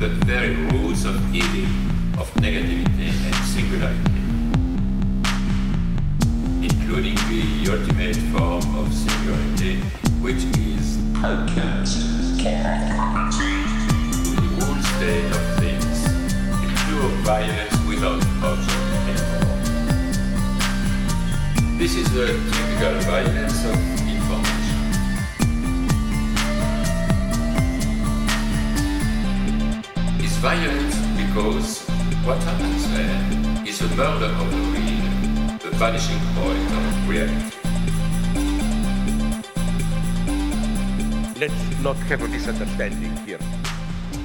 [0.00, 1.68] the very roots of healing,
[2.18, 4.22] of negativity and singularity,
[6.64, 9.76] including the ultimate form of singularity,
[10.22, 11.98] which is alchemist,
[12.38, 12.54] the
[14.56, 15.96] whole state of things,
[16.62, 19.60] the pure violence without object anymore.
[21.76, 23.99] This is the typical violence of
[30.40, 31.86] violent because
[32.24, 37.56] what happens there is a murder of the real, the vanishing point of reality.
[41.38, 43.38] Let's not have a misunderstanding here.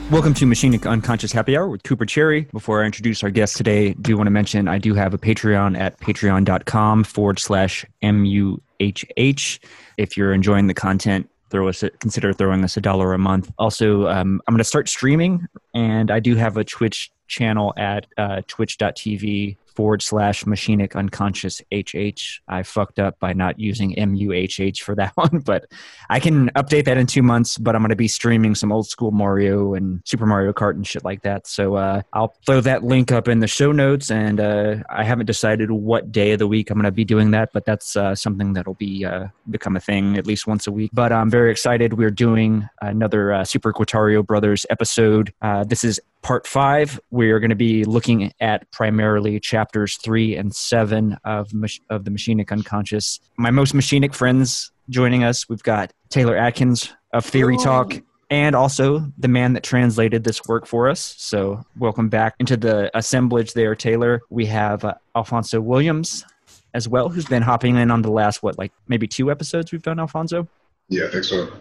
[0.10, 2.48] Welcome to Machinic Unconscious Happy Hour with Cooper Cherry.
[2.54, 5.78] Before I introduce our guest today, do want to mention I do have a Patreon
[5.78, 9.60] at patreon.com forward slash MUHH.
[9.98, 13.52] If you're enjoying the content, throw us a, consider throwing us a dollar a month.
[13.58, 18.06] Also, um, I'm going to start streaming, and I do have a Twitch channel at
[18.18, 22.42] uh, twitch.tv forward slash machinic unconscious HH.
[22.48, 25.66] I fucked up by not using MUHH for that one, but
[26.10, 27.58] I can update that in two months.
[27.58, 30.86] But I'm going to be streaming some old school Mario and Super Mario Kart and
[30.86, 31.48] shit like that.
[31.48, 34.10] So uh, I'll throw that link up in the show notes.
[34.12, 37.32] And uh, I haven't decided what day of the week I'm going to be doing
[37.32, 40.72] that, but that's uh, something that'll be uh, become a thing at least once a
[40.72, 40.92] week.
[40.94, 41.94] But I'm very excited.
[41.94, 45.34] We're doing another uh, Super Quatario Brothers episode.
[45.42, 47.00] Uh, this is part five.
[47.12, 51.52] We're going to be looking at primarily chapters three and seven of
[51.92, 53.20] of the Machinic Unconscious.
[53.38, 55.48] My most Machinic friends joining us.
[55.48, 58.02] We've got Taylor Adkins of Theory Talk.
[58.32, 61.14] And also the man that translated this work for us.
[61.20, 64.20] So, welcome back into the assemblage there, Taylor.
[64.32, 66.26] We have uh, Alfonso Williams
[66.74, 69.84] as well, who's been hopping in on the last, what, like maybe two episodes we've
[69.84, 70.48] done, Alfonso?
[70.90, 71.54] Yeah, I think so.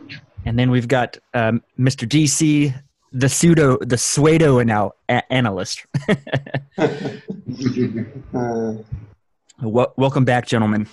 [0.47, 2.09] And then we've got um, Mr.
[2.09, 2.75] DC,
[3.15, 5.87] the pseudo, the pseudo anal- a- analyst.
[6.77, 6.89] Uh,
[9.63, 10.89] Wel- welcome back, gentlemen.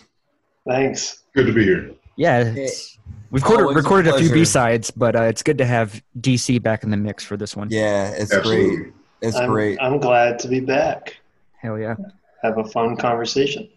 [0.68, 1.24] thanks.
[1.34, 1.92] Good to be here.
[2.18, 3.00] Yeah, it's,
[3.32, 4.32] we've recorded, Always a recorded a, few.
[4.32, 7.56] B sides, but uh, it's good to have DC back in the mix for this
[7.56, 7.70] one.
[7.72, 8.76] Yeah, it's Absolutely.
[8.78, 8.94] great.
[9.22, 9.78] It's I'm, great.
[9.82, 11.18] I'm glad to be back.
[11.58, 11.96] Hell yeah.
[12.44, 13.68] Have a fun conversation.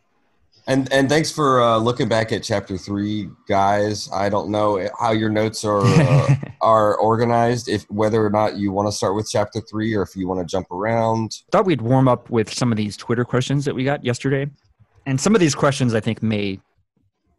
[0.67, 4.09] And and thanks for uh, looking back at chapter three, guys.
[4.13, 7.69] I don't know how your notes are uh, are organized.
[7.69, 10.41] If whether or not you want to start with chapter three or if you want
[10.41, 11.37] to jump around.
[11.53, 14.51] Thought we'd warm up with some of these Twitter questions that we got yesterday,
[15.05, 16.61] and some of these questions I think may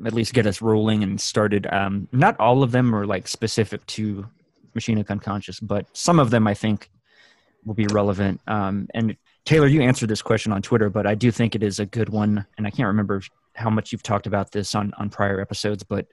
[0.05, 1.67] at least get us rolling and started.
[1.71, 4.27] Um, not all of them are like specific to
[4.77, 6.91] Machinic Unconscious, but some of them I think
[7.65, 8.41] will be relevant.
[8.47, 9.15] Um, and
[9.45, 12.09] Taylor, you answered this question on Twitter, but I do think it is a good
[12.09, 13.21] one, and I can't remember
[13.53, 16.07] how much you've talked about this on on prior episodes, but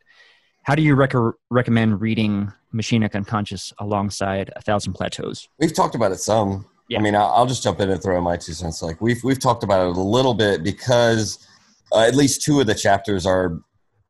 [0.63, 1.15] how do you rec-
[1.51, 5.49] recommend reading Machinic Unconscious alongside A Thousand Plateaus?
[5.59, 6.67] We've talked about it some.
[6.89, 6.99] Yeah.
[6.99, 8.83] I mean, I'll, I'll just jump in and throw in my two cents.
[8.83, 11.47] Like we've we've talked about it a little bit because
[11.93, 13.59] uh, at least two of the chapters are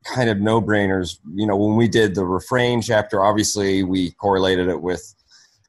[0.05, 1.19] kind of no brainers.
[1.33, 5.15] You know, when we did the refrain chapter, obviously we correlated it with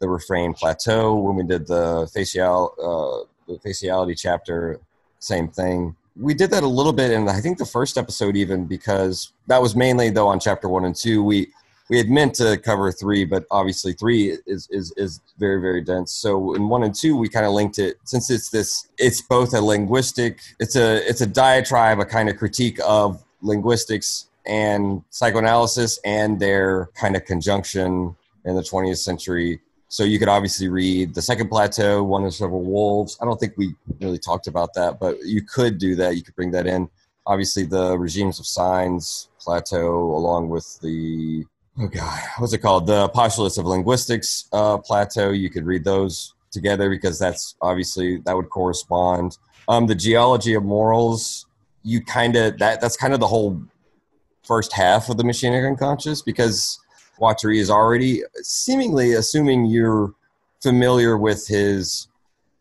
[0.01, 1.15] the refrain plateau.
[1.15, 4.79] When we did the facial uh, the faciality chapter,
[5.19, 5.95] same thing.
[6.15, 9.61] We did that a little bit in I think the first episode even because that
[9.61, 11.23] was mainly though on chapter one and two.
[11.23, 11.51] We
[11.89, 16.11] we had meant to cover three, but obviously three is is is very very dense.
[16.11, 18.87] So in one and two, we kind of linked it since it's this.
[18.97, 20.39] It's both a linguistic.
[20.59, 26.89] It's a it's a diatribe, a kind of critique of linguistics and psychoanalysis and their
[26.95, 28.15] kind of conjunction
[28.45, 29.61] in the 20th century.
[29.93, 33.15] So you could obviously read the second plateau, one of several wolves.
[33.21, 36.15] I don't think we really talked about that, but you could do that.
[36.15, 36.89] You could bring that in.
[37.27, 41.45] Obviously, the regimes of signs plateau, along with the
[41.79, 42.87] oh god, what's it called?
[42.87, 45.29] The postulates of linguistics uh, plateau.
[45.29, 49.37] You could read those together because that's obviously that would correspond.
[49.67, 51.45] Um, the geology of morals.
[51.83, 53.61] You kind of that that's kind of the whole
[54.41, 56.79] first half of the machinic unconscious because
[57.19, 60.13] Guattari is already seemingly assuming you're
[60.61, 62.07] familiar with his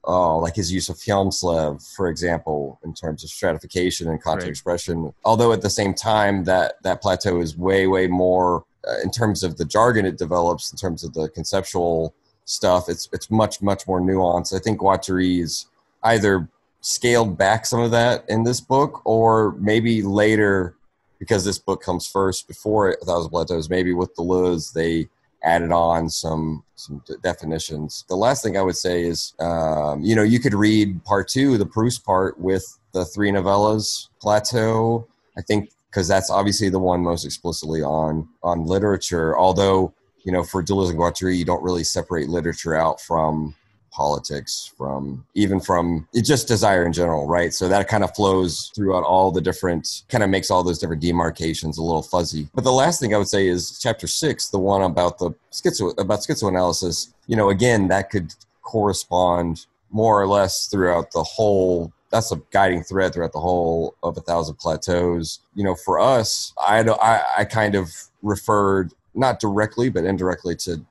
[0.06, 4.50] uh, like his use of Hjelmslev, for example, in terms of stratification and content Right.
[4.50, 5.14] expression.
[5.24, 9.44] Although at the same time that that plateau is way way more uh, in terms
[9.44, 12.14] of the jargon it develops, in terms of the conceptual
[12.46, 14.54] stuff, it's it's much much more nuanced.
[14.54, 15.66] I think Guattari is
[16.02, 16.48] either
[16.80, 20.74] scaled back some of that in this book, or maybe later
[21.22, 23.70] because this book comes first before A Thousand Plateaus.
[23.70, 25.08] Maybe with Deleuze, they
[25.44, 28.04] added on some some definitions.
[28.08, 31.58] The last thing I would say is, um, you know, you could read part two,
[31.58, 35.06] the Proust part, with the three novellas, Plateau.
[35.38, 39.38] I think because that's obviously the one most explicitly on on literature.
[39.38, 39.94] Although
[40.24, 43.54] you know, for Deleuze and Guattari, you don't really separate literature out from
[43.92, 47.52] politics, from even from just desire in general, right?
[47.52, 51.02] So that kind of flows throughout all the different, kind of makes all those different
[51.02, 52.48] demarcations a little fuzzy.
[52.54, 55.96] But the last thing I would say is chapter six, the one about the schizo
[55.98, 57.12] about schizoanalysis.
[57.26, 62.82] You know, again, that could correspond more or less throughout the whole that's a guiding
[62.82, 67.44] thread throughout the whole of a thousand plateaus you know for us i i, I
[67.44, 67.90] kind of
[68.22, 70.84] referred not directly but indirectly to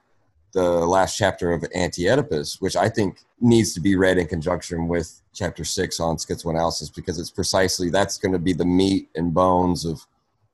[0.53, 5.21] the last chapter of anti-oedipus which i think needs to be read in conjunction with
[5.33, 9.85] chapter six on schizoanalysis because it's precisely that's going to be the meat and bones
[9.85, 10.05] of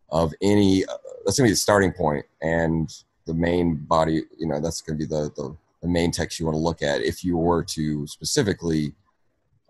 [0.09, 0.83] of any
[1.25, 4.97] that's going to be the starting point and the main body you know that's going
[4.97, 7.63] to be the, the the main text you want to look at if you were
[7.63, 8.93] to specifically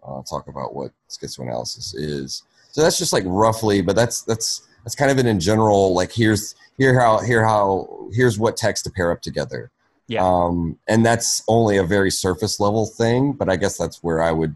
[0.07, 2.43] uh, talk about what schizoanalysis is.
[2.71, 5.93] So that's just like roughly, but that's that's that's kind of an in general.
[5.93, 9.71] Like here's here how here how here's what text to pair up together.
[10.07, 10.25] Yeah.
[10.25, 14.31] Um, and that's only a very surface level thing, but I guess that's where I
[14.31, 14.55] would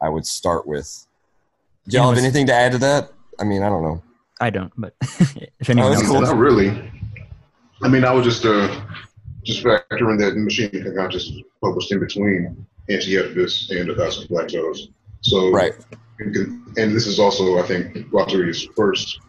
[0.00, 1.06] I would start with.
[1.88, 3.10] Do y'all have anything to add to that?
[3.38, 4.02] I mean, I don't know.
[4.40, 6.20] I don't, but if anyone that's else cool.
[6.22, 6.70] Not really.
[7.82, 8.68] I mean, I was just uh,
[9.44, 11.30] just factoring that Machinic Unconscious
[11.62, 14.88] published in between Anti-Oedipus and A Thousand Plateaus.
[15.20, 15.74] So, Right.
[16.18, 19.20] can- and this is also, I think, Guattari's first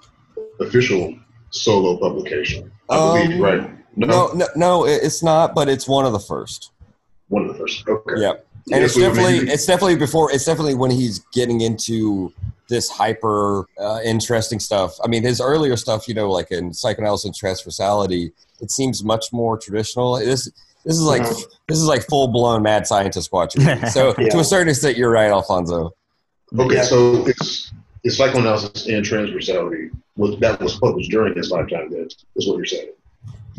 [0.59, 1.15] official
[1.51, 2.71] solo publication.
[2.89, 3.71] I believe, Um, right?
[4.07, 6.71] No, no, no, it's not, but it's one of the first.
[7.27, 7.87] one of the first.
[7.87, 8.21] Okay.
[8.21, 8.45] Yep.
[8.71, 12.33] and Yeah, it's so, mean, definitely it's definitely before it's definitely when he's getting into
[12.69, 14.95] this hyper uh, interesting stuff.
[15.03, 18.31] I mean, his earlier stuff, you know, like in psychoanalysis and transversality,
[18.61, 20.15] it seems much more traditional.
[20.15, 20.45] This
[20.85, 21.43] this is like Mhm.
[21.67, 23.61] this is like full blown mad scientist watching.
[23.91, 25.91] So to a certain extent, you're right, Alfonso.
[26.57, 26.83] Okay, Yeah.
[26.83, 27.71] so it's
[28.03, 31.89] it's psychoanalysis and transversality was that was published during his lifetime.
[31.91, 32.07] Then
[32.37, 32.89] is what you're saying.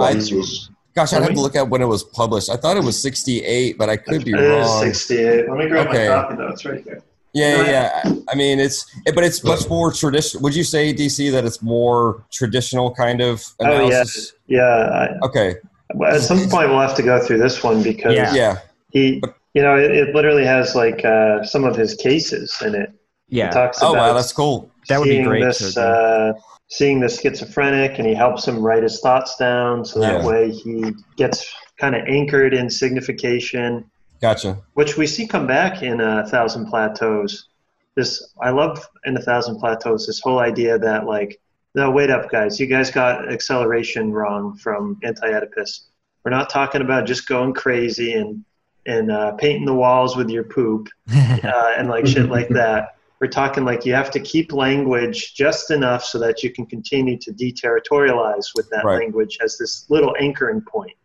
[0.02, 2.50] I- was Gosh, I'd have to look at when it was published.
[2.50, 4.82] I thought it was 68, but I could be It is wrong.
[4.84, 5.48] 68.
[5.48, 6.08] Let me grab Okay.
[6.08, 6.48] my copy, though.
[6.48, 7.00] It's right there.
[7.32, 8.12] Yeah, yeah, yeah.
[8.28, 10.42] I mean, it's but it's much more traditional.
[10.42, 13.76] Would you say DC that it's more traditional kind of Oh, yeah.
[13.86, 14.32] analysis?
[14.48, 15.16] Yeah.
[15.22, 15.50] Okay.
[15.50, 18.34] I, well, at some point, we'll have to go through this one because Yeah.
[18.34, 18.58] Yeah.
[18.90, 19.22] he,
[19.54, 22.90] you know, it, it literally has like uh, some of his cases in it.
[23.28, 23.50] He Yeah.
[23.50, 24.68] talks Oh about wow, that's cool.
[24.88, 26.32] That would be great This, uh,
[26.70, 30.26] seeing the schizophrenic, and he helps him write his thoughts down, so that Yeah.
[30.26, 33.84] way he gets kind of anchored in signification,
[34.20, 34.58] Gotcha.
[34.74, 37.48] which we see come back in a thousand plateaus.
[37.96, 40.06] This I love in a thousand plateaus.
[40.06, 41.40] This whole idea that like,
[41.74, 45.86] no, wait up, guys, you guys got acceleration wrong from anti-Oedipus.
[46.24, 48.44] We're not talking about just going crazy and
[48.86, 52.96] and uh, painting the walls with your poop uh, and like shit like that.
[53.20, 57.18] We're talking like you have to keep language just enough so that you can continue
[57.18, 59.00] to deterritorialize with that Right.
[59.00, 60.96] language as this little anchoring point.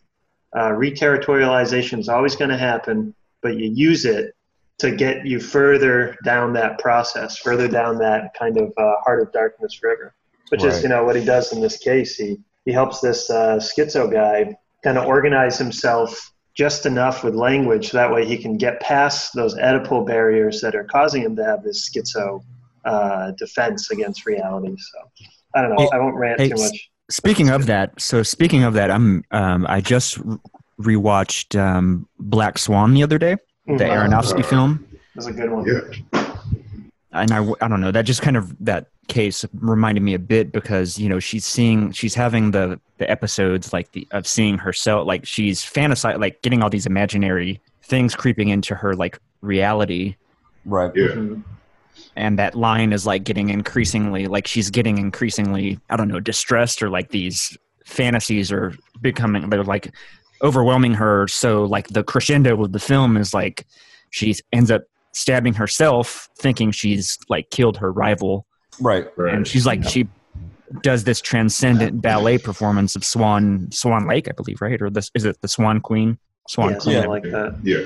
[0.55, 4.33] Uh, reterritorialization is always going to happen, but you use it
[4.79, 9.31] to get you further down that process, further down that kind of uh, heart of
[9.33, 10.15] darkness river,
[10.49, 10.71] which Right.
[10.73, 12.15] is you know what he does in this case.
[12.15, 17.89] He he helps this uh, schizo guy kind of organize himself just enough with language
[17.89, 21.43] so that way he can get past those Oedipal barriers that are causing him to
[21.43, 22.41] have this schizo
[22.85, 24.75] uh, defense against reality.
[24.77, 25.83] So I don't know.
[25.83, 26.89] Hey- I won't rant hey, too much.
[27.11, 30.37] Speaking of that, so speaking of that, I'm um, I just re-
[30.95, 33.35] rewatched um, Black Swan the other day,
[33.67, 34.09] the Mhm.
[34.09, 35.65] Aronofsky Uh, film, That's a good one.
[35.67, 36.25] yeah.
[37.11, 40.51] and I I don't know that just kind of that case reminded me a bit
[40.51, 45.05] because you know she's seeing she's having the the episodes like the of seeing herself
[45.05, 50.15] like she's fantasizing like getting all these imaginary things creeping into her like reality
[50.65, 50.91] Right.
[50.95, 51.09] Yeah.
[51.09, 51.43] Mhm.
[52.15, 56.81] and that line is like getting increasingly like she's getting increasingly i don't know distressed
[56.81, 59.93] or like these fantasies are becoming they're like
[60.41, 63.67] overwhelming her so like the crescendo of the film is like
[64.09, 64.81] she ends up
[65.13, 68.45] stabbing herself thinking she's like killed her rival
[68.79, 69.07] Right.
[69.17, 69.33] Right.
[69.33, 70.07] and she's like she
[70.81, 75.23] does this transcendent ballet performance of swan swan lake i believe right or this is
[75.23, 76.17] it the swan queen
[76.47, 77.05] swan Yeah, queen Yeah.
[77.07, 77.59] like that.
[77.63, 77.85] yeah.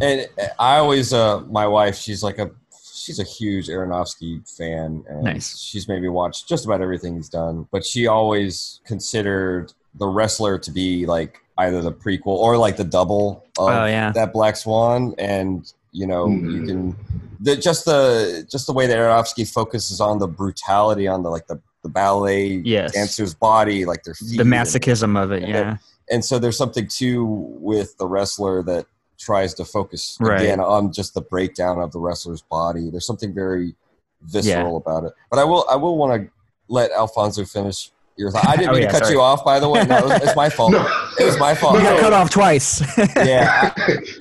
[0.00, 0.26] And
[0.58, 2.50] I always, uh, my wife, she's like a,
[2.92, 5.56] she's a huge Aronofsky fan, and Nice.
[5.56, 7.68] she's made me watch just about everything he's done.
[7.70, 12.82] But she always considered the wrestler to be like either the prequel or like the
[12.84, 14.10] double of Oh, yeah.
[14.12, 16.66] that Black Swan, and you know you Mhm.
[16.66, 16.96] can
[17.40, 21.46] the, just the just the way that Aronofsky focuses on the brutality on the like
[21.46, 22.92] the the ballet Yes.
[22.92, 25.76] dancer's body, like their feet, the and- masochism of it and yeah
[26.10, 27.24] and so there's something too
[27.60, 28.86] with the wrestler that
[29.18, 30.40] tries to focus Right.
[30.42, 32.90] again on just the breakdown of the wrestler's body.
[32.90, 33.74] There's something very
[34.22, 35.12] visceral about it.
[35.30, 36.30] But I will I will want to
[36.68, 37.90] let Alfonso finish
[38.22, 38.46] your thought.
[38.48, 39.14] I didn't Oh, mean yeah, to cut sorry.
[39.14, 39.84] you off, by the way.
[39.84, 40.72] No, it was, it's my fault.
[40.72, 40.80] No.
[41.18, 41.74] It was my fault.
[41.76, 42.00] You got No.
[42.00, 42.80] cut off twice.
[43.16, 43.72] yeah,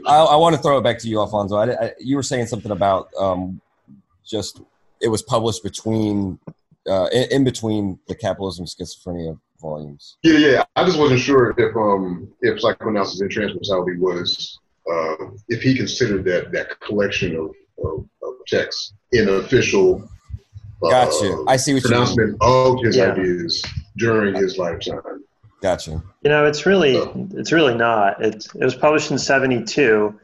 [0.05, 1.55] I, I want to throw it back to you, Alfonso.
[1.55, 3.61] I, I, you were saying something about um,
[4.25, 4.61] just
[5.01, 6.37] it was published between
[6.89, 10.17] uh, in, in between the capitalism schizophrenia volumes.
[10.23, 10.63] Yeah, yeah.
[10.75, 14.59] I just wasn't sure if um if psychoanalysis and transversality was
[14.91, 15.15] uh,
[15.49, 17.51] if he considered that that collection of,
[17.85, 20.01] of, of texts in official
[20.83, 21.45] uh, Got you.
[21.47, 21.97] I see what you mean.
[21.99, 23.11] pronouncement of his Yeah.
[23.11, 23.63] ideas
[23.97, 25.01] during his lifetime.
[25.61, 25.91] Gotcha.
[25.91, 26.03] you.
[26.23, 26.97] You know, it's really
[27.33, 28.23] it's really not.
[28.23, 30.19] It it was published in '72.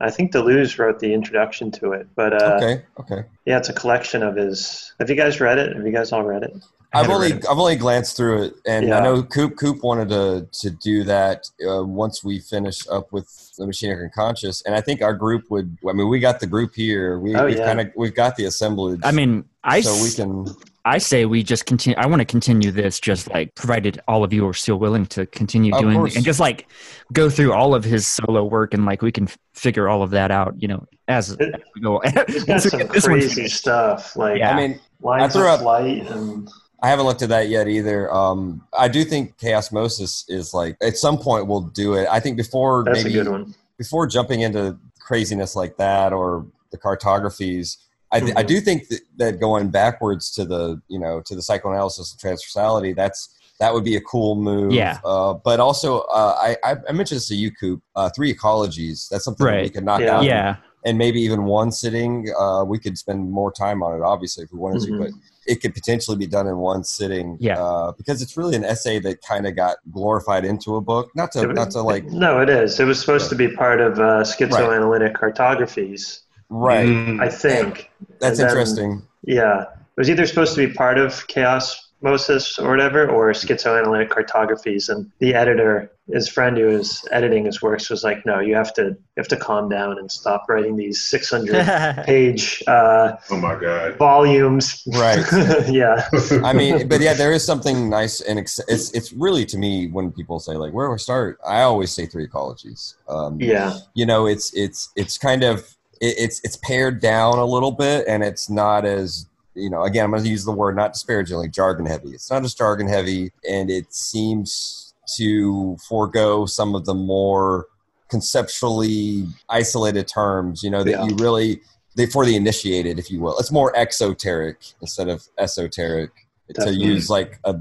[0.00, 2.82] I think Deleuze wrote the introduction to it, but uh, Okay.
[2.98, 3.24] Okay.
[3.46, 4.92] yeah, it's a collection of his.
[4.98, 5.76] Have you guys read it?
[5.76, 6.52] Have you guys all read it?
[6.92, 7.32] I I've only.
[7.32, 11.48] I've only glanced through it, and I know Coop Coop wanted to to do that
[11.66, 15.50] uh, once we finish up with the Machine of Unconscious, and I think our group
[15.50, 15.78] would.
[15.88, 17.18] I mean, we got the group here.
[17.18, 17.64] We, Oh, we've yeah.
[17.64, 19.00] kind of we've got the assemblage.
[19.04, 20.54] I mean, I so we can.
[20.84, 21.96] I say we just continue.
[21.96, 25.26] I want to continue this, just like provided all of you are still willing to
[25.26, 26.16] continue Of doing course.
[26.16, 26.66] and just like
[27.12, 30.10] go through all of his solo work and like we can f- figure all of
[30.10, 30.60] that out.
[30.60, 31.38] You know, as, as
[31.76, 32.00] we go.
[32.26, 34.50] He's got some this one crazy stuff like Yeah.
[34.50, 36.48] I mean, lines threw of up- flight and
[36.82, 38.12] I haven't looked at that yet either.
[38.12, 42.08] Um, I do think Chaosmosis is like at some point we'll do it.
[42.10, 43.54] I think before that's maybe a good one.
[43.78, 47.76] before jumping into craziness like that or the cartographies,
[48.12, 51.42] I, th- I do think that, that going backwards to the you know to the
[51.42, 53.28] psychoanalysis and transversality, that's
[53.60, 54.72] that would be a cool move.
[54.72, 54.98] Yeah.
[55.04, 57.80] Uh, but also, uh, I, I I mentioned this to you, Coop.
[57.96, 59.08] Uh, three ecologies.
[59.08, 60.16] That's something that we could knock Yeah.
[60.16, 60.24] out.
[60.24, 62.26] yeah, And maybe even one sitting.
[62.38, 64.86] Uh, we could spend more time on it, obviously, if we wanted Mhm.
[64.86, 64.98] to.
[64.98, 65.10] But
[65.46, 67.36] it could potentially be done in one sitting.
[67.40, 67.60] Yeah.
[67.62, 71.10] Uh, because it's really an essay that kind of got glorified into a book.
[71.14, 72.78] Not to It- not to like no, it is.
[72.80, 76.20] It was supposed to be part of uh, schizoanalytic cartographies.
[76.52, 76.86] Right.
[76.86, 77.20] Mm.
[77.22, 77.90] I think.
[78.20, 79.02] That's And then- interesting.
[79.24, 84.88] Yeah, it was either supposed to be part of Chaosmosis or whatever, or schizoanalytic cartographies.
[84.88, 88.74] And the editor, his friend who was editing his works, was like, "No, you have
[88.74, 93.54] to, you have to calm down and stop writing these 600 page uh, Oh my
[93.60, 93.96] God.
[93.98, 95.24] volumes." Right.
[95.70, 96.08] yeah.
[96.44, 99.86] I mean, but yeah, there is something nice and ex- it's it's really to me
[99.86, 101.38] when people say like where do I start?
[101.46, 102.94] I always say three ecologies.
[103.08, 103.78] Um, Yeah.
[103.94, 108.04] you know, it's it's it's kind of it, it's it's pared down a little bit,
[108.06, 109.84] and it's not as you know.
[109.84, 112.10] Again, I'm going to use the word not disparagingly, jargon heavy.
[112.10, 117.66] It's not as jargon heavy, and it seems to forego some of the more
[118.08, 120.62] conceptually isolated terms.
[120.62, 121.04] You know that Yeah.
[121.06, 121.60] you really
[121.96, 123.38] they, for the initiated, if you will.
[123.38, 126.10] It's more exoteric instead of esoteric
[126.48, 126.78] Definitely.
[126.78, 127.54] to use like a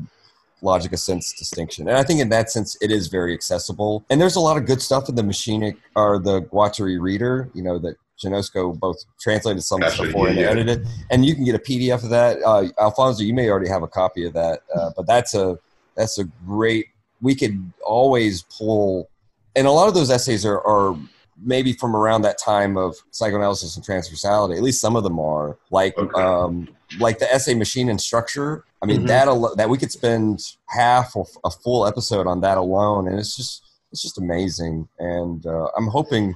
[0.62, 1.90] logic of sense distinction.
[1.90, 4.06] And I think in that sense, it is very accessible.
[4.10, 7.62] And there's a lot of good stuff in the Machinic or the Guattari reader, you
[7.62, 10.50] know, that Genosko both translated some Gotcha, before and yeah, yeah.
[10.52, 10.88] edited.
[11.10, 12.38] And you can get a PDF of that.
[12.44, 15.58] Uh, Alfonso, you may already have a copy of that, uh, but that's a
[15.96, 16.88] that's a great.
[17.22, 19.10] We could always pull,
[19.56, 20.98] and a lot of those essays are, are
[21.44, 24.56] maybe from around that time of psychoanalysis and transversality.
[24.56, 26.22] At least some of them are like Okay.
[26.22, 26.68] um,
[27.00, 28.64] like the essay machine and structure.
[28.82, 29.08] I mean Mhm.
[29.08, 33.20] that al- that we could spend half of a full episode on that alone, and
[33.20, 34.88] it's just it's just amazing.
[35.00, 36.34] And uh, I'm hoping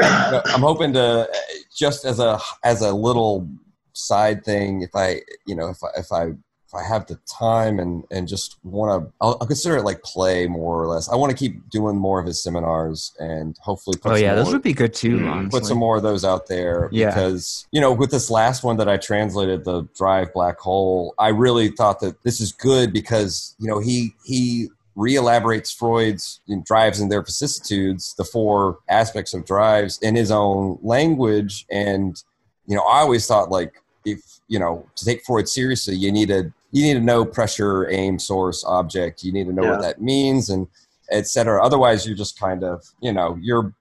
[0.00, 1.28] I'm hoping to
[1.74, 3.48] just as a as a little
[3.92, 6.24] side thing, if I you know if I if I
[6.66, 10.02] if I have the time and and just want to, I'll, I'll consider it like
[10.02, 11.08] play more or less.
[11.08, 13.96] I want to keep doing more of his seminars and hopefully.
[13.96, 15.18] Put oh some yeah, those more- would be good too.
[15.18, 15.60] Mm, honestly.
[15.60, 17.10] put some more of those out there Yeah.
[17.10, 21.28] because you know with this last one that i translated the drive black hole i
[21.28, 27.10] really thought that this is good because you know he he re-elaborates freud's drives and
[27.10, 32.22] their vicissitudes the four aspects of drives in his own language and
[32.66, 33.72] you know i always thought like
[34.04, 37.88] if you know to take freud seriously you need to you need to know pressure
[37.90, 40.66] aim source object you need to know what that means and
[41.10, 43.74] et cetera otherwise you're just kind of you know you're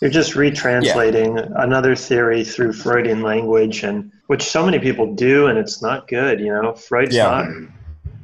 [0.00, 5.56] You're just retranslating another theory through Freudian language, and which so many people do, and
[5.56, 6.40] it's not good.
[6.40, 7.30] You know, Freud's Yeah.
[7.30, 7.46] not.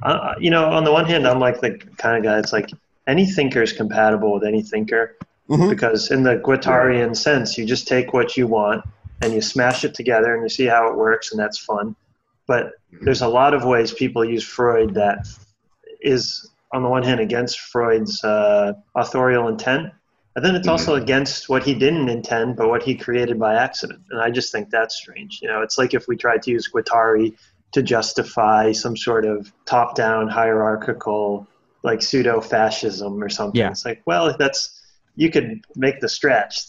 [0.03, 2.71] Uh, you know, on the one hand, I'm like the kind of guy that's like
[3.07, 5.17] any thinker is compatible with any thinker
[5.49, 5.69] Mhm.
[5.69, 8.85] because in the Guattarian sense, you just take what you want
[9.21, 11.95] and you smash it together and you see how it works, and that's fun.
[12.47, 15.27] But there's a lot of ways people use Freud that
[16.01, 19.93] is, on the one hand, against Freud's uh, authorial intent,
[20.37, 24.01] and then it's also against what he didn't intend, but what he created by accident.
[24.11, 25.41] And I just think that's strange.
[25.43, 27.35] You know, it's like if we tried to use Guattari
[27.73, 31.47] to justify some sort of top-down hierarchical,
[31.83, 33.59] like pseudo-fascism or something.
[33.61, 33.71] Yeah.
[33.71, 34.81] It's like, well, that's
[35.17, 36.61] you could make the stretch,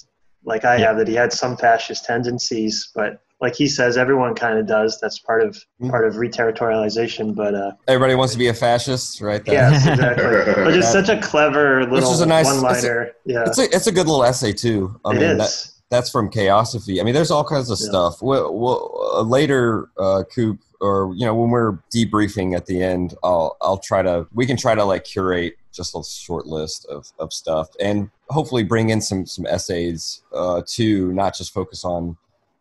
[0.44, 0.88] like I Yeah.
[0.88, 5.00] have, that he had some fascist tendencies, but like he says, everyone kind of does.
[5.00, 5.90] That's part of Mhm.
[5.90, 7.34] part of reterritorialization.
[7.36, 9.44] But uh, Everybody wants to be a fascist, right?
[9.44, 9.56] There.
[9.56, 10.54] yes, exactly.
[10.64, 13.12] But just such a clever little is a nice- one-liner.
[13.26, 15.00] Yeah, It's a, it's a good little essay too.
[15.06, 15.38] I it mean, is.
[15.38, 17.00] that, that's from Chaosophy.
[17.02, 17.88] I mean, there's all kinds of Yeah.
[17.90, 18.22] stuff.
[18.22, 23.14] We'll, we'll, uh, later, uh, Coop, or you know, when we're debriefing at the end,
[23.24, 27.10] I'll I'll try to we can try to like curate just a short list of,
[27.18, 32.18] of stuff and hopefully bring in some some essays uh, too, not just focus on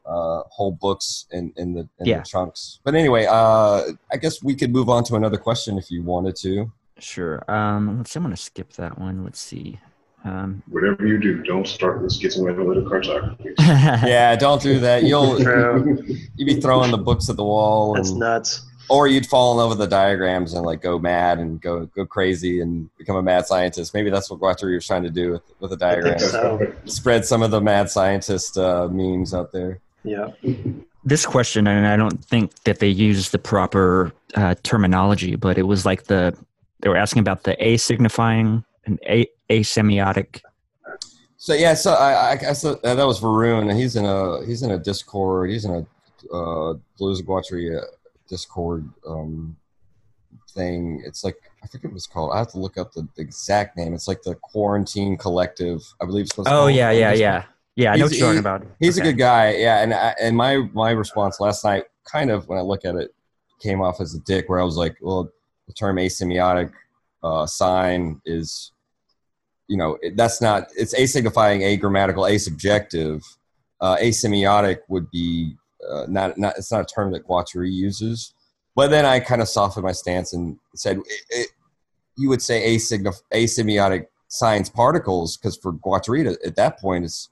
[0.06, 2.18] uh, whole books in in the in Yeah.
[2.18, 2.78] the chunks.
[2.84, 6.36] But anyway, uh, I guess we could move on to another question if you wanted
[6.36, 6.70] to.
[6.98, 7.42] Sure.
[7.50, 8.12] Um, let's.
[8.12, 9.24] see, I'm gonna skip that one.
[9.24, 9.80] Let's see.
[10.24, 13.54] Um, Whatever you do, don't start with schizoanalytic cartography.
[13.58, 15.04] Yeah, don't do that.
[15.04, 15.38] You'll
[16.36, 17.94] you'd be throwing the books at the wall.
[17.94, 18.66] That's and- nuts.
[18.90, 22.04] or you'd fall in love with the diagrams and like go mad and go go
[22.04, 23.94] crazy and become a mad scientist.
[23.94, 26.30] Maybe that's what Guattari was trying to do with with the I diagrams.
[26.30, 26.72] so.
[26.84, 29.78] Spread some of the mad scientist uh, memes out there.
[30.04, 30.28] Yeah.
[31.04, 35.62] this question, and I don't think that they used the proper uh, terminology, but it
[35.66, 36.36] was like the
[36.80, 40.40] they were asking about the a signifying and a asemiotic.
[41.36, 44.44] So yeah, so I, I, I guess that that was Varun, and he's in a
[44.44, 45.50] he's in a Discord.
[45.50, 47.80] He's in a uh, Blues uh,
[48.28, 49.56] Discord um,
[50.50, 51.02] thing.
[51.06, 52.32] It's like I forget what it's called.
[52.34, 53.94] I have to look up the, the exact name.
[53.94, 56.22] It's like the Quarantine Collective, I believe.
[56.24, 57.44] It's supposed to Oh call- yeah, yeah, yeah,
[57.76, 57.92] yeah.
[57.92, 58.66] I know He's- what you're talking about.
[58.78, 59.08] He's Okay.
[59.08, 59.82] a good guy, yeah.
[59.82, 63.14] And I, and my my response last night, kind of when I look at it,
[63.62, 65.30] came off as a dick, where I was like, well,
[65.66, 66.70] the term asemiotic
[67.22, 68.72] uh, sign is,
[69.70, 70.68] you know, that's not.
[70.76, 73.24] It's asignifying a grammatical, asubjective.
[73.80, 75.54] Uh, asemiotic would be
[75.88, 76.54] uh, not not.
[76.58, 78.34] It's not a term that Guattari uses.
[78.74, 81.48] But then I kind of softened my stance and said, it, it,
[82.16, 87.28] you would say asignif- asemiotic sign particles because for Guattari at that point it's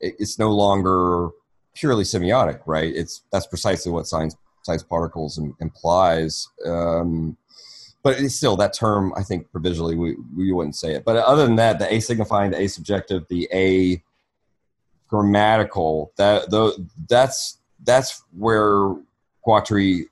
[0.00, 1.28] it- it's no longer
[1.74, 2.92] purely semiotic, right?
[2.94, 4.30] It's that's precisely what sign
[4.64, 6.48] sign particles im- implies.
[6.64, 7.36] Um,
[8.02, 9.12] but it's still that term.
[9.16, 11.04] I think provisionally we we wouldn't say it.
[11.04, 14.02] But other than that, the a signifying, the a subjective, the a
[15.08, 16.72] grammatical that though
[17.08, 18.94] that's that's where
[19.46, 20.04] Guattari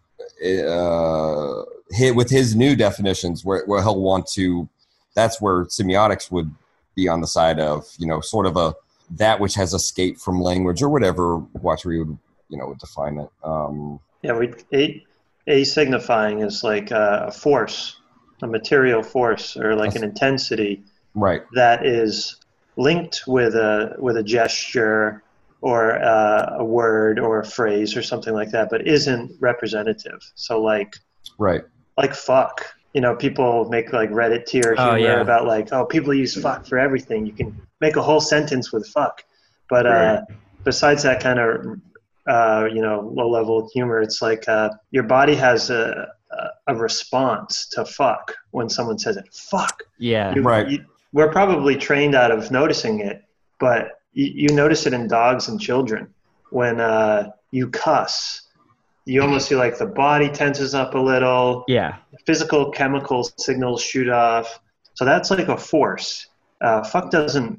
[0.45, 4.69] uh, hit with his new definitions, where, where he'll want to.
[5.15, 6.55] That's where semiotics would
[6.95, 8.75] be on the side of you know sort of a
[9.11, 13.29] that which has escaped from language or whatever Guattari would you know would define it.
[13.43, 15.05] Um, Yeah, we a,
[15.47, 17.97] a signifying is like a, a force,
[18.43, 20.83] a material force, or like an intensity
[21.15, 21.43] right.
[21.55, 22.37] that is
[22.77, 25.23] linked with a with a gesture
[25.61, 30.21] or uh, a word or a phrase or something like that, but isn't representative.
[30.35, 30.95] So like
[31.39, 31.63] Right.
[31.97, 32.65] like fuck.
[32.95, 35.21] You know, people make like Reddit tier Oh, humor yeah.
[35.21, 37.25] about like, oh, people use fuck for everything.
[37.25, 39.23] You can make a whole sentence with fuck.
[39.69, 40.23] But uh,
[40.65, 41.81] besides that kind of,
[42.35, 45.83] uh, you know, low level humor, it's like uh, your body has a,
[46.39, 49.27] a- a response to fuck when someone says it.
[49.53, 49.83] Fuck.
[49.99, 50.33] Yeah.
[50.35, 50.69] You- Right.
[50.73, 53.17] you- we're probably trained out of noticing it,
[53.59, 56.03] but you, you notice it in dogs and children
[56.51, 58.43] when uh, you cuss.
[59.07, 61.97] You almost feel like the body tenses up a little Yeah.
[62.27, 64.61] physical chemical signals shoot off.
[64.95, 66.29] So that's like a force.
[66.61, 67.59] Uh, fuck doesn't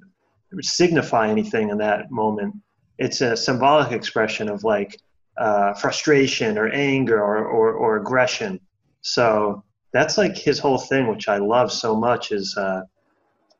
[0.62, 2.56] signify anything in that moment.
[3.02, 4.92] It's a symbolic expression of like
[5.38, 8.60] uh, frustration or anger or, or, or aggression.
[9.02, 12.82] So that's like his whole thing, which I love so much is uh,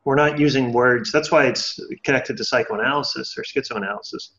[0.04, 1.10] we're not using words.
[1.10, 4.30] That's why it's connected to psychoanalysis or schizoanalysis.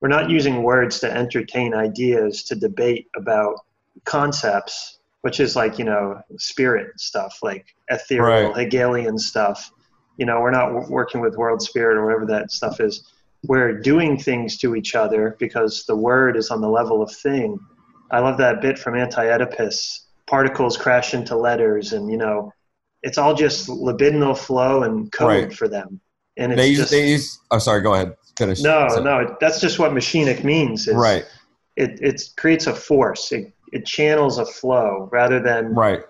[0.00, 3.56] We're not using words to entertain ideas, to debate about
[4.04, 8.64] concepts, which is like, you know, spirit stuff, like ethereal, Right.
[8.64, 9.70] Hegelian stuff.
[10.18, 13.04] You know, we're not w- working with world spirit or whatever that stuff is.
[13.46, 17.58] We're doing things to each other because the word is on the level of thing.
[18.10, 20.06] I love that bit from Anti Oedipus.
[20.28, 22.52] Particles crash into letters, and, you know,
[23.02, 25.52] it's all just libidinal flow and code Right.
[25.52, 26.00] for them.
[26.36, 27.38] And it's They use, just, they use.
[27.50, 27.82] Oh, sorry.
[27.82, 28.14] Go ahead.
[28.38, 28.62] Finish.
[28.62, 30.88] no, So- no, that's just what machinic means.
[30.88, 31.26] Is Right.
[31.76, 33.32] It it creates a force.
[33.32, 36.02] It it channels a flow rather than Right.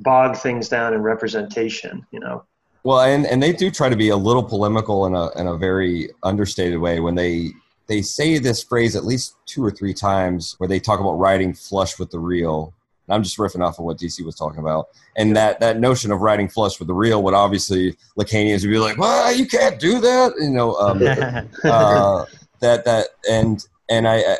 [0.00, 2.06] bog things down in representation.
[2.10, 2.44] You know.
[2.88, 5.58] Well, and, and they do try to be a little polemical in a in a
[5.58, 7.50] very understated way when they
[7.86, 11.52] they say this phrase at least two or three times where they talk about writing
[11.52, 12.72] flush with the real.
[13.06, 16.10] And I'm just riffing off of what DC was talking about, and that that notion
[16.10, 19.78] of writing flush with the real would obviously Lacanians would be like, "Well, you can't
[19.78, 20.74] do that," you know.
[20.76, 21.02] Um,
[21.64, 22.24] uh,
[22.60, 24.38] that that and and I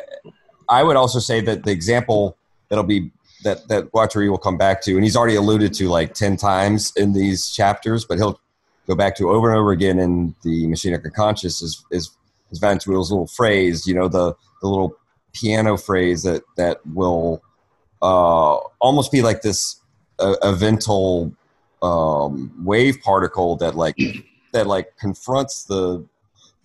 [0.67, 2.35] I would also say that the example
[2.69, 3.11] that'll be
[3.43, 6.93] that that Guattari will come back to, and he's already alluded to like ten times
[6.95, 8.39] in these chapters, but he'll
[8.87, 12.11] go back to over and over again in the Machinic Unconscious is is
[12.51, 14.95] is Vinteuil's little phrase, you know, the the little
[15.33, 17.43] piano phrase that that will
[18.01, 19.79] uh, almost be like this
[20.19, 21.33] uh, evental
[21.81, 23.97] um, wave particle that like
[24.53, 26.05] that like confronts the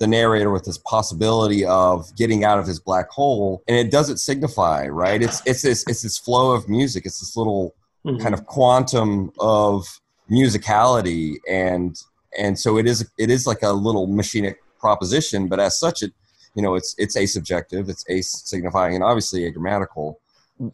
[0.04, 4.18] the narrator with this possibility of getting out of his black hole and it doesn't
[4.18, 5.22] signify right?
[5.26, 7.06] It's it's this it's this flow of music.
[7.06, 7.74] It's this little
[8.06, 8.20] Mhm.
[8.20, 9.86] kind of quantum of
[10.30, 11.90] musicality and
[12.38, 16.12] and so it is it is like a little machinic proposition but as such it
[16.54, 20.16] you know it's it's a subjective it's a signifying and obviously agrammatical.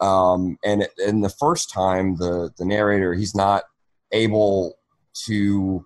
[0.00, 3.62] Um and and the first time the the narrator he's not
[4.24, 4.76] able
[5.26, 5.84] to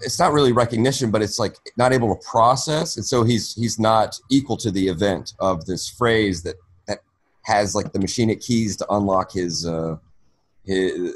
[0.00, 2.96] it's not really recognition but it's like not able to process.
[2.96, 7.00] And so he's he's not equal to the event of this phrase that that
[7.42, 9.96] has like the machinic keys to unlock his uh
[10.64, 11.12] his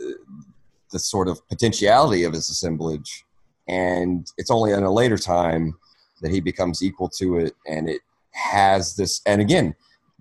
[0.90, 3.24] the sort of potentiality of his assemblage.
[3.66, 5.74] And it's only in a later time
[6.20, 8.00] that he becomes equal to it and it
[8.30, 9.74] has this and again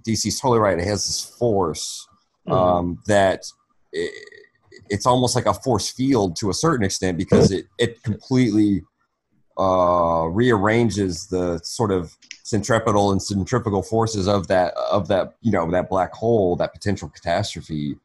[0.06, 2.08] dc's totally right it has this force
[2.47, 3.45] um, that
[3.95, 4.10] i
[4.89, 8.83] it's almost like a force field to a certain extent because it it completely
[9.57, 15.69] uh, rearranges the sort of centripetal and centrifugal forces of that of that you know
[15.71, 17.95] that black hole that potential catastrophe.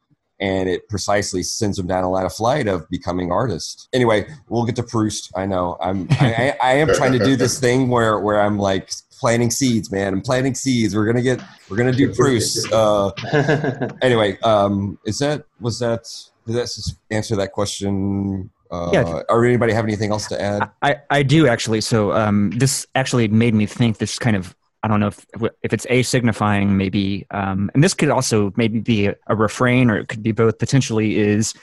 [0.41, 3.89] And it precisely sends them down a line of flight of becoming artists.
[3.91, 5.31] Anyway we'll get to proust.
[5.35, 5.75] I know.
[5.81, 8.89] I'm I, I, I am trying to do this thing where where i'm like
[9.19, 10.13] planting seeds man.
[10.13, 10.95] I'm planting seeds.
[10.95, 13.11] We're gonna get we're gonna do proust uh
[14.01, 16.07] anyway um is that was that
[16.49, 16.69] did that
[17.11, 19.21] answer that question uh Yeah.
[19.29, 21.81] or anybody have anything else to add I, I do actually.
[21.81, 25.25] So um, this actually made me think this kind of I don't know if
[25.61, 29.89] if it's a signifying maybe, um, and this could also maybe be a, a refrain
[29.91, 30.57] or it could be both.
[30.57, 31.53] Potentially is.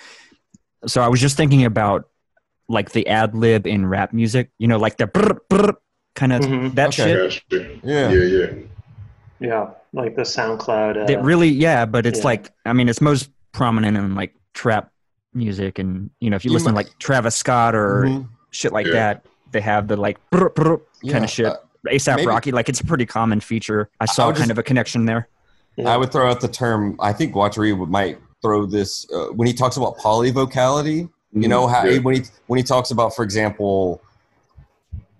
[0.87, 2.11] So I was just thinking about
[2.69, 4.51] like the ad lib in rap music.
[4.59, 5.73] You know, like the brr, brr,
[6.15, 6.75] kind of Mhm.
[6.75, 7.31] that Okay.
[7.31, 7.43] shit.
[7.83, 8.47] Yeah Yeah, yeah.
[9.41, 11.03] yeah, like the SoundCloud.
[11.03, 12.25] Uh, That really, yeah, but it's yeah.
[12.33, 14.91] like I mean, it's most prominent in like trap
[15.35, 18.29] music, and you know, if you You listen to might- like Travis Scott or Mhm.
[18.51, 18.93] shit like Yeah.
[18.95, 21.47] that, they have the like brr, brr, Yeah, kind of shit.
[21.47, 21.57] uh,
[21.89, 23.89] ASAP maybe- Rocky, like it's a pretty common feature.
[24.01, 25.29] I saw would kind just- of a connection there.
[25.77, 25.89] yeah.
[25.93, 26.97] I would throw out the term.
[26.99, 31.09] I think Guattari would might throw this uh, when he talks about polyvocality.
[31.33, 31.99] You know how Yeah.
[31.99, 34.01] when he when he talks about, for example,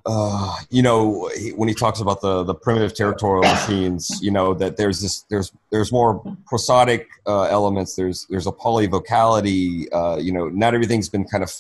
[0.07, 4.19] uh, you know when he talks about the the primitive territorial machines.
[4.23, 7.97] You know that there's this there's there's more prosodic uh, elements.
[7.97, 9.87] There's there's a polyvocality.
[9.93, 11.53] Uh, you know, not everything's been kind of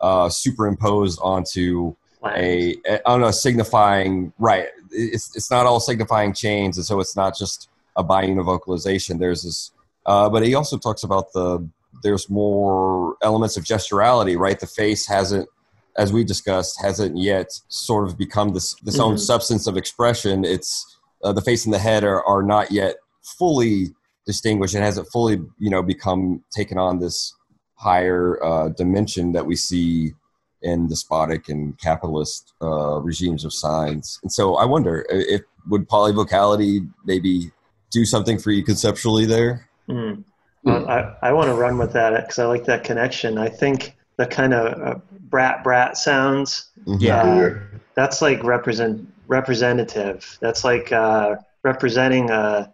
[0.00, 4.66] uh, superimposed onto a, a on a signifying right.
[4.90, 9.18] It's it's not all signifying chains, and so it's not just a biunivocalization.
[9.18, 9.72] There's this,
[10.04, 11.66] uh, but he also talks about the
[12.02, 14.38] there's more elements of gesturality.
[14.38, 15.48] Right, the face hasn't,
[15.98, 19.20] as we discussed, hasn't yet sort of become this this own Mhm.
[19.20, 20.44] substance of expression.
[20.44, 20.84] It's
[21.24, 22.96] uh, the face and the head are are not yet
[23.38, 23.94] fully
[24.26, 24.74] distinguished.
[24.74, 27.34] It hasn't fully you know become taken on this
[27.74, 30.14] higher uh, dimension that we see
[30.62, 34.18] in despotic and capitalist uh, regimes of signs.
[34.22, 37.52] And so I wonder uh, if would polyvocality maybe
[37.92, 39.68] do something for you conceptually there?
[39.88, 40.24] Mm.
[40.64, 43.38] Well, I, I want to run with that because I like that connection.
[43.38, 44.98] I think the kind of uh,
[45.30, 47.22] brat brat sounds Yeah.
[47.22, 47.54] uh,
[47.94, 50.38] that's like represent representative.
[50.40, 52.72] That's like uh, representing a.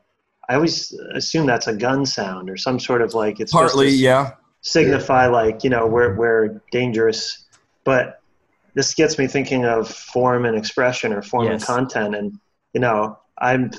[0.48, 3.90] I always assume that's a gun sound or some sort of like it's supposed Partly,
[3.90, 4.30] to yeah.
[4.60, 7.44] signify like you know we're we're dangerous,
[7.84, 8.20] but
[8.74, 12.38] this gets me thinking of form and expression or form and content, and
[12.74, 13.70] you know I'm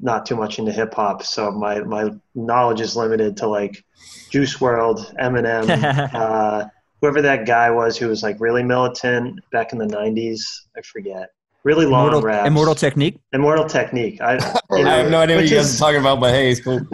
[0.00, 3.84] not too much into hip hop, so my my knowledge is limited to like
[4.30, 6.64] Juice WRLD, Eminem, uh,
[7.00, 10.40] whoever that guy was who was like really militant back in the '90s.
[10.76, 11.30] I forget.
[11.62, 12.46] Really long Immortal, raps.
[12.46, 13.18] Immortal Technique.
[13.34, 14.18] Immortal Technique.
[14.22, 14.34] I,
[14.70, 16.60] you know, I have no idea what you guys are talking about, but hey, it's
[16.60, 16.80] cool.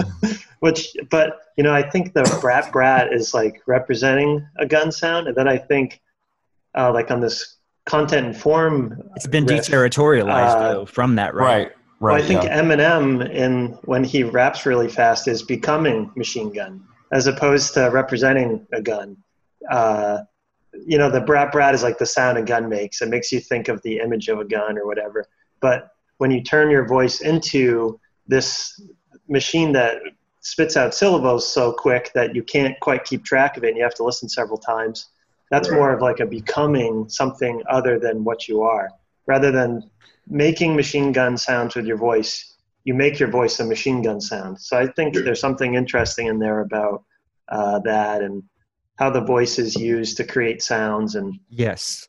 [0.60, 5.28] which but you know i think the brat brat is like representing a gun sound
[5.28, 6.00] and then i think
[6.76, 11.34] uh, like on this content and form It's been riff, deterritorialized uh, though from that,
[11.34, 11.46] right?
[11.46, 12.60] Right, well, i think yeah.
[12.60, 18.66] eminem in when he raps really fast is becoming machine gun as opposed to representing
[18.72, 19.16] a gun
[19.70, 20.18] uh,
[20.86, 23.40] you know the brat brat is like the sound a gun makes it makes you
[23.40, 25.24] think of the image of a gun or whatever
[25.60, 28.80] but when you turn your voice into this
[29.28, 29.96] machine that
[30.40, 33.82] spits out syllables so quick that you can't quite keep track of it and you
[33.82, 35.08] have to listen several times
[35.50, 35.76] that's Right.
[35.76, 38.90] more of like a becoming something other than what you are
[39.26, 39.88] rather than
[40.28, 44.60] making machine gun sounds with your voice you make your voice a machine gun sound
[44.60, 45.22] so i think Yeah.
[45.22, 47.02] there's something interesting in there about
[47.48, 48.42] uh, that and
[48.96, 52.08] how the voice is used to create sounds and Yes.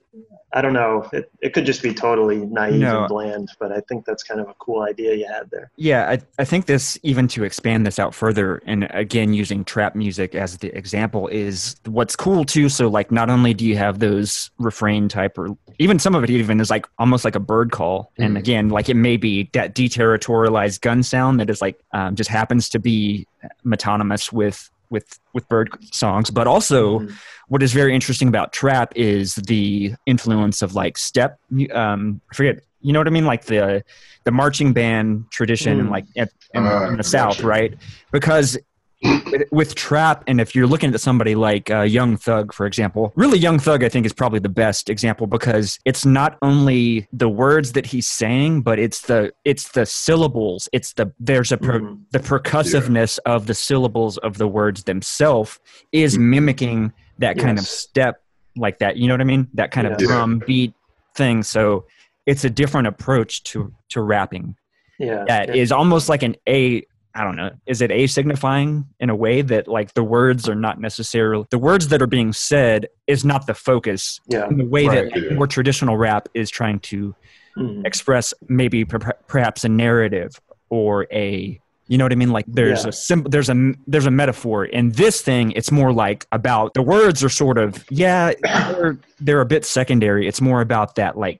[0.54, 1.08] I don't know.
[1.12, 3.00] It, it could just be totally naive No.
[3.02, 5.70] and bland, but I think that's kind of a cool idea you had there.
[5.76, 9.94] Yeah, I, I think this, even to expand this out further, and again, using trap
[9.94, 12.70] music as the example, is what's cool too.
[12.70, 16.30] So, like, not only do you have those refrain type, or even some of it
[16.30, 18.12] even is like almost like a bird call.
[18.18, 18.40] And Mhm.
[18.40, 22.70] again, like it may be that deterritorialized gun sound that is like um, just happens
[22.70, 23.28] to be
[23.66, 27.14] metonymous with with with bird songs but also Mhm.
[27.48, 31.40] what is very interesting about trap is the influence of like step
[31.74, 33.84] um I forget you know what i mean like the
[34.24, 35.92] the marching band tradition and Mm.
[35.92, 37.74] like in, in, Ah, in the south right
[38.12, 38.58] because
[39.04, 43.14] with- with trap and if you're looking at somebody like uh, young thug for example
[43.16, 47.30] really young thug i think is probably the best example because it's not only the
[47.30, 51.80] words that he's saying but it's the it's the syllables it's the there's a per,
[51.80, 52.00] Mhm.
[52.12, 55.60] the percussiveness of the syllables of the words themselves
[55.92, 56.22] is Mhm.
[56.22, 58.22] mimicking that kind of step
[58.56, 60.08] like that you know what i mean that kind of Yeah.
[60.08, 60.74] drum beat
[61.16, 61.86] thing so
[62.26, 64.56] it's a different approach to to rapping
[64.98, 65.24] Yeah.
[65.28, 65.76] that is yeah.
[65.78, 66.84] almost like an a
[67.18, 70.56] i don't know is it a signifying in a way that like the words are
[70.56, 74.48] not necessarily the words that are being said is not the focus Yeah.
[74.48, 75.34] in the way Right, that yeah.
[75.34, 77.16] more traditional rap is trying to
[77.58, 77.86] Mhm.
[77.88, 80.32] express maybe per- perhaps a narrative
[80.70, 82.32] or a you know what I mean?
[82.32, 82.90] Like there's Yeah.
[82.90, 84.66] a sim- there's a there's a metaphor.
[84.66, 89.40] In this thing, it's more like about the words are sort of yeah they're they're
[89.42, 90.28] a bit secondary.
[90.28, 91.40] It's more about that like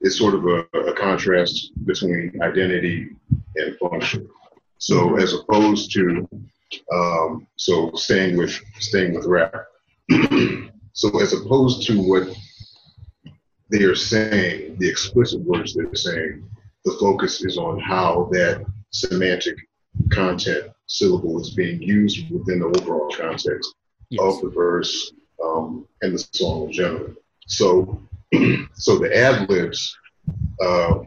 [0.00, 3.10] it's sort of a, a contrast between identity
[3.56, 4.28] and function.
[4.78, 6.28] So as opposed to
[6.92, 9.54] um, so staying with staying with rap.
[10.92, 12.28] so as opposed to what
[13.70, 16.48] they are saying, the explicit words they're saying,
[16.84, 19.56] the focus is on how that semantic
[20.10, 23.74] content syllable is being used within the overall context
[24.10, 24.22] Yes.
[24.22, 25.12] of the verse
[25.44, 27.14] um, and the song in general.
[27.46, 28.00] So,
[28.74, 29.96] so the ad libs,
[30.60, 31.00] uh,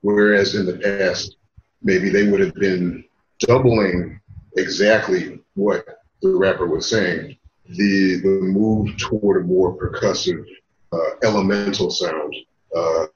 [0.00, 1.36] whereas in the past
[1.82, 3.04] maybe they would have been
[3.40, 4.20] doubling
[4.56, 5.86] exactly what
[6.22, 7.36] the rapper was saying,
[7.68, 10.44] the the move toward a more percussive,
[10.92, 12.34] uh, elemental sound
[12.74, 13.06] uh,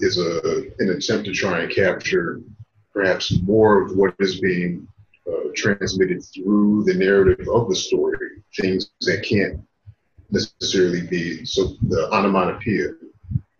[0.00, 2.40] is a an attempt to try and capture
[2.92, 4.86] perhaps more of what is being
[5.28, 9.60] uh, transmitted through the narrative of the story, things that can't
[10.30, 12.90] necessarily be so the onomatopoeia.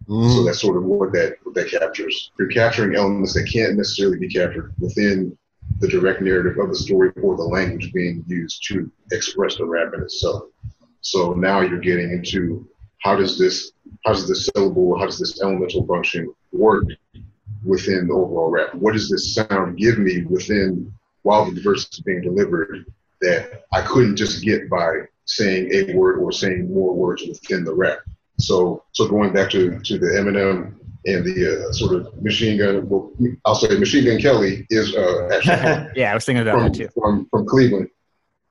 [0.06, 0.46] So Mhm.
[0.46, 2.30] that's sort of what that what that captures.
[2.38, 5.36] You're capturing elements that can't necessarily be captured within
[5.80, 9.92] the direct narrative of the story or the language being used to express the rap
[9.94, 10.44] in itself.
[11.02, 12.66] So now you're getting into
[12.98, 13.72] how does this
[14.04, 16.84] how does this syllable, how does this elemental function work
[17.64, 18.74] within the overall rap?
[18.74, 22.86] What does this sound give me within while the verse is being delivered
[23.20, 27.74] that I couldn't just get by saying a word or saying more words within the
[27.74, 27.98] rap?
[28.40, 30.74] So, so going back to, to the Eminem
[31.06, 33.12] and the uh, sort of machine gun, well,
[33.44, 36.74] I'll say Machine Gun Kelly is uh, actually Yeah, I was thinking about from, that
[36.74, 36.88] too.
[36.94, 37.88] from from Cleveland.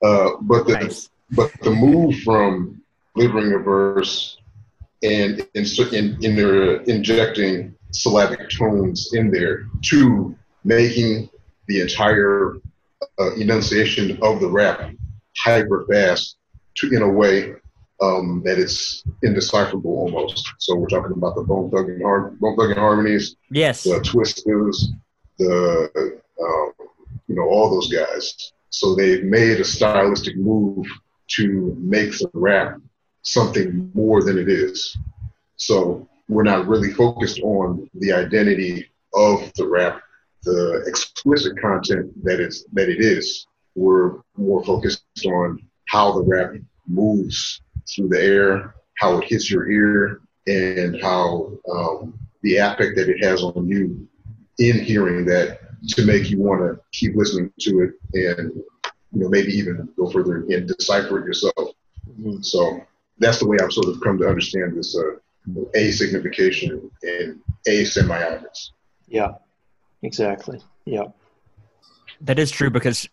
[0.04, 1.10] Uh, but the Nice.
[1.32, 2.82] but the move from
[3.16, 4.38] delivering a verse
[5.04, 11.30] and in, in, in there injecting syllabic tones in there to making
[11.68, 12.56] the entire
[13.20, 14.92] uh, enunciation of the rap
[15.38, 16.37] hyper fast
[16.78, 17.54] to in a way
[18.02, 20.48] um, that it's indecipherable almost.
[20.60, 23.84] So we're talking about the bone thugging har- bone thugging harmonies, Yes.
[23.84, 24.92] the twisters,
[25.40, 26.72] the um,
[27.28, 28.54] you know all those guys.
[28.70, 30.86] So they've made a stylistic move
[31.38, 32.78] to make the rap
[33.24, 34.96] something more than it is.
[35.56, 40.02] So we're not really focused on the identity of the rap,
[40.44, 43.48] the explicit content that it's that it is.
[43.76, 46.54] We're more focused on how the rap
[46.88, 53.10] moves through the air, how it hits your ear, and how um, the affect that
[53.10, 54.08] it has on you
[54.60, 58.52] in hearing that to make you want to keep listening to it and
[59.12, 61.73] you know maybe even go further and decipher it yourself.
[62.19, 62.43] Mhm.
[62.43, 62.82] So
[63.19, 65.17] that's the way I've sort of come to understand this uh,
[65.76, 68.71] a signification and a semiotics.
[69.08, 69.34] Yeah.
[70.04, 70.62] Exactly.
[70.86, 71.06] Yeah.
[72.21, 73.08] That is true because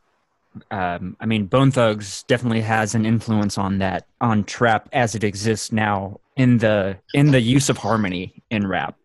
[0.71, 5.25] um, I mean, Bone Thugs definitely has an influence on that on trap as it
[5.25, 8.97] exists now in the in the use of harmony in rap.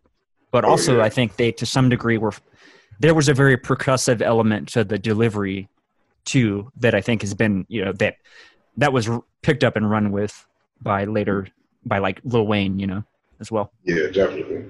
[0.51, 1.03] But Oh, also, yeah.
[1.03, 2.33] I think they to some degree were
[2.99, 5.67] there was a very percussive element to the delivery
[6.25, 8.17] too that I think has been you know that
[8.77, 10.45] that was r- picked up and run with
[10.81, 11.47] by later
[11.85, 13.03] by like Lil Wayne, you know,
[13.39, 13.71] as well.
[13.83, 14.65] Yeah, definitely.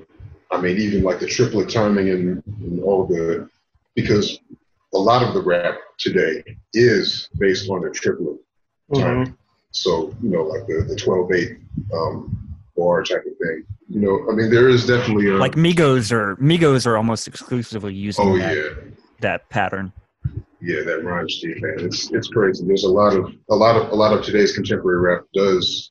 [0.52, 3.48] I mean, even like the triplet timing and, and all the,
[3.96, 4.39] because
[4.93, 8.38] a lot of the rap today is based on the triplet
[8.95, 9.38] timing.
[9.71, 11.58] So, you know, like the, the 12 8
[11.93, 13.65] um, bar type of thing.
[13.88, 15.34] You know, I mean, there is definitely a.
[15.34, 18.69] Like Migos or Migos are almost exclusively using oh, that, yeah.
[19.21, 19.91] that pattern.
[20.62, 21.86] Yeah, that rhyme scheme, man.
[21.86, 22.65] It's it's crazy.
[22.65, 25.89] There's a lot of a lot of a lot of today's contemporary rap does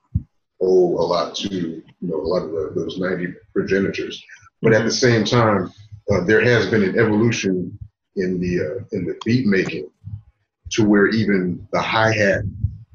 [0.61, 4.23] owe a lot to you know a lot of the, those '90 progenitors,
[4.61, 5.73] but at the same time,
[6.13, 7.79] uh, there has been an evolution
[8.19, 9.91] in the uh, in the beat making
[10.71, 12.43] to where even the hi hat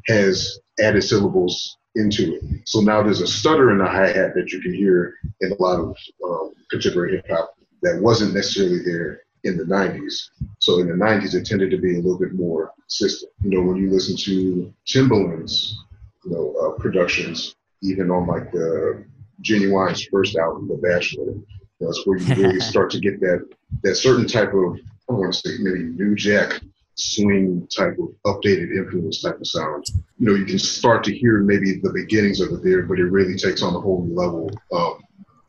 [0.07, 2.43] has added syllables into it.
[2.65, 5.61] So now there's a stutter in the hi hat that you can hear in a
[5.61, 10.29] lot of um, contemporary hip hop that wasn't necessarily there in the 90s.
[10.59, 13.31] So in the 90s, it tended to be a little bit more consistent.
[13.43, 15.77] You know, when you listen to Timbaland's,
[16.23, 19.05] you know, uh, productions, even on like the
[19.41, 21.33] Ginuwine's first album, The Bachelor,
[21.79, 23.45] that's where you really start to get that
[23.83, 24.79] that certain type of,
[25.13, 26.61] I want to say maybe New Jack
[26.95, 29.85] swing type of updated influence type of sound.
[30.19, 33.05] You know, you can start to hear maybe the beginnings of it there, but it
[33.05, 34.99] really takes on a whole new level um,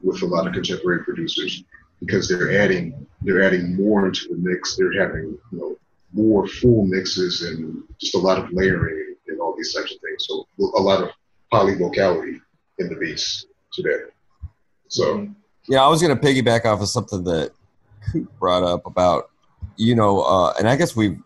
[0.03, 1.65] with a lot of contemporary producers
[2.01, 4.77] because they're adding they're adding more into the mix.
[4.77, 5.77] They're having you know
[6.13, 10.27] more full mixes and just a lot of layering and all these types of things.
[10.27, 10.47] So
[10.77, 11.11] a lot of
[11.53, 12.41] polyvocality
[12.79, 14.05] in the beats today.
[14.89, 15.29] So
[15.69, 17.53] Yeah, I was going to piggyback off of something that
[18.13, 19.31] Coop brought up about,
[19.77, 21.19] you know, uh, and I guess we've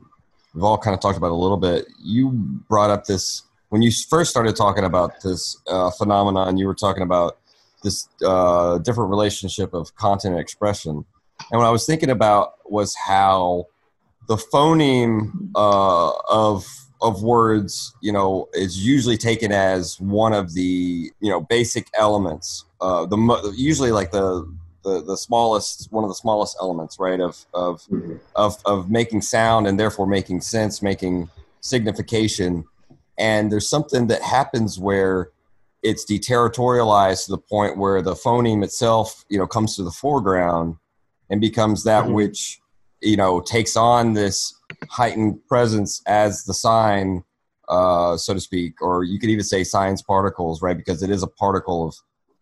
[0.54, 1.86] we've all kind of talked about a little bit.
[2.02, 2.30] You
[2.68, 6.56] brought up this when you first started talking about this uh, phenomenon.
[6.56, 7.38] You were talking about
[7.82, 11.04] this uh, different relationship of content and expression,
[11.50, 13.66] and what I was thinking about was how
[14.28, 16.66] the phoneme uh, of
[17.00, 22.64] of words, you know, is usually taken as one of the you know basic elements.
[22.80, 24.44] Uh, the mo- usually like the,
[24.88, 27.20] the the smallest one of the smallest elements, right?
[27.20, 28.20] Of of mhm.
[28.34, 31.28] of of making sound and therefore making sense, making
[31.60, 32.64] signification.
[33.18, 35.30] And there's something that happens where
[35.82, 40.76] it's deterritorialized to the point where the phoneme itself, you know, comes to the foreground
[41.30, 42.14] and becomes that Mhm.
[42.14, 42.60] which,
[43.00, 44.54] you know, takes on this
[44.88, 47.22] heightened presence as the sign,
[47.68, 50.76] uh, so to speak, or you could even say signs particles, right?
[50.76, 51.94] Because it is a particle of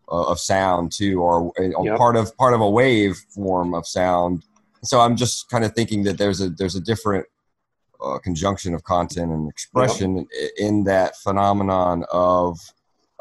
[0.09, 1.97] uh, of sound too, or a Yep.
[1.97, 4.43] part of part of a wave form of sound.
[4.83, 7.25] So I'm just kind of thinking that there's a there's a different
[8.03, 12.59] uh, conjunction of content and expression i in that phenomenon of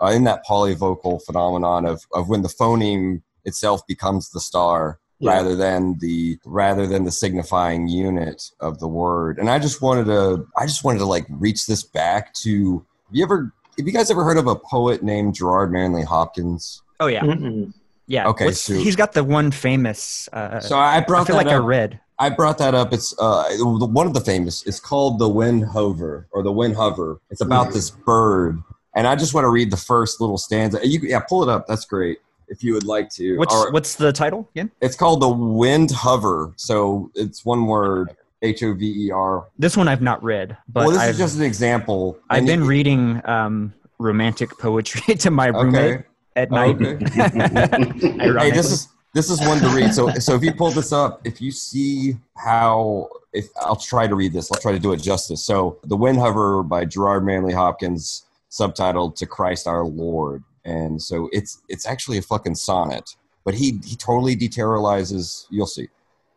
[0.03, 5.31] uh, in that polyvocal phenomenon of of when the phoneme itself becomes the star Yeah.
[5.33, 9.39] rather than the rather than the signifying unit of the word.
[9.39, 13.17] And I just wanted to I just wanted to like reach this back to have
[13.17, 16.83] you ever have you guys ever heard of a poet named Gerard Manley Hopkins?
[17.01, 17.73] Oh yeah, Mm-mm.
[18.07, 18.27] yeah.
[18.29, 20.29] Okay, so- he's got the one famous.
[20.33, 21.65] Uh, So I I brought feel that like I up.
[21.67, 22.01] read.
[22.19, 22.95] I brought that up.
[22.95, 24.67] It's uh, one of the famous.
[24.67, 27.19] It's called the Windhover or the Windhover.
[27.31, 28.59] It's about this bird,
[28.95, 30.81] and I just want to read the first little stanza.
[30.83, 31.67] You yeah, pull it up.
[31.67, 33.37] That's great if you would like to.
[33.37, 34.71] What's Or- what's the title again?
[34.81, 36.53] it's called the Windhover.
[36.57, 38.17] So it's one word.
[38.43, 39.47] H O V E R.
[39.59, 42.19] This one I've not read, but Well, this I've, is just an example.
[42.31, 46.05] I've And been you- reading um, romantic poetry to my roommate Okay.
[46.37, 46.83] at Oh, night.
[46.83, 48.39] okay.
[48.45, 49.95] hey, this is this is one to read.
[49.95, 54.15] So so if you pull this up, if you see how if I'll try to
[54.15, 55.43] read this, I'll try to do it justice.
[55.43, 61.63] So the Windhover by Gerard Manley Hopkins, subtitled "To Christ Our Lord," and so it's
[61.71, 65.47] it's actually a fucking sonnet, but he he totally deteriorizes.
[65.51, 65.89] You'll see.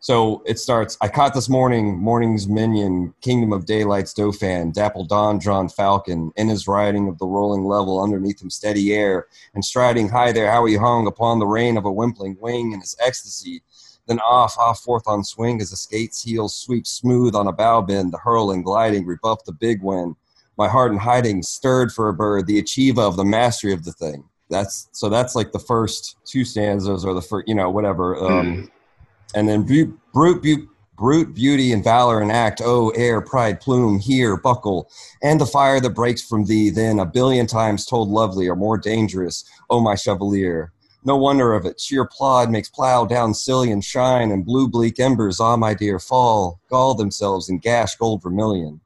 [0.01, 0.97] So it starts.
[1.01, 6.47] I caught this morning, morning's minion, kingdom of daylight's Dauphin, dapple dawn drawn falcon, in
[6.47, 10.65] his riding of the rolling level, underneath him steady air, and striding high there, how
[10.65, 13.61] he hung upon the rein of a wimpling wing in his ecstasy.
[14.07, 17.81] Then off, off forth on swing as the skate's heels sweep smooth on a bow
[17.81, 20.15] bend, the hurling, gliding, rebuff the big wind.
[20.57, 23.91] My heart in hiding, stirred for a bird, the achiever of the mastery of the
[23.91, 24.23] thing.
[24.49, 25.09] That's so.
[25.09, 28.17] That's like the first two stanzas, or the first, you know, whatever.
[28.17, 28.71] Um,
[29.35, 32.61] and then brute, brute, brute, brute beauty and valor and act.
[32.63, 34.89] Oh, air, pride, plume, here, buckle,
[35.23, 36.69] and the fire that breaks from thee.
[36.69, 39.45] Then a billion times told lovely or more dangerous.
[39.69, 40.73] Oh, my chevalier.
[41.05, 41.79] No wonder of it.
[41.79, 45.97] Sheer plod makes plow down silly and shine, and blue bleak embers, ah, my dear,
[45.97, 48.81] fall, gall themselves and gash gold vermilion.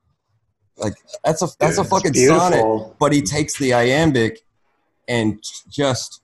[0.77, 4.41] like that's a that's a fucking sonnet but he takes the iambic
[5.07, 6.21] and just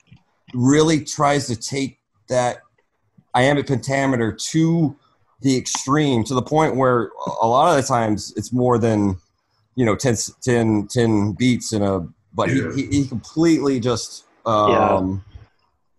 [0.54, 2.00] really tries to take
[2.30, 2.60] that
[3.36, 4.96] iambic pentameter to
[5.42, 7.12] the extreme to the point where
[7.42, 9.18] a lot of the times it's more than
[9.76, 12.02] you know 10, 10, 10 beats in a
[12.34, 12.72] but Yeah.
[12.74, 15.24] he, he, he completely just um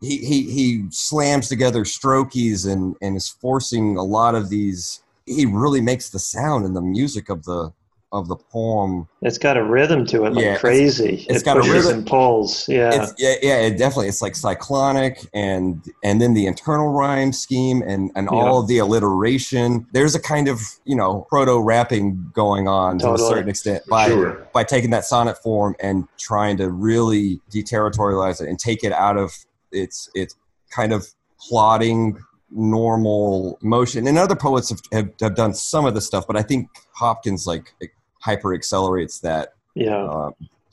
[0.00, 5.46] he, he he slams together strokies and and is forcing a lot of these he
[5.46, 7.72] really makes the sound and the music of the
[8.12, 11.26] of the poem It's got a rhythm to it, like Yeah, it's- crazy.
[11.28, 11.98] it's it got a rhythm.
[11.98, 12.68] and pulls.
[12.68, 17.32] Yeah, it's yeah, yeah it definitely it's like cyclonic and and then the internal rhyme
[17.32, 22.30] scheme and and all of the alliteration there's a kind of you know proto rapping
[22.34, 24.48] going on to a certain extent by sure.
[24.52, 29.16] by taking that sonnet form and trying to really deterritorialize it and take it out
[29.16, 29.32] of
[29.70, 30.34] its its
[30.70, 31.06] kind of
[31.48, 32.18] plotting
[32.50, 36.42] normal motion and other poets have, have, have done some of this stuff but i
[36.42, 37.72] think hopkins like
[38.20, 40.30] hyper accelerates that yeah, uh,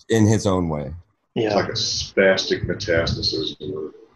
[0.10, 0.94] in his own way
[1.36, 1.56] It's yeah.
[1.56, 3.56] like a spastic metastasis.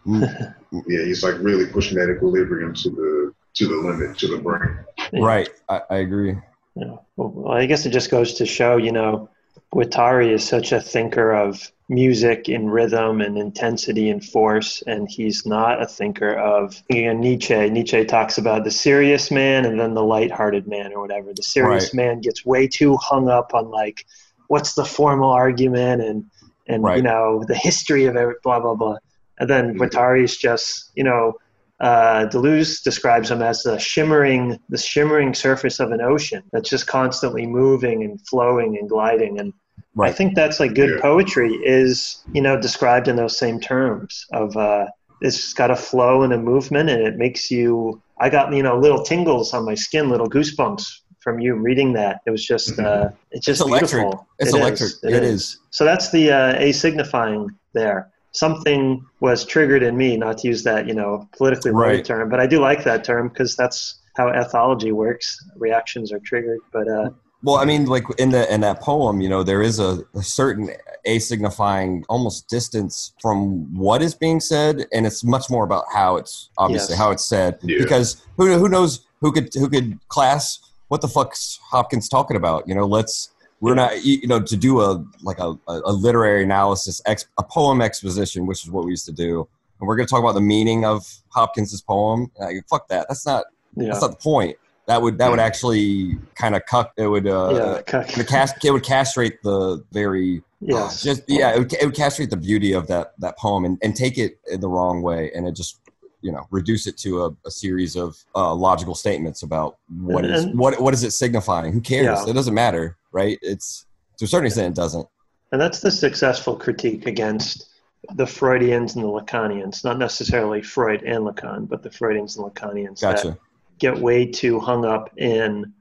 [0.06, 0.54] Mm.
[0.86, 4.78] Yeah, he's like really pushing that equilibrium to the to the limit, to the brain.
[5.12, 5.22] Yeah.
[5.22, 6.34] right I, I agree
[6.74, 6.96] Yeah.
[7.16, 9.28] Well, I guess it just goes to show, you know,
[9.72, 15.46] Guattari is such a thinker of music and rhythm and intensity and force, and he's
[15.46, 17.70] not a thinker of you know, Nietzsche.
[17.70, 21.32] Nietzsche talks about the serious man and then the lighthearted man or whatever.
[21.34, 22.04] The serious Right.
[22.06, 24.06] man gets way too hung up on like
[24.48, 26.24] what's the formal argument and
[26.68, 26.98] and Right.
[26.98, 28.96] you know the history of every blah blah blah.
[29.38, 31.34] And then Guattari's just you know
[31.80, 36.86] uh, Deleuze describes him as the shimmering, the shimmering surface of an ocean that's just
[36.86, 39.40] constantly moving and flowing and gliding.
[39.40, 39.52] And
[40.00, 41.00] I think that's like good Yeah.
[41.02, 44.86] poetry is, you know, described in those same terms of uh,
[45.20, 48.02] it's got a flow and a movement, and it makes you.
[48.20, 50.84] I got you know little tingles on my skin, little goosebumps
[51.20, 52.20] from you reading that.
[52.26, 53.90] It was just, uh, it's just It's electric.
[54.02, 54.26] beautiful.
[54.40, 54.60] It's It is.
[54.60, 54.92] electric.
[55.04, 55.58] It is.
[55.70, 58.10] So that's the uh, a signifying there.
[58.32, 62.04] Something was triggered in me, not to use that, you know, politically loaded Right.
[62.04, 65.36] term, but I do like that term because that's how ethology works.
[65.56, 67.10] Reactions are triggered, but uh,
[67.42, 70.22] well i mean like in the in that poem you know there is a, a
[70.22, 70.70] certain
[71.04, 76.16] a signifying almost distance from what is being said and it's much more about how
[76.16, 76.98] it's obviously Yes.
[76.98, 77.58] how it's said.
[77.62, 77.78] Yeah.
[77.82, 82.68] because who, who knows who could who could class what the fuck's hopkins talking about?
[82.68, 83.30] You know let's
[83.60, 87.42] we're not you know to do a like a, a a literary analysis ex, a
[87.42, 89.48] poem exposition which is what we used to do
[89.80, 93.06] and we're going to talk about the meaning of hopkins's poem like, fuck that.
[93.08, 93.44] That's not
[93.76, 94.56] yeah, that's not the point
[94.92, 98.64] that would that would actually kind of cut it would uh yeah, it would cast
[98.64, 102.72] it would castrate the very yes, just yeah it would, it would castrate the beauty
[102.74, 105.80] of that that poem and, and take it in the wrong way and it just
[106.20, 110.34] you know reduce it to a, a series of uh, logical statements about what And-
[110.34, 111.72] is and- what what is it signifying?
[111.72, 112.04] Who cares?
[112.04, 112.30] Yeah.
[112.30, 113.38] it doesn't matter right?
[113.42, 113.86] It's
[114.18, 115.06] to a certain extent it doesn't.
[115.52, 117.68] And that's the successful critique against
[118.14, 123.00] the Freudians and the Lacanians, not necessarily Freud and Lacan, but the Freudians and Lacanians
[123.00, 123.38] that gotcha
[123.78, 125.72] get way too hung up in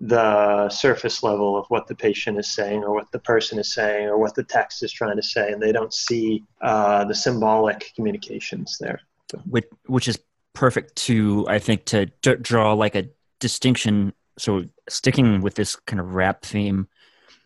[0.00, 4.06] the surface level of what the patient is saying or what the person is saying
[4.06, 7.92] or what the text is trying to say and they don't see uh, the symbolic
[7.94, 9.00] communications there
[9.48, 10.18] which which is
[10.52, 13.08] perfect to I think to d- draw like a
[13.40, 14.12] distinction.
[14.38, 16.88] So sticking with this kind of rap theme,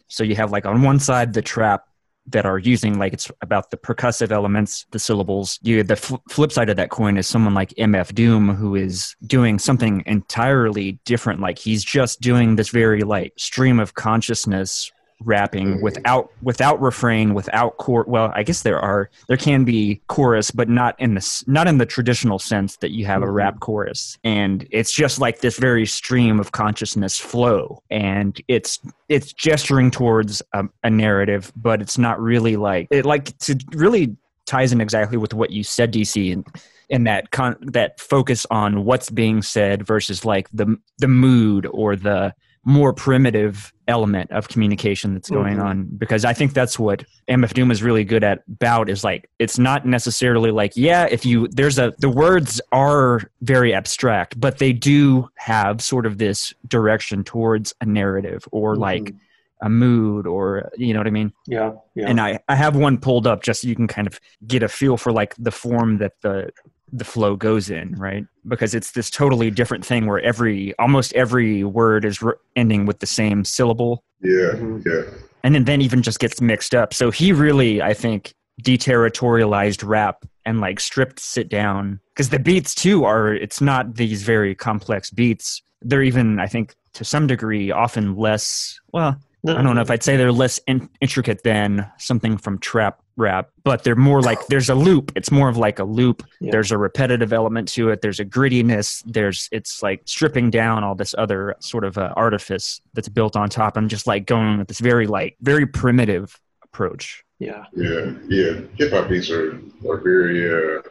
[0.08, 1.87] so you have like on one side the trap
[2.30, 5.58] that are using like it's about the percussive elements, the syllables.
[5.62, 9.16] You the fl- flip side of that coin is someone like MF Doom who is
[9.26, 11.40] doing something entirely different.
[11.40, 14.90] Like he's just doing this very like stream of consciousness
[15.24, 15.82] rapping Mhm.
[15.82, 20.68] without without refrain without chor well i guess there are there can be chorus but
[20.68, 23.34] not in this not in the traditional sense that you have a Mhm.
[23.34, 29.32] rap chorus and it's just like this very stream of consciousness flow and it's it's
[29.32, 34.16] gesturing towards a, a narrative but it's not really like it like to really
[34.46, 36.46] ties in exactly with what you said dc and
[36.90, 41.96] in that con- that focus on what's being said versus like the the mood or
[41.96, 42.32] the
[42.64, 45.64] more primitive element of communication that's going Mhm.
[45.64, 49.30] on because I think that's what MF Doom is really good at about is like
[49.38, 54.58] it's not necessarily like yeah if you there's a the words are very abstract but
[54.58, 59.16] they do have sort of this direction towards a narrative or like Mhm.
[59.62, 62.98] a mood or you know what I mean yeah yeah and I, I have one
[62.98, 65.98] pulled up just so you can kind of get a feel for like the form
[65.98, 66.50] that the
[66.92, 68.24] the flow goes in right?
[68.46, 73.00] Because it's this totally different thing where every almost every word is re- ending with
[73.00, 74.02] the same syllable.
[74.22, 74.84] Yeah, Mhm.
[74.86, 75.02] yeah.
[75.44, 76.92] and then, then even just gets mixed up.
[76.94, 82.00] So he really i think deterritorialized rap and like stripped sit down.
[82.14, 85.62] Because the beats too are it's not these very complex beats.
[85.82, 89.16] They're even i think to some degree often less well
[89.46, 93.50] I don't know if I'd say they're less in- intricate than something from trap rap,
[93.64, 95.12] but they're more like there's a loop.
[95.16, 96.22] It's more of like a loop.
[96.40, 96.52] Yeah.
[96.52, 98.00] There's a repetitive element to it.
[98.00, 99.02] There's a grittiness.
[99.06, 103.48] There's it's like stripping down all this other sort of uh, artifice that's built on
[103.48, 107.24] top and just like going with this very like very primitive approach.
[107.38, 107.64] Yeah.
[107.74, 108.60] Yeah, yeah.
[108.76, 110.82] Hip hop beats are are very uh,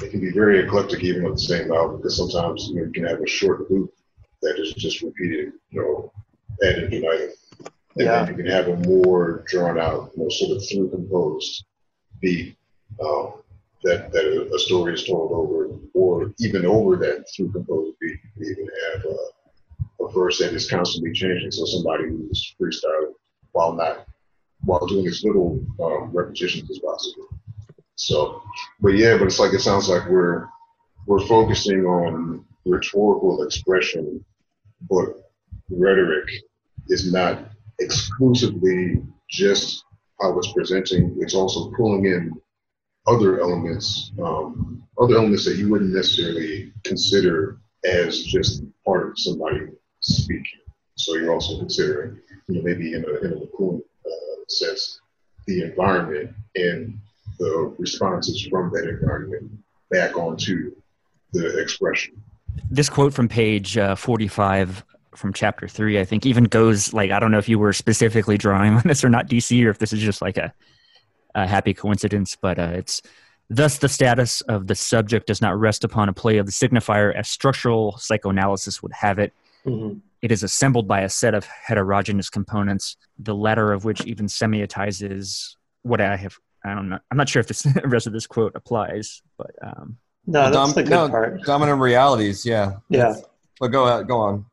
[0.00, 2.92] they can be very eclectic even with the same album because sometimes you, know, you
[2.92, 3.92] can have a short loop
[4.42, 6.12] that is just repeated, you know,
[6.66, 7.30] ad infinitum.
[7.98, 8.24] And Yeah.
[8.24, 11.64] then you can have a more drawn out, you know, sort of through composed
[12.20, 12.56] beat
[13.04, 13.42] um,
[13.82, 18.18] that that a, a story is told over, or even over that through composed beat.
[18.36, 21.50] You can even have uh, a verse that is constantly changing.
[21.50, 23.14] So somebody who's freestyling
[23.52, 24.06] while not
[24.62, 27.28] while doing as little um, repetitions as possible.
[27.96, 28.42] So,
[28.80, 30.46] but yeah, but it's like it sounds like we're
[31.06, 34.24] we're focusing on rhetorical expression,
[34.88, 35.32] but
[35.68, 36.28] rhetoric
[36.88, 37.40] is not
[37.78, 39.84] exclusively just
[40.20, 41.16] how it's presenting.
[41.20, 42.32] It's also pulling in
[43.06, 49.60] other elements, um, other elements that you wouldn't necessarily consider as just part of somebody
[50.00, 50.60] speaking.
[50.96, 55.00] So you're also considering, you know, maybe in a in a Lacoon, uh, sense,
[55.46, 56.98] the environment and
[57.38, 59.50] the responses from that environment
[59.90, 60.74] back onto
[61.32, 62.20] the expression.
[62.70, 64.84] This quote from page uh, 45
[65.18, 68.38] from chapter three, I think, even goes like I don't know if you were specifically
[68.38, 70.52] drawing on this or not, DC, or if this is just like a,
[71.34, 73.02] a happy coincidence, but uh, it's
[73.50, 77.14] thus the status of the subject does not rest upon a play of the signifier
[77.14, 79.32] as structural psychoanalysis would have it.
[79.66, 80.00] Mhm.
[80.20, 85.54] It is assembled by a set of heterogeneous components, the latter of which even semiotizes
[85.82, 86.36] what I have.
[86.64, 86.98] I don't know.
[87.10, 89.96] I'm not sure if this, the rest of this quote applies, but um,
[90.26, 91.42] No, that's Dom- the good no, part.
[91.44, 92.72] Dominant realities, yeah.
[92.88, 93.14] Yeah.
[93.60, 94.46] But go out, go on.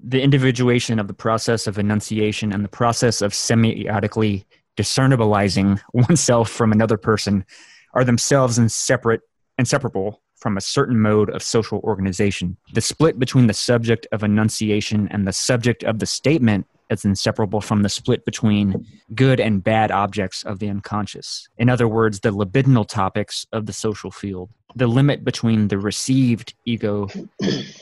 [0.00, 4.44] The individuation of the process of enunciation and the process of semiotically
[4.76, 7.44] discernibilizing oneself from another person
[7.94, 9.22] are themselves inseparate,
[9.58, 12.56] inseparable from a certain mode of social organization.
[12.74, 17.60] The split between the subject of enunciation and the subject of the statement is inseparable
[17.60, 21.48] from the split between good and bad objects of the unconscious.
[21.58, 24.50] In other words, the libidinal topics of the social field.
[24.74, 27.08] The limit between the received ego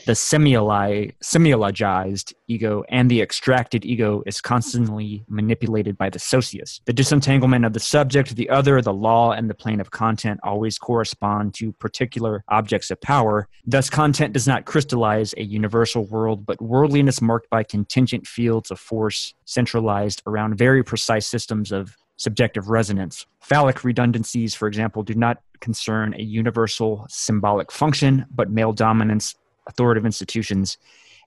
[0.05, 6.81] the semioli- semiologized ego and the extracted ego is constantly manipulated by the socius.
[6.85, 10.77] The disentanglement of the subject, the other, the law, and the plane of content always
[10.77, 13.47] correspond to particular objects of power.
[13.65, 18.79] Thus, content does not crystallize a universal world, but worldliness marked by contingent fields of
[18.79, 23.25] force centralized around very precise systems of subjective resonance.
[23.41, 29.35] Phallic redundancies, for example, do not concern a universal symbolic function, but male dominance,
[29.67, 30.77] authoritative institutions,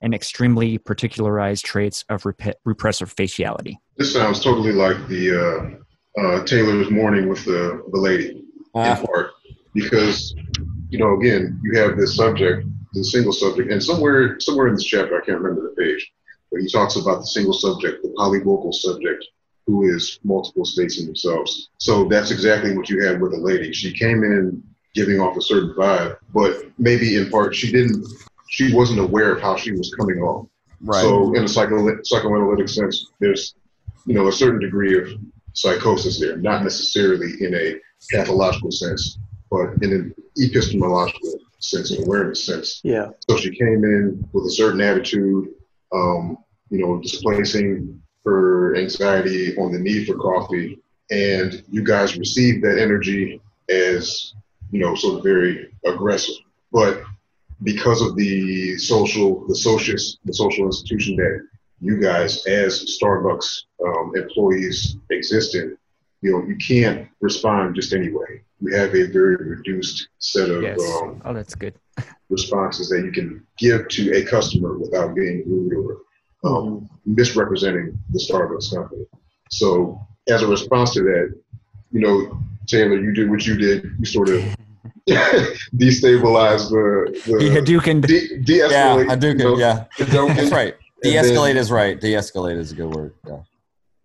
[0.01, 3.75] and extremely particularized traits of rep- repressive faciality.
[3.97, 9.01] This sounds totally like the uh, uh, Taylor's Morning with the, the lady Ah.
[9.01, 9.31] in part,
[9.75, 10.35] because
[10.91, 14.85] you know, again, you have this subject, the single subject, and somewhere somewhere in this
[14.85, 16.03] chapter, I can't remember the page,
[16.53, 19.25] but he talks about the single subject, the polyvocal subject,
[19.69, 21.69] who is multiple states in themselves.
[21.77, 23.71] So that's exactly what you had with the lady.
[23.75, 24.63] She came in
[24.95, 28.03] giving off a certain vibe, but maybe in part she didn't,
[28.49, 30.49] she wasn't aware of how she was coming off.
[30.81, 31.03] Right.
[31.03, 33.55] So in a psycho- psychoanalytic sense, there's
[34.07, 35.07] you know a certain degree of
[35.53, 37.75] psychosis there, not necessarily in a
[38.11, 39.19] pathological sense,
[39.51, 42.81] but in an epistemological sense, an awareness sense.
[42.85, 43.09] Yeah.
[43.29, 45.49] So she came in with a certain attitude,
[45.93, 46.39] um,
[46.71, 52.79] you know, displacing her anxiety on the need for coffee, and you guys received that
[52.79, 54.35] energy as
[54.71, 56.37] you know, sort of very aggressive,
[56.73, 57.03] but
[57.63, 61.47] because of the social, the socius, the social institution that
[61.81, 65.77] you guys as Starbucks um, employees exist in,
[66.21, 68.43] you know, you can't respond just anyway.
[68.61, 70.81] You have a very reduced set of Yes.
[70.81, 71.75] um, Oh, that's good.
[72.29, 75.99] responses that you can give to a customer without being rude or
[76.45, 79.05] um, misrepresenting the Starbucks company.
[79.51, 81.35] So, as a response to that,
[81.91, 83.85] you know, Taylor, you did what you did.
[83.99, 84.45] You sort of
[85.77, 88.07] destabilized the, He the Hadouken.
[88.07, 88.71] de- de-escalate.
[88.71, 89.85] yeah, Hadouken, you know, yeah.
[89.97, 90.75] Hadouken, That's right.
[91.03, 92.01] De-escalate then- is right.
[92.01, 93.15] De-escalate is a good word.
[93.27, 93.41] Yeah.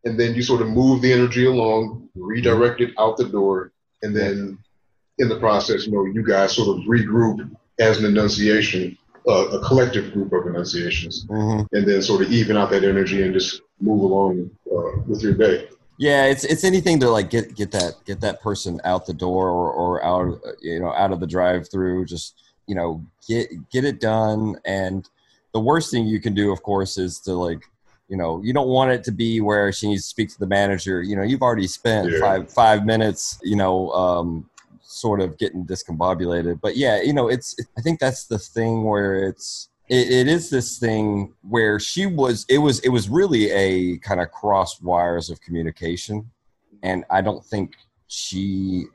[0.05, 3.71] and then you sort of move the energy along, redirect it out the door,
[4.01, 4.57] and then
[5.19, 8.97] in the process, you know, you guys sort of regroup as an enunciation,
[9.27, 13.23] uh, a collective group of enunciations, hmm and then sort of even out that energy
[13.23, 15.67] and just move along uh, with your day.
[15.97, 19.49] Yeah, it's it's anything to like get get that get that person out the door
[19.49, 22.05] or, or out you know out of the drive through.
[22.05, 24.57] Just you know get get it done.
[24.65, 25.07] And
[25.53, 27.63] the worst thing you can do, of course, is to like
[28.09, 30.45] you know you don't want it to be where she needs to speak to the
[30.45, 32.19] manager you know you've already spent Yeah.
[32.19, 34.49] five five minutes you know um
[35.03, 36.61] sort of getting discombobulated.
[36.61, 40.49] But yeah you know it's i think that's the thing where it's it, it is
[40.49, 45.29] this thing where she was it was it was really a kind of cross wires
[45.29, 46.31] of communication.
[46.89, 47.67] And i don't think
[48.07, 48.85] she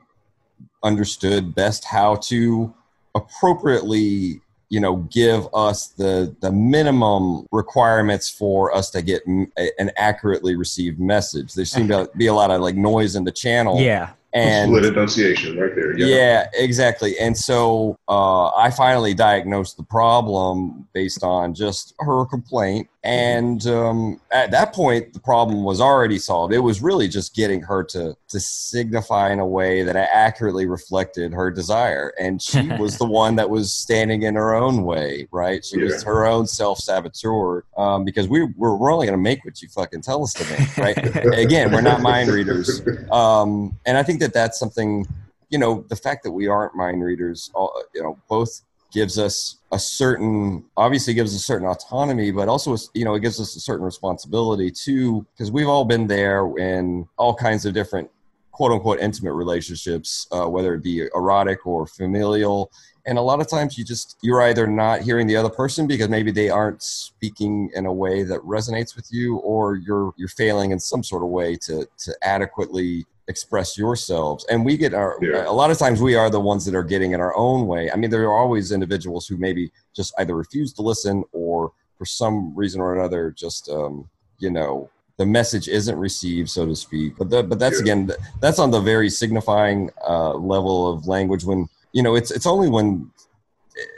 [0.83, 2.73] understood best how to
[3.15, 9.51] appropriately you know give us the the minimum requirements for us to get m-
[9.83, 11.53] an accurately received message.
[11.53, 13.79] There seemed to be a lot of like noise in the channel.
[13.79, 14.11] Yeah.
[14.33, 15.97] And Split enunciation right there.
[15.97, 16.05] Yeah.
[16.05, 17.17] yeah, exactly.
[17.17, 22.87] And so uh, I finally diagnosed the problem based on just her complaint.
[23.03, 26.53] And um, at that point, the problem was already solved.
[26.53, 31.33] It was really just getting her to to signify in a way that accurately reflected
[31.33, 32.13] her desire.
[32.19, 35.63] And she was the one that was standing in her own way, right?
[35.63, 39.45] She was her own self saboteur um, because we we're, we're only going to make
[39.45, 41.15] what you fucking tell us to make, right?
[41.39, 42.81] Again, we're not mind readers
[43.11, 45.07] um, and I think that that's something,
[45.49, 49.57] you know, the fact that we aren't mind readers, all, you know, both gives us
[49.71, 53.59] a certain, obviously gives a certain autonomy, but also, you know, it gives us a
[53.59, 58.09] certain responsibility too, because we've all been there in all kinds of different
[58.51, 62.71] quote unquote intimate relationships, uh, whether it be erotic or familial.
[63.05, 66.09] And a lot of times you just, you're either not hearing the other person because
[66.09, 70.71] maybe they aren't speaking in a way that resonates with you, or you're, you're failing
[70.71, 74.43] in some sort of way to, to adequately express yourselves.
[74.49, 75.47] And we get our, Yeah.
[75.47, 77.89] a lot of times we are the ones that are getting in our own way.
[77.91, 82.05] I mean, there are always individuals who maybe just either refuse to listen or for
[82.05, 84.09] some reason or another, just, um,
[84.39, 87.17] you know, the message isn't received, so to speak.
[87.17, 87.81] But that, but that's Yeah.
[87.93, 91.43] again, that's on the very signifying uh, level of language.
[91.45, 93.11] When you know, it's it's only when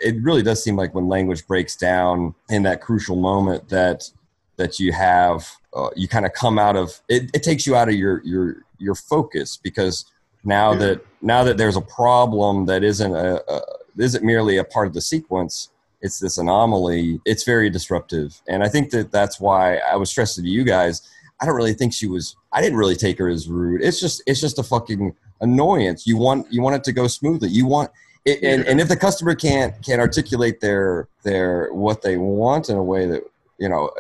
[0.02, 4.10] it really does seem like when language breaks down in that crucial moment that
[4.58, 7.88] that you have uh, you kind of come out of it, it takes you out
[7.90, 10.06] of your your your focus because
[10.44, 10.80] now Yeah.
[10.80, 13.62] that now that there's a problem that isn't a, a
[13.98, 15.70] isn't merely a part of the sequence
[16.02, 18.42] it's this anomaly it's very disruptive.
[18.48, 21.02] And i think that that's why i was stressing to you guys
[21.40, 23.82] i don't really think she was i didn't really take her as rude.
[23.84, 26.06] It's just it's just a fucking annoyance.
[26.08, 27.50] You want you want it to go smoothly.
[27.50, 27.92] You want
[28.26, 32.78] it, and, and if the customer can't can't articulate their their what they want in
[32.78, 33.24] a way that
[33.62, 33.92] you know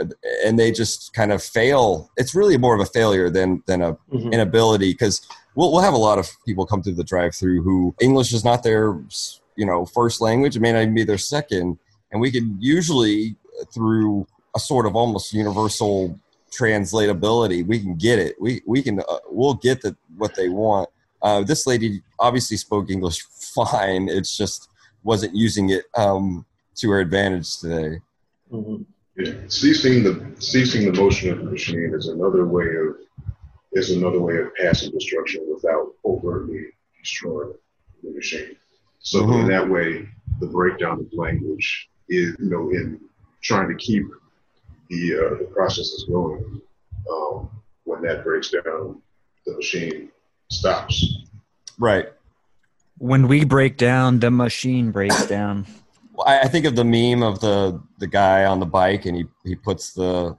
[0.45, 2.09] and they just kind of fail.
[2.17, 4.31] It's really more of a failure than than a Mhm.
[4.35, 5.15] inability because
[5.55, 8.43] we'll, we'll have a lot of people come through the drive through who english is
[8.43, 8.85] not their
[9.59, 10.55] you know first language.
[10.55, 11.67] It may not even be their second.
[12.11, 13.35] And we can usually
[13.73, 15.95] through a sort of almost universal
[16.59, 18.33] translatability we can get it.
[18.45, 20.89] We we can uh, we'll get the, what they want.
[21.21, 23.19] Uh, this lady obviously spoke english
[23.59, 24.03] fine.
[24.17, 24.59] It's just
[25.03, 26.45] wasn't using it um,
[26.79, 27.91] to her advantage today.
[28.51, 28.85] Mhm.
[29.17, 29.33] Yeah.
[29.47, 32.95] Ceasing the ceasing the motion of the machine is another way of
[33.73, 36.67] is another way of passing destruction without overtly
[36.99, 37.53] destroying
[38.03, 38.55] the machine.
[38.99, 39.41] So Mhm.
[39.41, 40.07] in that way,
[40.39, 42.99] the breakdown of language is you know in
[43.41, 44.05] trying to keep
[44.89, 46.61] the uh, the processes going.
[47.11, 47.49] Um,
[47.83, 49.01] when that breaks down,
[49.45, 50.09] the machine
[50.49, 51.25] stops.
[51.79, 52.09] right
[52.99, 55.65] When we break down, the machine breaks down.
[56.27, 59.25] I, I think of the meme of the the guy on the bike, and he
[59.43, 60.35] he puts the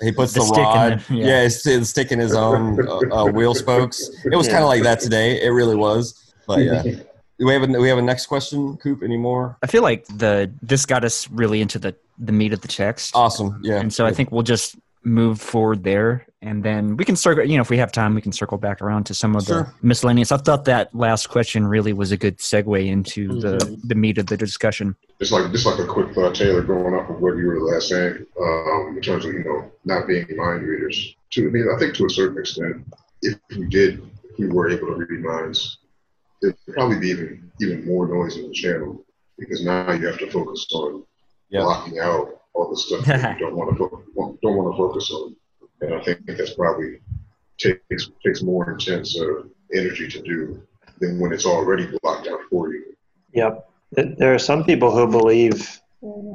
[0.00, 1.26] he puts The the, stick in rod, the- yeah.
[1.26, 4.10] yeah, it's, it's sticking his own uh, uh, wheel spokes.
[4.24, 4.52] It was Yeah.
[4.54, 5.42] kind of like that today.
[5.42, 6.32] It really was.
[6.46, 9.02] But yeah, do we have a, we have a next question, Coop?
[9.02, 9.56] Anymore?
[9.62, 13.14] I feel like the this got us really into the the meat of the text.
[13.14, 13.60] Awesome.
[13.62, 13.80] Yeah.
[13.80, 17.44] and so I think we'll just move forward there, and then we can circle.
[17.44, 19.62] You know, if we have time, we can circle back around to some of Sure.
[19.80, 20.30] the miscellaneous.
[20.32, 23.80] I thought that last question really was a good segue into the Mhm.
[23.88, 24.94] the meat of the discussion.
[25.20, 27.88] Just like just like a quick thought, Taylor, going off of what you were last
[27.88, 31.14] saying, um, in terms of you know not being mind readers.
[31.32, 32.84] To I mean, I think to a certain extent,
[33.22, 35.78] if we did, if we were able to read minds,
[36.40, 39.04] there'd probably be even even more noise in the channel
[39.38, 41.02] because now you have to focus on
[41.50, 41.62] Yeah.
[41.62, 45.10] blocking out all the stuff that you don't want to fo- don't want to focus
[45.10, 45.36] on,
[45.80, 47.00] and I think that's probably
[47.58, 49.42] takes takes more intense uh,
[49.74, 50.62] energy to do
[51.00, 52.94] than when it's already blocked out for you.
[53.32, 53.68] Yep.
[53.92, 55.80] There are some people who believe,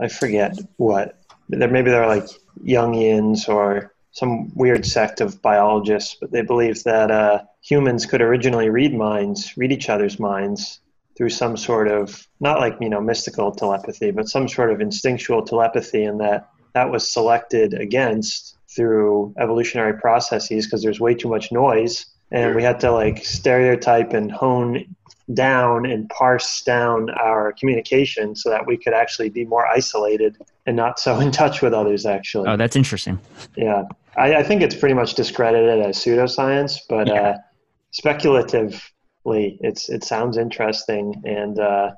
[0.01, 2.28] I forget what, there maybe they're like
[2.63, 8.70] Jungians or some weird sect of biologists, but they believe that uh, humans could originally
[8.70, 10.82] read minds, read each other's minds
[11.18, 15.41] through some sort of not like you know mystical telepathy, but some sort of instinctual
[15.43, 21.51] telepathy, and that that was selected against through evolutionary processes because there's way too much
[21.51, 24.86] noise, and we had to like stereotype and hone
[25.34, 30.78] down and parse down our communication so that we could actually be more isolated and
[30.78, 33.20] not so in touch with others actually Oh, that's interesting.
[33.57, 33.84] yeah
[34.15, 37.13] i, I think it's pretty much discredited as pseudoscience but Yeah.
[37.22, 37.38] uh,
[39.28, 41.92] speculatively it's it sounds interesting and uh,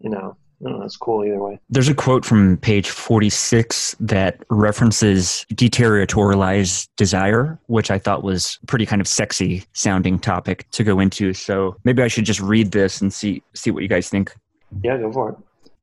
[0.00, 3.96] you know I don't know, it's cool either way There's a quote from page 46
[4.00, 10.84] that references deterritorialized desire, which I thought was pretty kind of sexy sounding topic to
[10.84, 11.32] go into.
[11.32, 14.34] So maybe I should just read this and see see what you guys think.
[14.82, 15.36] yeah go for it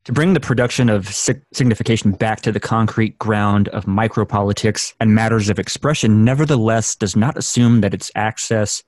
[0.06, 5.50] To bring the production of signification back to the concrete ground of micropolitics and matters
[5.50, 8.84] of expression, nevertheless, does not assume that its access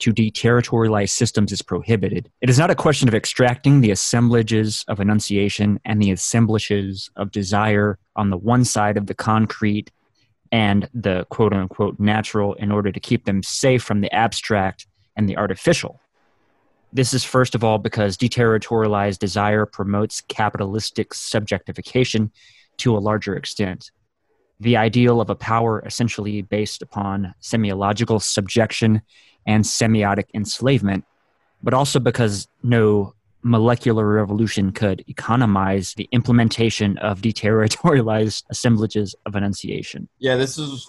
[0.00, 2.30] to deterritorialize systems is prohibited.
[2.40, 7.30] It is not a question of extracting the assemblages of enunciation and the assemblages of
[7.30, 9.90] desire on the one side of the concrete
[10.52, 14.86] and the quote unquote natural in order to keep them safe from the abstract
[15.16, 16.00] and the artificial.
[16.92, 22.30] This is first of all because deterritorialized desire promotes capitalistic subjectification
[22.78, 23.90] to a larger extent.
[24.60, 29.02] The ideal of a power essentially based upon semiological subjection
[29.46, 31.04] and semiotic enslavement,
[31.62, 40.08] but also because no molecular revolution could economize the implementation of deterritorialized assemblages of enunciation.
[40.18, 40.86] Yeah, this is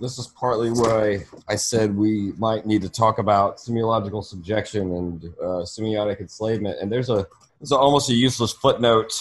[0.00, 5.24] this is partly why I said we might need to talk about semiological subjection and
[5.40, 6.78] uh, semiotic enslavement.
[6.80, 7.26] And there's a
[7.60, 9.12] there's a, almost a useless footnote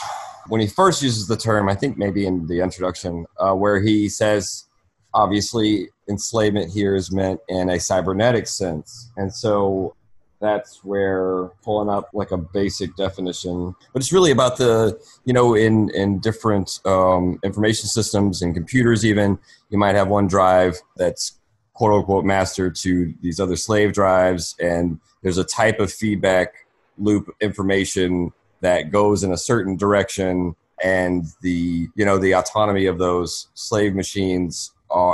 [0.48, 1.70] when he first uses the term.
[1.70, 4.66] I think maybe in the introduction uh, where he says,
[5.14, 9.96] obviously, enslavement here is meant in a cybernetic sense, and so
[10.42, 15.54] that's where pulling up like a basic definition but it's really about the you know
[15.54, 19.38] in in different um, information systems and computers even
[19.70, 21.40] you might have one drive that's
[21.74, 26.66] quote unquote master to these other slave drives and there's a type of feedback
[26.98, 32.98] loop information that goes in a certain direction and the you know the autonomy of
[32.98, 34.72] those slave machines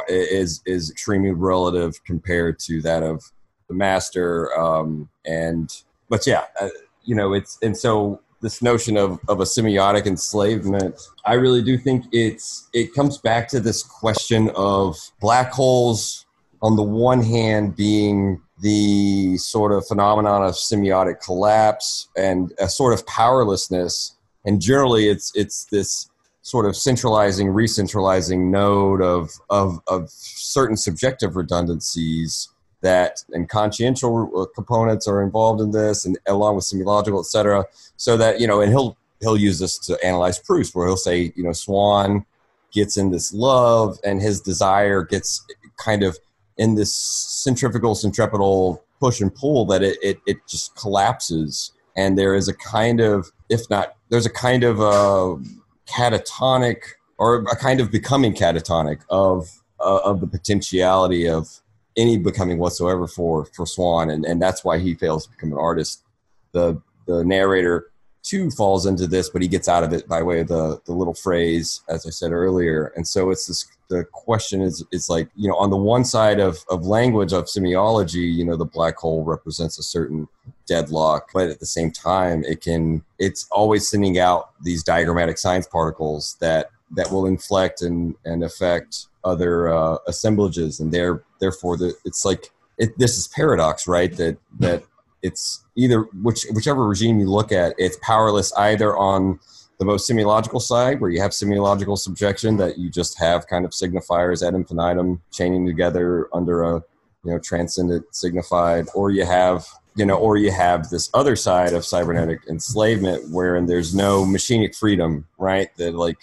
[0.07, 3.31] is is extremely relative compared to that of
[3.67, 6.69] the master um, and but yeah uh,
[7.03, 11.77] you know it's and so this notion of, of a semiotic enslavement i really do
[11.77, 16.26] think it's it comes back to this question of black holes
[16.61, 22.93] on the one hand being the sort of phenomenon of semiotic collapse and a sort
[22.93, 26.09] of powerlessness and generally it's it's this
[26.41, 32.49] sort of centralizing re-centralizing node of of, of certain subjective redundancies
[32.81, 37.65] that and consciential uh, components are involved in this and along with semiological et cetera.
[37.97, 41.33] So that you know and he'll he'll use this to analyze proust where he'll say
[41.35, 42.25] you know Swann
[42.71, 45.45] gets in this love and his desire gets
[45.77, 46.17] kind of
[46.57, 52.35] in this centrifugal centripetal push and pull that it, it, it just collapses and there
[52.35, 55.41] is a kind of if not there's a kind of a
[55.87, 56.77] catatonic
[57.17, 59.49] or a kind of becoming catatonic of
[59.79, 61.61] uh, of the potentiality of
[61.97, 65.57] any becoming whatsoever for for Swann, and and that's why he fails to become an
[65.57, 66.03] artist.
[66.51, 67.91] The the narrator
[68.27, 70.93] too falls into this, but he gets out of it by way of the the
[70.93, 72.91] little phrase, as I said earlier.
[72.95, 73.65] And so it's this.
[73.89, 77.45] The question is, it's like you know, on the one side of of language of
[77.45, 80.27] semiology, you know, the black hole represents a certain
[80.67, 85.67] deadlock, but at the same time, it can it's always sending out these diagrammatic signs
[85.67, 91.93] particles that that will inflect and and affect other uh, assemblages, and there therefore the,
[92.05, 94.15] it's like it, this is paradox, right?
[94.17, 94.83] That that
[95.21, 99.39] it's either which whichever regime you look at, it's powerless either on
[99.79, 103.71] the most semiological side, where you have semiological subjection that you just have kind of
[103.71, 106.83] signifiers ad infinitum chaining together under a
[107.23, 109.65] you know transcendent signified, or you have
[109.97, 114.75] you know, or you have this other side of cybernetic enslavement, wherein there's no machinic
[114.75, 115.75] freedom, right?
[115.77, 116.17] That like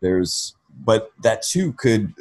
[0.00, 2.12] there's, but that too could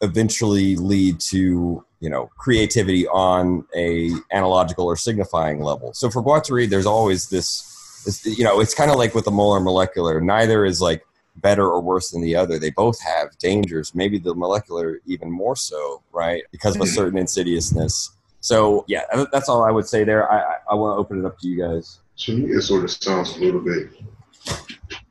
[0.00, 5.94] eventually lead to you know creativity on a analogical or signifying level.
[5.94, 9.30] So for Guattari, there's always this, this you know, it's kind of like with the
[9.30, 10.20] molar molecular.
[10.20, 12.58] Neither is like better or worse than the other.
[12.58, 13.94] They both have dangers.
[13.94, 16.42] Maybe the molecular even more so, right?
[16.50, 16.94] Because of a mm-hmm.
[16.94, 18.10] certain insidiousness.
[18.40, 20.30] So yeah, that's all I would say there.
[20.30, 22.00] I I, I want to open it up to you guys.
[22.24, 23.90] To me, it sort of sounds a little bit.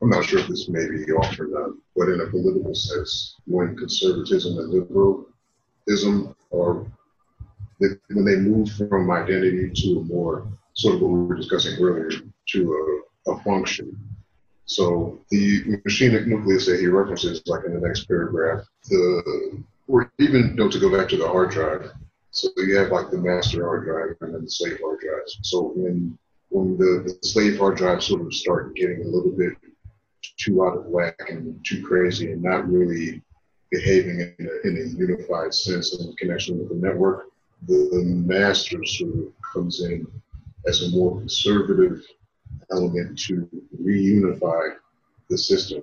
[0.01, 3.37] I'm not sure if this may be off or not, but in a political sense,
[3.45, 6.85] when conservatism and liberalism are,
[7.79, 12.09] when they move from identity to a more sort of what we were discussing earlier
[12.49, 13.97] to a, a function.
[14.65, 20.49] So the machinic nucleus that he references, like in the next paragraph, the or even
[20.49, 21.91] you know, to go back to the hard drive.
[22.31, 25.39] So you have like the master hard drive and then the slave hard drives.
[25.41, 26.17] So when
[26.49, 29.53] when the, the slave hard drives sort of start getting a little bit
[30.37, 33.21] too out of whack and too crazy and not really
[33.71, 37.27] behaving in a, in a unified sense in connection with the network,
[37.67, 40.05] the, the master sort of comes in
[40.67, 42.01] as a more conservative
[42.71, 43.47] element to
[43.81, 44.75] reunify
[45.29, 45.81] the system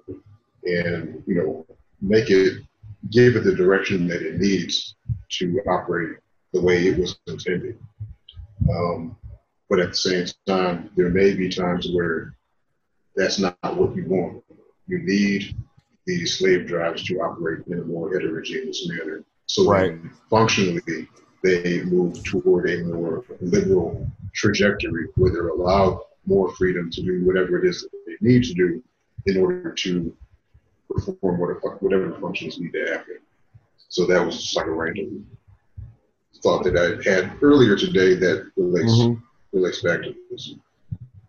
[0.64, 1.66] and you know
[2.00, 2.62] make it
[3.10, 4.94] give it the direction that it needs
[5.30, 6.18] to operate
[6.52, 7.78] the way it was intended.
[8.70, 9.16] Um,
[9.70, 12.34] but at the same time, there may be times where
[13.14, 14.42] that's not what you want.
[14.86, 15.56] You need
[16.08, 19.22] these slave drives to operate in a more heterogeneous manner.
[19.44, 19.94] So Right.
[20.30, 21.06] functionally,
[21.44, 27.58] they move toward a more liberal trajectory where they're allowed more freedom to do whatever
[27.58, 28.82] it is that they need to do
[29.26, 30.16] in order to
[30.88, 31.38] perform
[31.80, 33.18] whatever, functions need to happen.
[33.88, 35.26] So that was just like a random
[36.42, 39.22] thought that I had earlier today that relates Mhm.
[39.52, 40.54] relates back to this.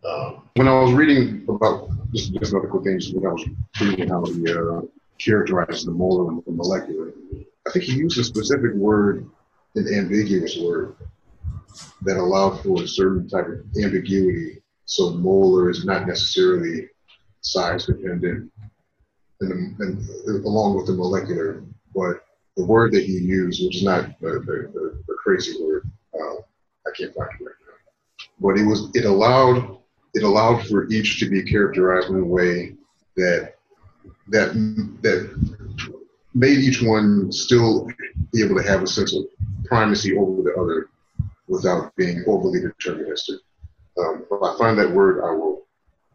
[0.08, 3.46] Um, when I was reading about just, just another quick thing, when I was
[3.82, 4.82] reading how he uh,
[5.20, 7.12] characterizes the molar and the molecular,
[7.68, 9.30] I think he used a specific word,
[9.76, 10.96] an ambiguous word,
[12.04, 14.62] that allowed for a certain type of ambiguity.
[14.86, 16.88] So molar is not necessarily
[17.42, 18.52] size dependent,
[19.42, 22.24] and, and along with the molecular, but
[22.56, 26.36] the word that he used, which is not the crazy word, uh,
[26.88, 28.28] I can't find it right now.
[28.40, 29.79] But it was it allowed
[30.14, 32.76] it allowed for each to be characterized in a way
[33.16, 33.56] that
[34.30, 34.54] that
[35.02, 35.30] that
[36.34, 37.88] made each one still
[38.32, 39.24] be able to have a sense of
[39.66, 40.90] primacy over the other
[41.48, 43.40] without being overly deterministic.
[43.98, 45.66] Um, if I find that word, I will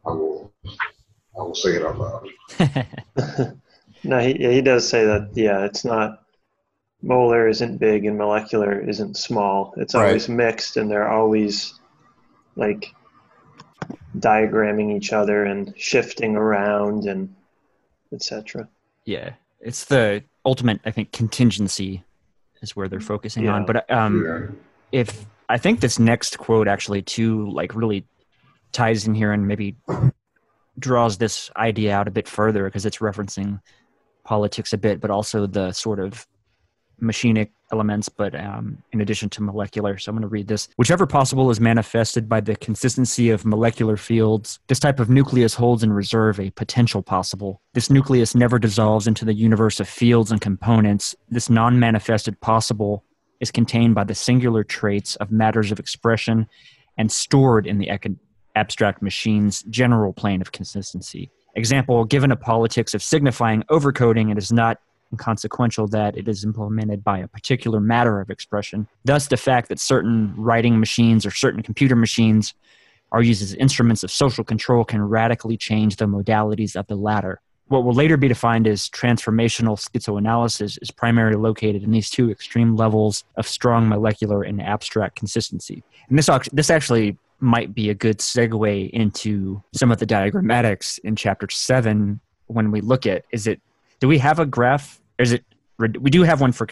[0.06, 0.52] I will
[1.38, 3.56] I will say it out loud.
[4.06, 5.30] No, he, he does say that.
[5.32, 6.24] Yeah, it's not
[7.00, 9.72] molar isn't big and molecular isn't small.
[9.78, 10.08] It's Right.
[10.08, 11.72] always mixed, and they're always
[12.54, 12.94] like
[14.18, 17.34] diagramming each other and shifting around and
[18.12, 18.68] etc.
[19.04, 22.04] yeah, it's the ultimate, I think, contingency
[22.62, 23.66] is where they're focusing on.
[23.66, 25.00] But um, yeah.
[25.00, 28.06] if I think this next quote actually too like really
[28.72, 29.76] ties in here and maybe
[30.78, 33.60] draws this idea out a bit further because it's referencing
[34.24, 36.26] politics a bit, but also the sort of
[37.00, 39.98] machinic elements, but um, in addition to molecular.
[39.98, 40.68] So I'm going to read this.
[40.76, 45.82] Whichever possible is manifested by the consistency of molecular fields, this type of nucleus holds
[45.82, 47.60] in reserve a potential possible.
[47.72, 51.16] This nucleus never dissolves into the universe of fields and components.
[51.28, 53.04] This non manifested possible
[53.40, 56.46] is contained by the singular traits of matters of expression
[56.96, 58.06] and stored in the ec-
[58.54, 61.30] abstract machine's general plane of consistency.
[61.56, 64.78] Example, given a politics of signifying overcoding, it is not
[65.14, 68.88] inconsequential that it is implemented by a particular matter of expression.
[69.04, 72.54] Thus, the fact that certain writing machines or certain computer machines
[73.12, 77.40] are used as instruments of social control can radically change the modalities of the latter.
[77.68, 82.76] What will later be defined as transformational schizoanalysis is primarily located in these two extreme
[82.76, 85.82] levels of strong molecular and abstract consistency.
[86.08, 91.16] And this, this actually might be a good segue into some of the diagrammatics in
[91.16, 93.60] chapter seven when we look at is it
[94.00, 95.44] do we have a graph is it
[95.78, 96.66] we do have one for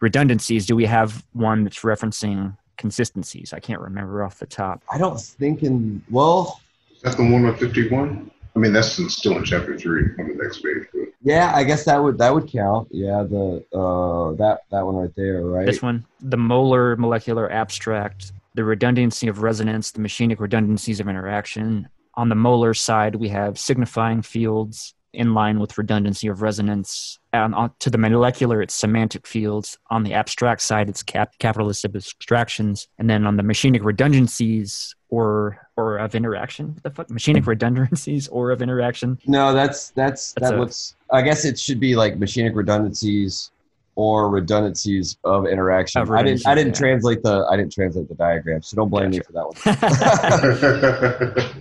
[0.00, 4.98] redundancies do we have one that's referencing consistencies i can't remember off the top I
[4.98, 6.60] don't think in well,
[6.94, 8.30] Is that the one on 51?
[8.56, 10.86] I mean, that's in- still in chapter three on the next page.
[10.92, 12.88] But yeah, I guess that would that would count.
[12.90, 15.66] Yeah, the uh that that one right there, right?
[15.66, 21.88] this one the molar molecular abstract the redundancy of resonance the machinic redundancies of interaction
[22.14, 27.54] on the molar side we have signifying fields in line with redundancy of resonance and
[27.54, 32.88] on, to the molecular it's semantic fields on the abstract side it's cap, capitalist abstractions
[32.98, 38.28] and then on the machinic redundancies or or of interaction what the fuck machinic redundancies
[38.28, 40.94] or of interaction No, that's that's, That's that a- looks.
[41.10, 43.50] I guess it should be like machinic redundancies
[43.96, 46.02] or redundancies of interaction.
[46.02, 46.46] Of I didn't.
[46.46, 46.78] I didn't yeah.
[46.78, 47.46] translate the.
[47.50, 49.46] I didn't translate the diagram, so don't blame me for that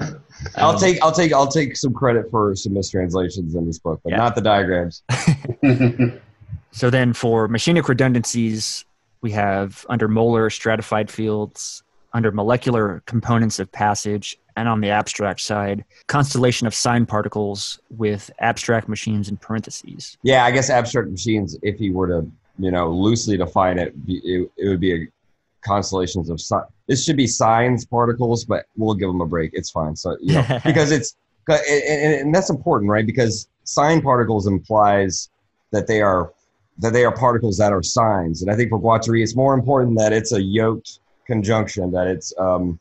[0.01, 0.19] one.
[0.57, 1.01] I'll Um, take.
[1.01, 1.33] I'll take.
[1.33, 4.17] I'll take some credit for some mistranslations in this book, but Yeah.
[4.17, 5.03] not the diagrams.
[6.75, 8.83] So then for machinic redundancies,
[9.21, 11.83] we have under molar stratified fields,
[12.13, 18.31] under molecular components of passage, and on the abstract side, constellation of sign particles with
[18.39, 20.17] abstract machines in parentheses.
[20.23, 21.55] Yeah, I guess abstract machines.
[21.61, 25.07] If you were to, you know, loosely define it, it, it would be a
[25.63, 26.55] constellations of si-
[26.87, 29.51] This should be signs particles, but we'll give them a break.
[29.53, 29.95] It's fine.
[29.95, 31.15] So you know, because it's
[31.49, 33.05] and, that's important, right?
[33.05, 35.29] Because sign particles implies
[35.71, 36.31] that they are
[36.79, 39.97] that they are particles that are signs, and I think for Guattari, it's more important
[39.99, 42.79] that it's a yoked conjunction, that it's um,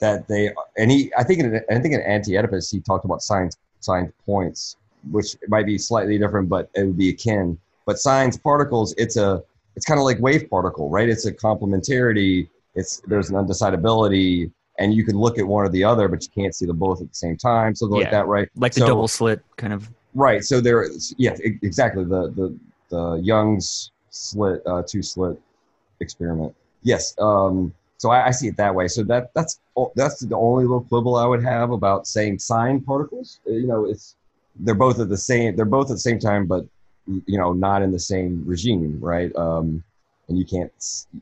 [0.00, 3.56] that they and he I think in I think in Anti-Oedipus he talked about signs
[3.80, 4.76] signs points,
[5.10, 7.58] which might be slightly different, but it would be akin.
[7.86, 9.42] But signs particles, it's a
[9.76, 11.08] it's kind of like wave particle, right?
[11.08, 12.48] It's a complementarity.
[12.74, 16.28] It's there's an undecidability, and you can look at one or the other, but you
[16.34, 18.48] can't see them both at the same time, something like that, right?
[18.56, 19.88] Like the double slit kind of.
[20.14, 20.44] Right.
[20.44, 22.04] So there, yeah, exactly.
[22.04, 22.58] The the
[22.90, 25.38] the Young's slit uh, two slit
[26.00, 26.54] experiment.
[26.82, 27.14] Yes.
[27.18, 28.88] Um, so I, I see it that way.
[28.88, 29.60] So that that's
[29.96, 33.40] that's the only little quibble I would have about saying sign particles.
[33.46, 34.16] Uh, You know, it's
[34.56, 36.64] they're both at the same they're both at the same time, but
[37.06, 39.34] you know, not in the same regime, right?
[39.36, 39.82] Um,
[40.28, 40.72] and you can't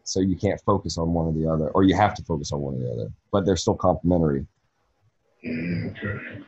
[0.05, 2.61] so you can't focus on one or the other, or you have to focus on
[2.61, 4.47] one or the other, but they're still complementary.
[5.45, 6.43] Okay.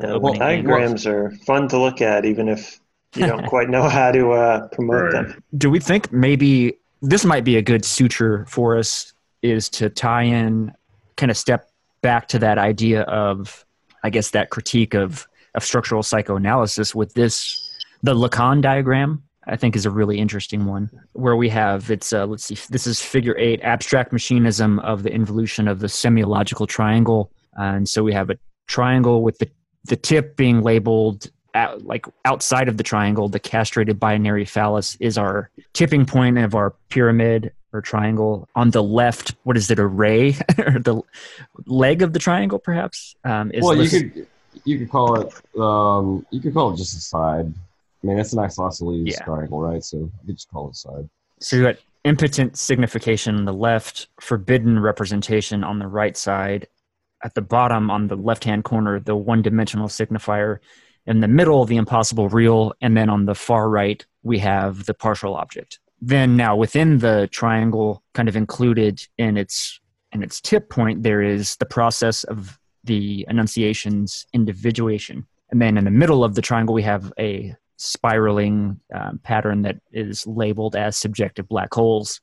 [0.00, 2.78] Yeah, Well, diagrams are fun to look at, even if
[3.16, 5.12] you don't quite know how to uh, promote Right.
[5.12, 5.42] them.
[5.56, 9.12] Do we think maybe this might be a good suture for us
[9.42, 10.72] is to tie in,
[11.16, 11.68] kind of step
[12.00, 13.64] back to that idea of,
[14.04, 17.67] I guess, that critique of, of structural psychoanalysis with this,
[18.02, 22.26] the Lacan diagram, I think is a really interesting one where we have, it's, uh,
[22.26, 27.32] let's see, this is figure eight, abstract machinism of the involution of the semiological triangle.
[27.54, 29.50] And so we have a triangle with the,
[29.84, 35.16] the tip being labeled out, like outside of the triangle, the castrated binary phallus is
[35.16, 38.48] our tipping point of our pyramid or triangle.
[38.54, 41.00] On the left, what is it, a ray or the
[41.66, 43.14] leg of the triangle, perhaps?
[43.24, 44.26] Um, is well, you could
[44.64, 47.52] you could call it um, you could call it just a side.
[48.02, 49.24] I mean, it's an isosceles Yeah.
[49.24, 49.82] triangle, right?
[49.82, 51.08] So you just call it a side.
[51.40, 56.68] So you got impotent signification on the left, forbidden representation on the right side.
[57.24, 60.58] At the bottom, on the left hand corner, the one dimensional signifier.
[61.06, 62.72] In the middle, the impossible real.
[62.80, 65.80] And then on the far right, we have the partial object.
[66.00, 69.80] Then now within the triangle, kind of included in its
[70.12, 75.26] in its tip point, there is the process of the enunciation's individuation.
[75.50, 79.76] And then in the middle of the triangle, we have a spiraling um, pattern that
[79.92, 82.20] is labeled as subjective black holes,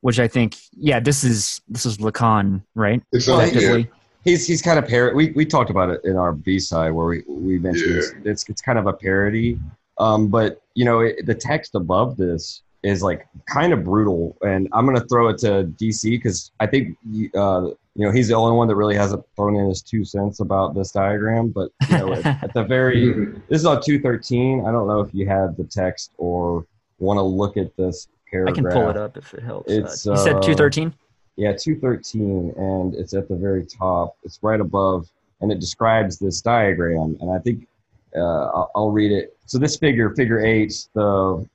[0.00, 3.02] which I think, yeah, this is this is Lacan, right?
[3.12, 3.80] It's Well, Effectively.
[3.82, 3.86] yeah,
[4.24, 5.14] He's he's kind of parody.
[5.16, 7.98] We we talked about it in our B side where we we mentioned Yeah.
[7.98, 9.58] it's, it's it's kind of a parody.
[9.98, 14.68] Um, but you know it, the text above this is like kind of brutal, and
[14.72, 16.96] I'm gonna throw it to DC because I think
[17.34, 20.40] uh, you know he's the only one that really hasn't thrown in his two cents
[20.40, 21.48] about this diagram.
[21.48, 24.64] But you know at, at the very this is on 213.
[24.66, 26.66] I don't know if you have the text or
[26.98, 28.52] want to look at this paragraph.
[28.52, 29.70] I can pull it up if it helps.
[29.70, 30.94] It's, uh, you said uh, 213?
[31.36, 34.16] Yeah, 213, and it's at the very top.
[34.24, 35.08] It's right above,
[35.40, 37.16] and it describes this diagram.
[37.20, 37.68] And I think
[38.16, 39.36] uh, I'll, I'll read it.
[39.46, 41.46] So this figure, figure eight, the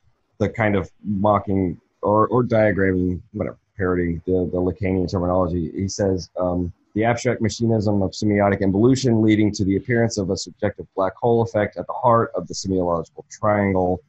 [0.43, 5.71] the kind of mocking or, or diagramming, whatever, parodying the, the Lacanian terminology.
[5.73, 10.37] He says um, the abstract machinism of semiotic involution leading to the appearance of a
[10.37, 14.01] subjective black hole effect at the heart of the semiological triangle.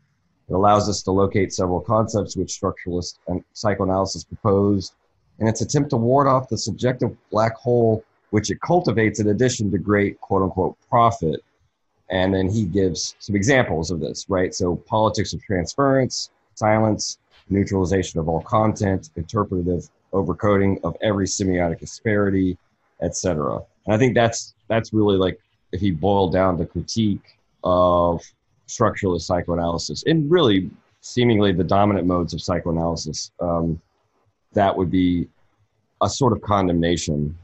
[0.48, 4.94] It allows us to locate several concepts which structuralist and psychoanalysis proposed
[5.38, 9.70] in its attempt to ward off the subjective black hole which it cultivates in addition
[9.70, 11.42] to great quote unquote profit.
[12.14, 14.54] And then he gives some examples of this, right?
[14.54, 17.18] So politics of transference, silence,
[17.50, 22.56] neutralization of all content, interpretative overcoding of every semiotic asperity,
[23.02, 23.60] etc.
[23.86, 25.40] And I think that's that's really like
[25.72, 28.22] if he boiled down the critique of
[28.68, 33.32] structuralist psychoanalysis and really seemingly the dominant modes of psychoanalysis.
[33.40, 33.80] Um,
[34.52, 35.26] that would be
[36.00, 37.36] a sort of condemnation.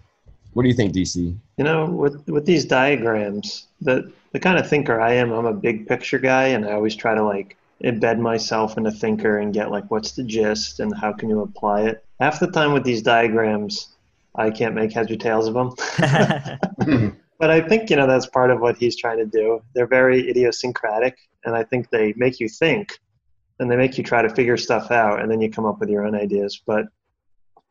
[0.53, 1.37] What do you think, DC?
[1.57, 5.53] You know, with with these diagrams, the the kind of thinker I am, I'm a
[5.53, 9.55] big picture guy, and I always try to like embed myself in a thinker and
[9.55, 12.05] get like what's the gist and how can you apply it.
[12.21, 13.89] Half the time with these diagrams,
[14.35, 15.71] I can't make heads or tails of them.
[17.39, 19.63] but I think you know that's part of what he's trying to do.
[19.75, 22.99] They're very idiosyncratic, and I think they make you think,
[23.59, 25.89] and they make you try to figure stuff out, and then you come up with
[25.89, 26.61] your own ideas.
[26.65, 26.87] But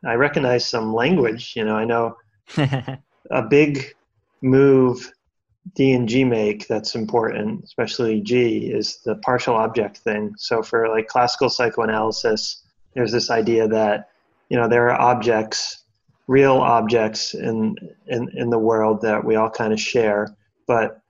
[0.06, 1.54] I recognize some language.
[1.56, 2.18] You know, I know
[2.58, 3.94] a big
[4.42, 5.12] move
[5.76, 10.34] D and G make that's important, especially G, is the partial object thing.
[10.38, 14.10] So for like classical psychoanalysis, there's this idea that
[14.50, 15.84] you know there are objects,
[16.28, 17.76] real objects in
[18.08, 20.36] in in the world that we all kind of share,
[20.68, 21.02] but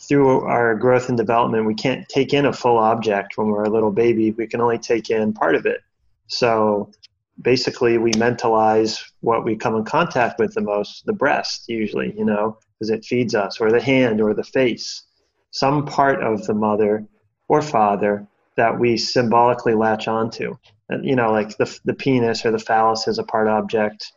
[0.00, 3.70] through our growth and development, we can't take in a full object when we're a
[3.70, 4.30] little baby.
[4.32, 5.80] We can only take in part of it.
[6.26, 6.90] So
[7.42, 12.24] basically we mentalize what we come in contact with the most the breast usually you
[12.24, 15.02] know because it feeds us or the hand or the face
[15.50, 17.04] some part of the mother
[17.48, 20.54] or father that we symbolically latch onto
[20.88, 24.12] and you know like the, the penis or the phallus is a part object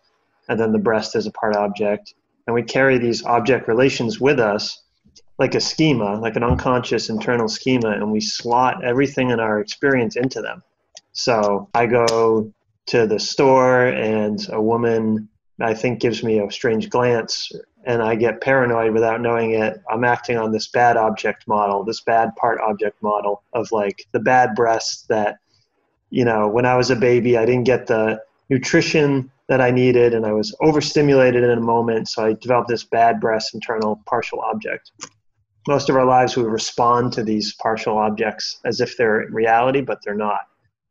[0.49, 2.15] and then the breast is a part object.
[2.45, 4.81] And we carry these object relations with us
[5.37, 10.17] like a schema, like an unconscious internal schema, and we slot everything in our experience
[10.17, 10.61] into them.
[11.13, 12.51] So I go
[12.87, 15.29] to the store and a woman
[15.61, 17.51] I think gives me a strange glance
[17.85, 19.81] and I get paranoid without knowing it.
[19.89, 24.19] I'm acting on this bad object model, this bad part object model of like the
[24.19, 25.37] bad breast that,
[26.09, 30.13] you know, when I was a baby, I didn't get the nutrition that I needed
[30.13, 32.09] and I was overstimulated in a moment.
[32.09, 34.91] So I developed this bad breast internal partial object.
[35.67, 39.99] Most of our lives, we respond to these partial objects as if they're reality, but
[40.03, 40.41] they're not.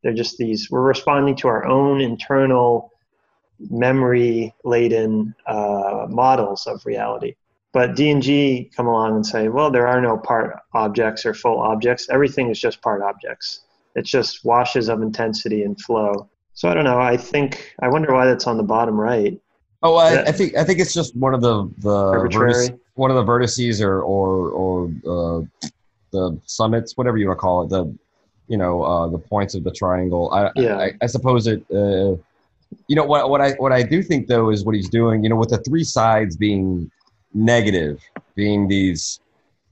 [0.03, 2.91] They're just these, we're responding to our own internal
[3.69, 7.35] memory laden uh, models of reality.
[7.71, 12.07] But D&G come along and say, well, there are no part objects or full objects.
[12.09, 13.61] Everything is just part objects.
[13.95, 16.29] It's just washes of intensity and flow.
[16.53, 16.99] So I don't know.
[16.99, 19.39] I think I wonder why that's on the bottom right.
[19.81, 23.15] Oh, I, I think I think it's just one of the the vertice, one of
[23.15, 25.69] the vertices or or or uh,
[26.11, 27.69] the summits, whatever you want to call it.
[27.69, 27.97] The
[28.47, 30.31] you know uh, the points of the triangle.
[30.33, 30.77] I yeah.
[30.77, 31.63] I, I suppose it.
[31.71, 32.17] Uh,
[32.87, 35.23] you know what what I what I do think though is what he's doing.
[35.23, 36.89] You know, with the three sides being
[37.33, 38.01] negative,
[38.35, 39.19] being these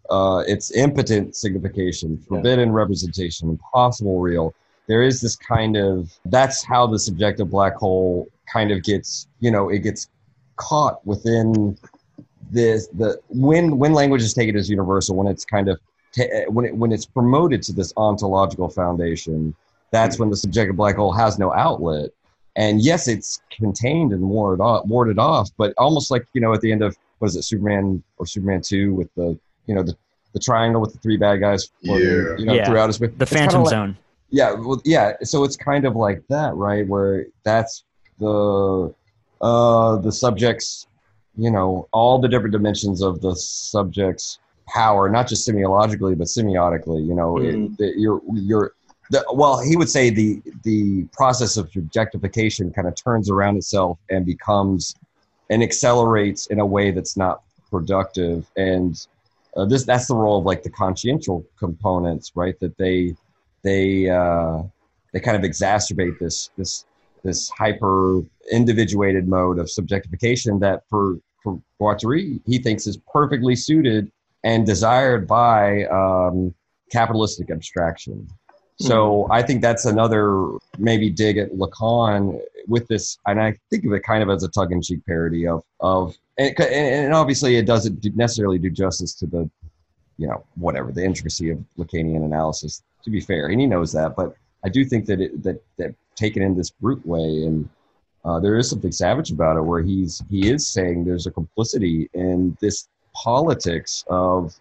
[0.10, 2.76] uh, it's impotent signification, forbidden yeah.
[2.76, 4.54] representation, impossible real.
[4.88, 9.52] There is this kind of that's how the subjective black hole kind of gets you
[9.52, 10.10] know it gets
[10.56, 11.78] caught within
[12.50, 15.80] this the when when language is taken as universal when it's kind of
[16.48, 19.54] when it when it's promoted to this ontological foundation
[19.92, 20.24] that's mm-hmm.
[20.24, 22.10] when the subjective black hole has no outlet
[22.58, 26.62] and yes, it's contained and warded off, warded off, but almost like you know at
[26.62, 29.96] the end of what is it, Superman or Superman Two with the you know the
[30.34, 32.66] the triangle with the three bad guys, yeah, you know, yeah.
[32.66, 33.98] throughout his the Phantom like, Zone.
[34.30, 35.14] Yeah, well, yeah.
[35.24, 36.86] So it's kind of like that, right?
[36.86, 37.84] Where that's
[38.20, 38.94] the
[39.40, 40.88] uh the subjects,
[41.38, 47.06] you know, all the different dimensions of the subject's power, not just semiologically but semiotically.
[47.06, 47.82] You know, mm-hmm.
[47.82, 48.74] it, it, you're you're
[49.10, 54.00] the, well, he would say the the process of objectification kind of turns around itself
[54.10, 54.96] and becomes
[55.50, 58.46] and accelerates in a way that's not productive.
[58.58, 59.08] And
[59.56, 62.60] uh, this that's the role of like the consciential components, right?
[62.60, 63.16] That they
[63.64, 64.64] they uh,
[65.14, 66.86] they kind of exacerbate this this
[67.24, 74.12] this hyper individuated mode of subjectification that for for Guattari he thinks is perfectly suited
[74.44, 76.54] and desired by um,
[76.92, 78.28] capitalistic abstraction.
[78.80, 79.32] So mm-hmm.
[79.32, 84.04] I think that's another maybe dig at Lacan with this, and I think of it
[84.04, 88.70] kind of as a tongue-in-cheek parody of of, and, and obviously it doesn't necessarily do
[88.70, 89.50] justice to the,
[90.18, 92.84] you know, whatever the intricacy of Lacanian analysis.
[93.04, 95.96] To be fair, and he knows that, but I do think that it, that that
[96.16, 97.70] taken in this brute way, and
[98.26, 102.10] uh, there is something savage about it, where he's he is saying there's a complicity
[102.14, 104.54] in this politics of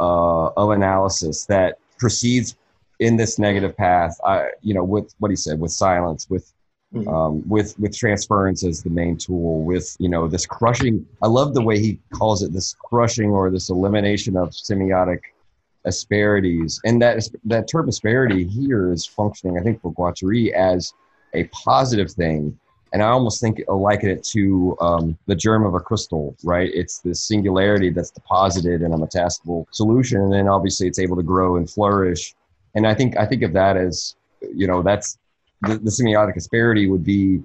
[0.00, 2.56] uh, of analysis that proceeds
[3.00, 6.52] in this negative path, I, you know, with what he said, with silence, with
[6.92, 7.08] Mm-hmm.
[7.08, 11.54] Um, with with transference as the main tool with you know this crushing i love
[11.54, 15.20] the way he calls it this crushing or this elimination of semiotic
[15.84, 16.80] asperities.
[16.84, 20.92] And that that term asperity here is functioning i think for guattari as
[21.32, 22.58] a positive thing.
[22.92, 26.70] And i almost think i liken it to um, the germ of a crystal right?
[26.74, 31.22] It's this singularity that's deposited in a metastable solution and then obviously it's able to
[31.22, 32.34] grow and flourish
[32.74, 34.16] and I think I think of that as
[34.54, 35.18] you know that's
[35.62, 37.42] the, the semiotic asperity would be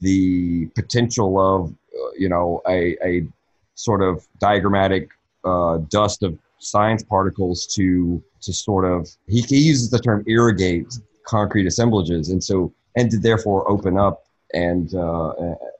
[0.00, 3.26] the potential of uh, you know a, a
[3.74, 5.10] sort of diagrammatic
[5.44, 10.92] uh, dust of sign particles to to sort of he, he uses the term irrigate
[11.30, 12.30] concrete assemblages.
[12.30, 15.32] And so and to therefore open up and uh,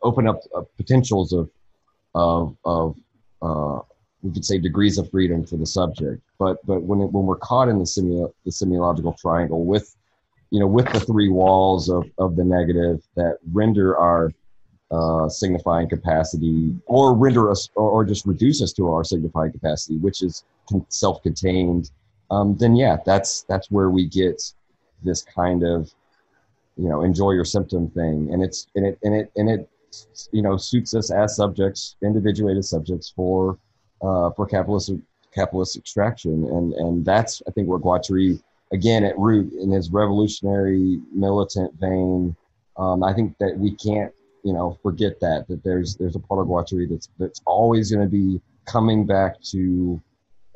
[0.03, 1.51] open up uh, potentials of
[2.15, 2.97] of of
[3.43, 3.81] uh,
[4.23, 6.23] we could say degrees of freedom for the subject.
[6.39, 9.97] But but when it, when we're caught in the semio, the semiological triangle with
[10.51, 14.33] you know with the three walls of, of the negative that render our
[14.91, 19.97] uh, signifying capacity or render us or, or, just reduce us to our signifying capacity,
[19.99, 20.43] which is
[20.89, 21.93] self-contained,
[22.33, 24.43] um, then yeah, that's that's where we get
[25.05, 25.93] this kind of
[26.77, 29.69] you know enjoy your symptom thing, and it's and it and it and it
[30.33, 33.59] you know suits us as subjects, individuated subjects for
[34.03, 34.93] uh, for capitalist
[35.35, 41.01] capitalist extraction, and and that's I think where Guattari again at root in his revolutionary
[41.13, 42.37] militant vein.
[42.77, 44.13] Um, I think that we can't
[44.43, 48.05] you know forget that that there's there's a part of Guattari that's that's always going
[48.05, 50.01] to be coming back to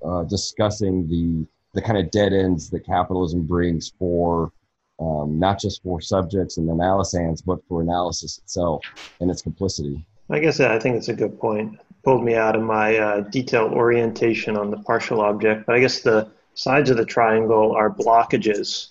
[0.04, 4.52] uh, discussing the the kind of dead ends that capitalism brings for
[5.00, 8.84] um, not just for subjects and analysands, but for analysis itself
[9.20, 10.04] and its complicity.
[10.30, 11.78] I guess I think it's a good point.
[12.04, 16.00] Pulled me out of my uh, detailed orientation on the partial object, but I guess
[16.00, 18.88] the sides of the triangle are blockages.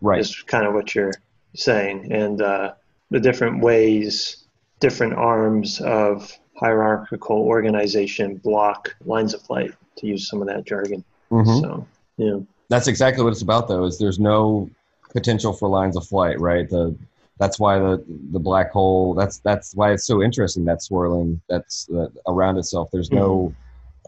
[0.00, 0.20] Right.
[0.20, 1.14] Is kind of what you're
[1.54, 2.74] saying, and uh,
[3.10, 4.44] the different ways,
[4.80, 11.02] different arms of hierarchical organization block lines of flight, to use some of that jargon.
[11.30, 11.60] Mhm.
[11.62, 11.86] So,
[12.18, 12.38] yeah.
[12.68, 13.84] That's exactly what it's about, though.
[13.84, 14.68] Is there's no
[15.12, 16.68] potential for lines of flight, right?
[16.68, 16.94] The
[17.38, 19.14] that's why the the black hole.
[19.14, 20.64] That's that's why it's so interesting.
[20.64, 22.90] That swirling that's uh, around itself.
[22.92, 23.54] There's no,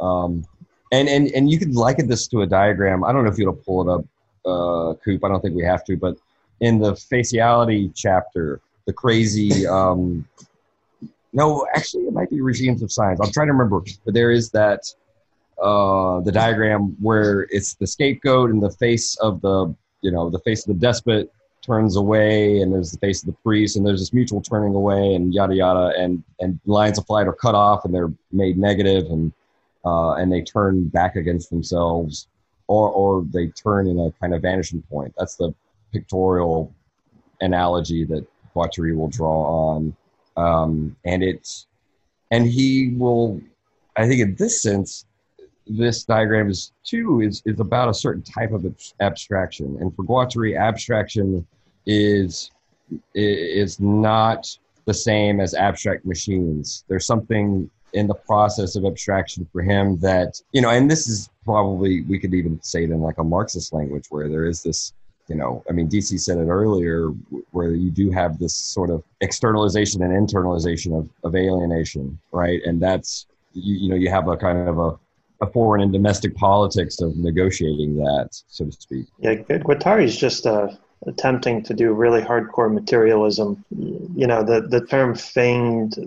[0.00, 0.46] um,
[0.92, 3.04] and and and you could liken this to a diagram.
[3.04, 4.04] I don't know if you'll pull it up,
[4.44, 5.24] uh, Coop.
[5.24, 6.16] I don't think we have to, but
[6.60, 9.66] in the faciality chapter, the crazy.
[9.66, 10.26] Um,
[11.32, 13.20] no, actually, it might be regimes of signs.
[13.20, 14.82] I'm trying to remember, but there is that
[15.60, 20.38] uh, the diagram where it's the scapegoat and the face of the you know the
[20.40, 21.32] face of the despot
[21.66, 25.14] turns away and there's the face of the priest and there's this mutual turning away
[25.14, 25.92] and yada yada.
[25.98, 29.32] And and lines of flight are cut off and they're made negative and
[29.84, 32.28] uh, and they turn back against themselves
[32.68, 35.14] or or they turn in a kind of vanishing point.
[35.18, 35.54] That's the
[35.92, 36.72] pictorial
[37.40, 39.96] analogy that Guattari will draw on.
[40.36, 41.66] Um, and it's
[42.30, 43.40] and he will
[43.96, 45.06] i think in this sense
[45.66, 48.66] this diagram is too is is about a certain type of
[49.00, 49.76] abstraction.
[49.80, 51.46] And for Guattari abstraction
[51.86, 52.50] is
[53.14, 54.46] is not
[54.84, 56.84] the same as abstract machines.
[56.88, 61.30] There's something in the process of abstraction for him that you know and this is
[61.44, 64.92] probably we could even say it in like a marxist language where there is this
[65.28, 67.10] you know i mean dc said it earlier
[67.52, 72.62] where you do have this sort of externalization and internalization of, of alienation right?
[72.64, 74.98] And that's you, you know you have a kind of a
[75.40, 79.06] a foreign and domestic politics of negotiating that, so to speak.
[79.18, 80.68] Yeah, Guattari is just uh,
[81.06, 83.64] attempting to do really hardcore materialism.
[83.70, 85.98] You know, the, the term Fanged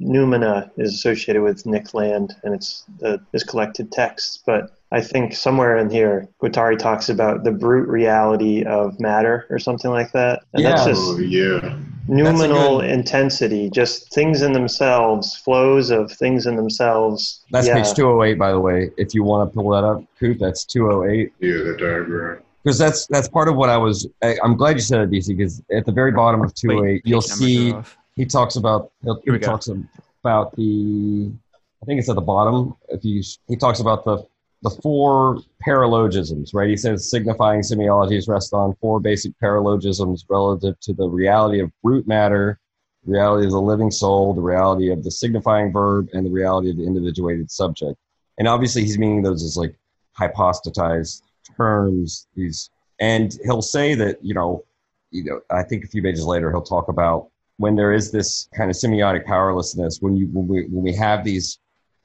[0.00, 4.42] Noumena is associated with Nick Land and it's uh, his collected texts.
[4.46, 9.58] But I think somewhere in here, Guattari talks about the brute reality of matter or
[9.58, 10.44] something like that.
[10.54, 10.92] And that's Yeah.
[10.92, 11.78] just Oh, yeah.
[12.08, 17.44] Noumenal good- intensity, just things in themselves, flows of things in themselves.
[17.50, 17.82] That's yeah.
[17.82, 18.90] page 208, by the way.
[18.96, 21.32] If you want to pull that up, Coop, that's 208.
[21.40, 22.42] Yeah, the diagram.
[22.64, 24.06] Because that's that's part of what I was.
[24.22, 25.36] I, I'm glad you said it, DC.
[25.36, 27.74] Because at the very bottom of 208, Wait, oh you'll see
[28.16, 29.46] he talks about he'll, Here we he go.
[29.46, 31.32] talks about the.
[31.80, 32.74] I think it's at the bottom.
[32.88, 34.26] If you he talks about the
[34.62, 36.68] the four paralogisms, right?
[36.68, 42.08] He says signifying semiologies rest on four basic paralogisms relative to the reality of brute
[42.08, 42.58] matter,
[43.04, 46.76] reality of the living soul, the reality of the signifying verb, and the reality of
[46.76, 47.96] the individuated subject.
[48.38, 49.76] And obviously, he's meaning those as like
[50.18, 51.22] hypostatized
[51.56, 52.26] terms.
[52.34, 54.64] These, and he'll say that you know,
[55.10, 57.28] you know, I think a few pages later he'll talk about
[57.58, 61.24] when there is this kind of semiotic powerlessness, when you when we when we have
[61.24, 61.58] these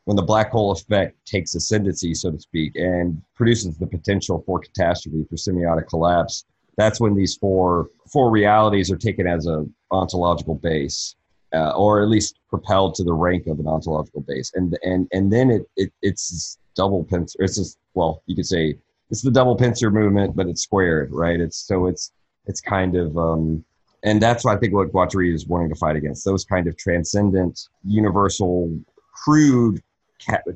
[0.05, 4.59] when the black hole effect takes ascendancy, so to speak, and produces the potential for
[4.59, 6.45] catastrophe, for semiotic collapse,
[6.77, 11.15] that's when these four four realities are taken as a ontological base,
[11.53, 15.31] uh, or at least propelled to the rank of an ontological base, and and and
[15.31, 17.37] then it, it it's this double pincer.
[17.41, 18.75] It's just well, you could say
[19.09, 21.39] it's the double pincer movement, but it's squared, right?
[21.39, 22.11] It's so it's
[22.45, 23.63] it's kind of um,
[24.03, 26.75] and that's what I think what Guattari is wanting to fight against those kind of
[26.75, 28.77] transcendent, universal,
[29.13, 29.81] crude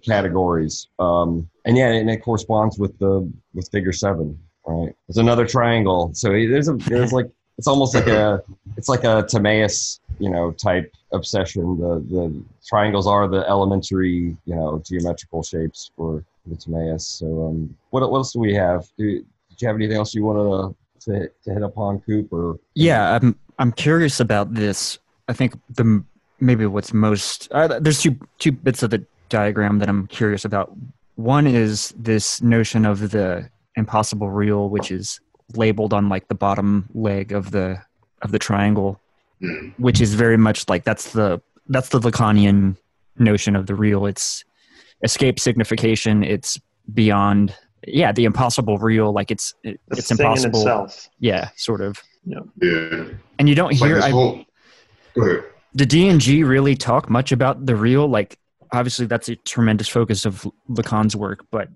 [0.03, 0.87] categories.
[0.99, 4.95] Um, and yeah, and it corresponds with the with Figure Seven, right?
[5.09, 6.11] It's another triangle.
[6.13, 8.41] So there's a there's like it's almost like a
[8.75, 11.79] it's like a Timaeus, you know, type obsession.
[11.79, 17.05] The the triangles are the elementary, you know, geometrical shapes for the Timaeus.
[17.05, 18.87] So um, what what else do we have?
[18.97, 20.75] Do, did you have anything else you wanted
[21.05, 22.31] to to, to hit upon, Coop?
[22.31, 24.99] Or Yeah, I'm I'm curious about this.
[25.27, 26.03] I think the
[26.39, 30.71] maybe what's most uh, there's two two bits of the diagram that I'm curious about.
[31.15, 35.19] One is this notion of the impossible real, which is
[35.55, 37.81] labeled on like the bottom leg of the
[38.21, 38.99] of the triangle,
[39.41, 39.73] Mhm.
[39.77, 41.39] which is very much like that's the
[41.69, 42.75] that's the Lacanian
[43.19, 44.05] notion of the real.
[44.05, 44.43] It's
[45.03, 46.23] escape signification.
[46.23, 46.59] It's
[46.93, 47.55] beyond
[47.85, 49.11] yeah the impossible real.
[49.13, 50.59] Like it's it, The it's thing in impossible.
[50.59, 51.09] itself.
[51.19, 51.97] Yeah, sort of.
[52.25, 52.39] Yeah.
[53.39, 53.95] And you don't It's like hear.
[53.97, 54.43] this I, whole.
[55.15, 55.43] Go ahead.
[55.75, 58.07] did D and G really talk much about the real?
[58.07, 58.37] Like,
[58.71, 61.69] obviously, that's a tremendous focus of Lacan's work, but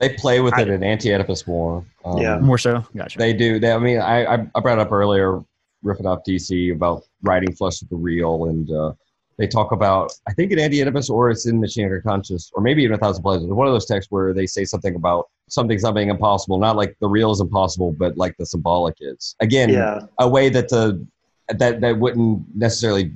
[0.00, 1.84] They play with I- it in Anti-Oedipus War.
[2.04, 2.38] Um, Yeah.
[2.38, 2.84] more so.
[2.96, 3.18] Gotcha.
[3.18, 3.58] They do.
[3.60, 5.40] They, I mean, I, I I brought up earlier,
[5.84, 8.92] riffing off DC about writing flush with the real, and uh,
[9.38, 12.82] they talk about I think in Anti Oedipus or it's in Machinic Unconscious or maybe
[12.82, 13.46] even a Thousand Plateaus.
[13.48, 16.96] One of those texts where they say something about something's not being impossible, not like
[17.00, 19.34] the real is impossible, but like the symbolic is.
[19.40, 20.00] Again, Yeah.
[20.18, 21.04] a way that the
[21.48, 23.12] that that wouldn't necessarily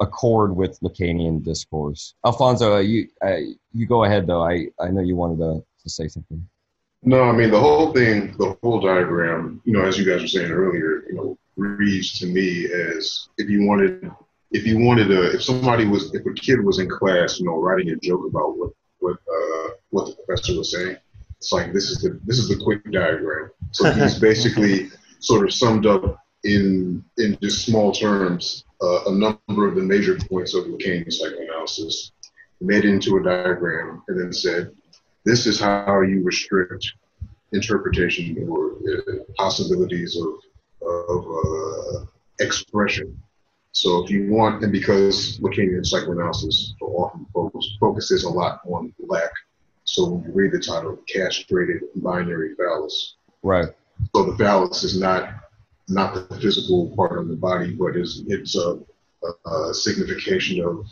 [0.00, 2.14] accord with Lacanian discourse.
[2.24, 3.36] Alfonso, uh, you uh,
[3.72, 4.42] you go ahead though.
[4.42, 6.46] I I know you wanted to, to say something.
[7.02, 9.60] No, I mean the whole thing, the whole diagram.
[9.64, 13.48] You know, as you guys were saying earlier, you know, reads to me as if
[13.48, 14.10] you wanted,
[14.52, 17.60] if you wanted a, if somebody was, if a kid was in class, you know,
[17.60, 18.70] writing a joke about what
[19.00, 20.96] what uh, what the professor was saying.
[21.36, 23.50] It's like this is the this is the quick diagram.
[23.72, 29.62] So he's basically sort of summed up in in just small terms uh, a number
[29.68, 32.12] of the major points of Lacanian psychoanalysis,
[32.60, 34.70] made into a diagram, and then said,
[35.24, 36.84] "This is how you restrict
[37.52, 40.28] interpretation or uh, possibilities of
[41.08, 42.04] of uh,
[42.40, 43.08] expression."
[43.72, 49.32] So if you want, and because Lacanian psychoanalysis often focus, focuses a lot on lack,
[49.84, 53.68] so when you read the title, castrated binary phallus, Right.
[54.14, 55.43] so the phallus is not
[55.88, 58.78] not the physical part of the body, but is it's a,
[59.22, 60.86] a, a signification of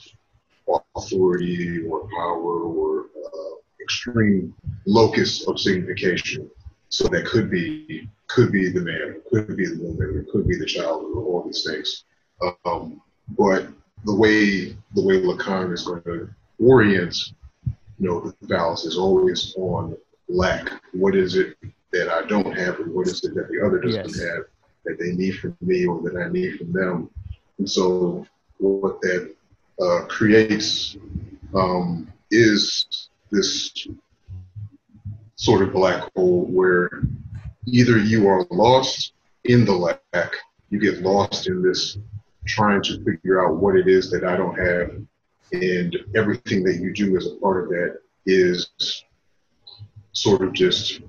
[0.97, 4.55] authority or power or uh, extreme
[4.86, 6.51] locus of signification.
[6.89, 10.56] So that could be could be the man, could be the woman, it could be
[10.56, 12.05] the child, or all these things.
[12.64, 13.01] Um,
[13.31, 13.69] but
[14.05, 16.28] the way the way Lacan is going to
[16.59, 17.16] orient,
[17.64, 19.97] you know, the balance is always on
[20.28, 20.70] lack.
[20.93, 21.56] What is it
[21.93, 24.20] that I don't have, and what is it that the other doesn't Yes.
[24.20, 24.44] have
[24.84, 27.10] that they need from me or that I need from them?
[27.59, 28.26] And so,
[28.59, 29.34] what that
[29.80, 30.96] uh, creates
[31.54, 33.86] um, is this
[35.36, 37.02] sort of black hole where
[37.66, 39.12] either you are lost
[39.44, 40.34] in the lack,
[40.70, 41.98] you get lost in this
[42.46, 44.90] trying to figure out what it is that I don't have,
[45.52, 48.68] and everything that you do as a part of that is
[50.12, 51.00] sort of just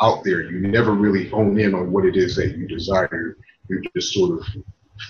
[0.00, 0.42] out there.
[0.42, 3.36] You never really hone in on what it is that you desire.
[3.68, 4.46] You're just sort of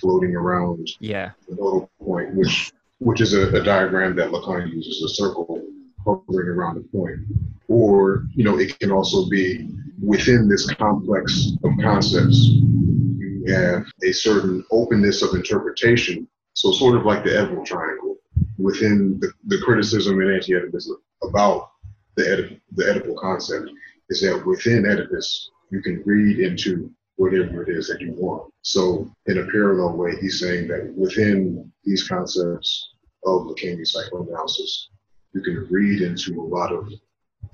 [0.00, 1.32] floating around Yeah.
[1.48, 5.62] the nodal point, which which is a, a diagram that Lacan uses, a circle
[6.04, 7.20] hovering around the point.
[7.68, 9.68] Or, you know, it can also be
[10.02, 16.26] within this complex of concepts, you have a certain openness of interpretation.
[16.54, 18.16] So sort of like the Oedipal triangle
[18.58, 20.90] within the, the criticism in anti-Oedipus
[21.22, 21.70] about
[22.16, 23.70] the, Oedip, the Oedipal concept
[24.10, 28.52] is that within Oedipus, you can read into whatever it is that you want.
[28.62, 32.94] So, in a parallel way, he's saying that within these concepts
[33.24, 34.88] of Lacanian psychoanalysis,
[35.32, 36.88] you can read into a lot of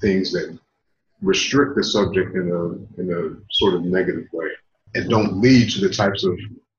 [0.00, 0.58] things that
[1.22, 4.48] restrict the subject in a in a sort of negative way
[4.94, 6.38] and don't lead to the types of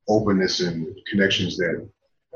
[0.09, 1.87] openness and connections that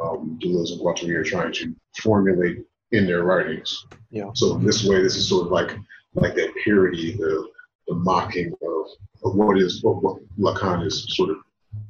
[0.02, 2.60] um, Deleuze and Guattari are trying to formulate
[2.92, 3.86] in their writings.
[4.12, 4.30] Yeah.
[4.34, 5.76] So in this way, this is sort of like
[6.16, 7.48] like that parody, the
[7.88, 8.86] the mocking of,
[9.24, 11.38] of what is of what Lacan is sort of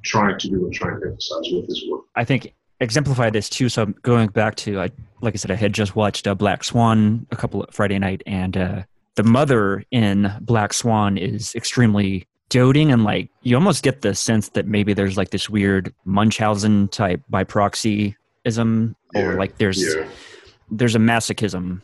[0.04, 2.02] trying to do and trying to emphasize with his work.
[2.16, 3.70] I think exemplify this too.
[3.70, 4.90] So I'm going back to, I,
[5.22, 8.22] like I said, I had just watched uh, Black Swan a couple of Friday night,
[8.26, 8.84] and uh,
[9.16, 14.50] the mother in Black Swan is extremely doting, and like you almost get the sense
[14.50, 20.08] that maybe there's like this weird Munchausen type by proxyism, or like there's Yeah,
[20.70, 21.82] there's a masochism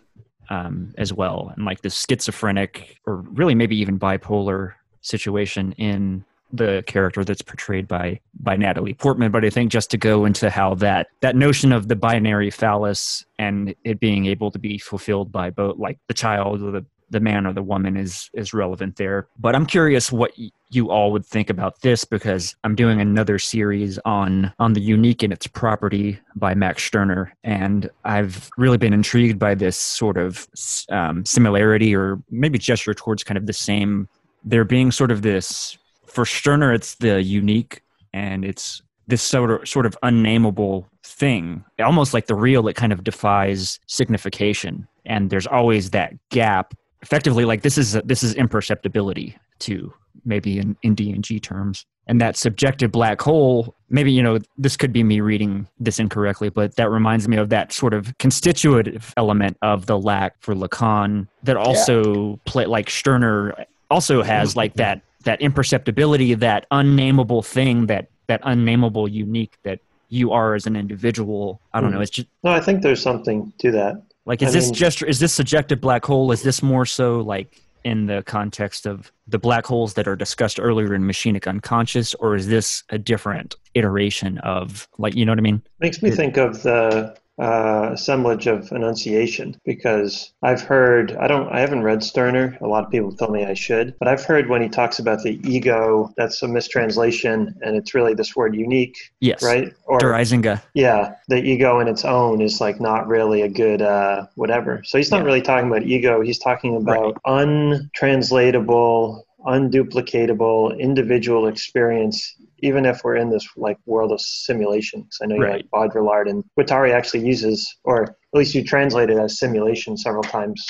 [0.52, 6.84] um, as well, and like the schizophrenic or really maybe even bipolar situation in the
[6.86, 9.32] character that's portrayed by by Natalie Portman.
[9.32, 13.26] But I think just to go into how that that notion of the binary phallus
[13.40, 17.20] and it being able to be fulfilled by both like the child or the the
[17.20, 19.28] man or the woman is is relevant there.
[19.38, 23.38] But I'm curious what y- you all would think about this because I'm doing another
[23.38, 28.94] series on on the unique and its property by Max Stirner, and I've really been
[28.94, 30.48] intrigued by this sort of
[30.90, 34.08] um, similarity or maybe gesture towards kind of the same.
[34.44, 35.78] There being sort of this
[36.08, 37.84] for Stirner, it's the unique
[38.14, 42.68] and it's this sort of sort of unnameable thing, almost like the real.
[42.68, 48.24] It kind of defies signification, and there's always that gap effectively like this is this
[48.24, 49.94] is imperceptibility too
[50.26, 51.86] maybe in, in d&g terms.
[52.08, 56.50] And that subjective black hole maybe you know this could be me reading this incorrectly
[56.50, 61.28] but that reminds me of that sort of constitutive element of the lack for lacan
[61.44, 64.60] that also play like stirner also has mm-hmm.
[64.60, 69.80] like that that imperceptibility that unnameable thing that that unnameable unique that
[70.12, 71.62] you are as an individual.
[71.74, 72.04] I don't know mm-hmm.
[72.04, 74.02] it's just No, I think there's something to that.
[74.26, 76.32] Like, is I this mean- just is this subjective black hole?
[76.32, 80.60] Is this more so like in the context of the black holes that are discussed
[80.60, 85.40] earlier in Machinic Unconscious, or is this a different iteration of like you know what
[85.40, 85.62] I mean?
[85.80, 91.60] Makes me think of the uh, assemblage of enunciation because I've heard I don't I
[91.60, 92.58] haven't read Stirner.
[92.62, 95.24] A lot of people tell me I should, but I've heard when he talks about
[95.24, 99.42] the ego, that's a mistranslation, and it's really this word unique, Yes.
[99.42, 99.74] right?
[99.86, 100.62] Or Der Einzige.
[100.74, 104.82] yeah, the ego in its own is like not really a good uh, whatever.
[104.86, 105.26] So he's not Yeah.
[105.26, 106.22] really talking about ego.
[106.22, 112.36] He's talking about untranslatable, unduplicatable individual experience.
[112.62, 115.68] Even if we're in this like world of simulation, because I know you Right.
[115.72, 120.24] like Baudrillard and Guattari actually uses, or at least you translate it as simulation several
[120.24, 120.66] times,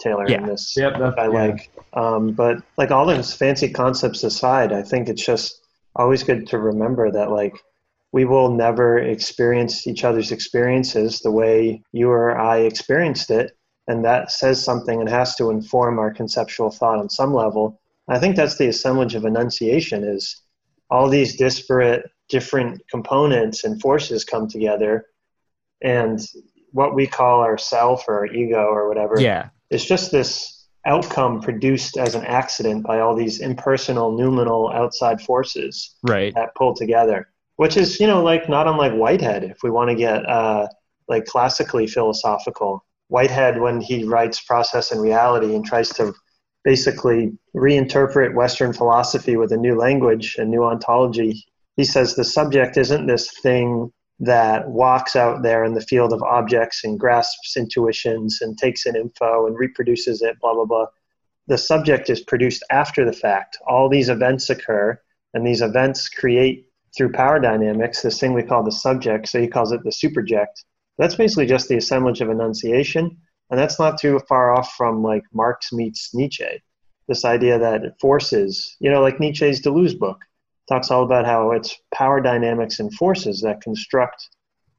[0.00, 0.26] Taylor.
[0.26, 1.70] In this, Yep, that's, I like.
[1.94, 5.60] Um, but like all those fancy concepts aside, I think it's just
[5.94, 7.58] always good to remember that like
[8.12, 13.52] we will never experience each other's experiences the way you or I experienced it,
[13.88, 17.80] and that says something and has to inform our conceptual thought on some level.
[18.08, 20.42] I think that's the assemblage of enunciation is
[20.90, 25.04] all these disparate different components and forces come together
[25.82, 26.20] and
[26.72, 29.48] what we call our self or our ego or whatever Yeah.
[29.70, 35.96] it's just this outcome produced as an accident by all these impersonal, noumenal outside forces
[36.04, 36.32] Right.
[36.34, 39.96] that pull together, which is, you know, like not unlike Whitehead, if we want to
[39.96, 40.68] get uh,
[41.08, 42.84] like classically philosophical.
[43.08, 46.12] Whitehead, when he writes Process and Reality and tries to
[46.66, 51.44] basically reinterpret Western philosophy with a new language and new ontology,
[51.76, 56.20] he says the subject isn't this thing that walks out there in the field of
[56.24, 60.86] objects and grasps intuitions and takes in info and reproduces it, blah, blah, blah.
[61.46, 63.56] The subject is produced after the fact.
[63.68, 65.00] All these events occur,
[65.34, 66.66] and these events create,
[66.96, 69.28] through power dynamics, this thing we call the subject.
[69.28, 70.64] So he calls it the superject.
[70.98, 73.18] That's basically just the assemblage of enunciation,
[73.50, 76.62] and that's not too far off from like Marx meets Nietzsche.
[77.08, 80.18] This idea that forces, you know, like Nietzsche's Deleuze book,
[80.68, 84.28] talks all about how it's power dynamics and forces that construct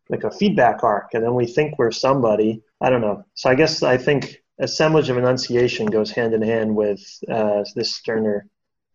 [0.10, 3.56] like a feedback arc and then we think we're somebody i don't know so i
[3.56, 8.48] guess i think assemblage of enunciation goes hand in hand with uh, this Stirner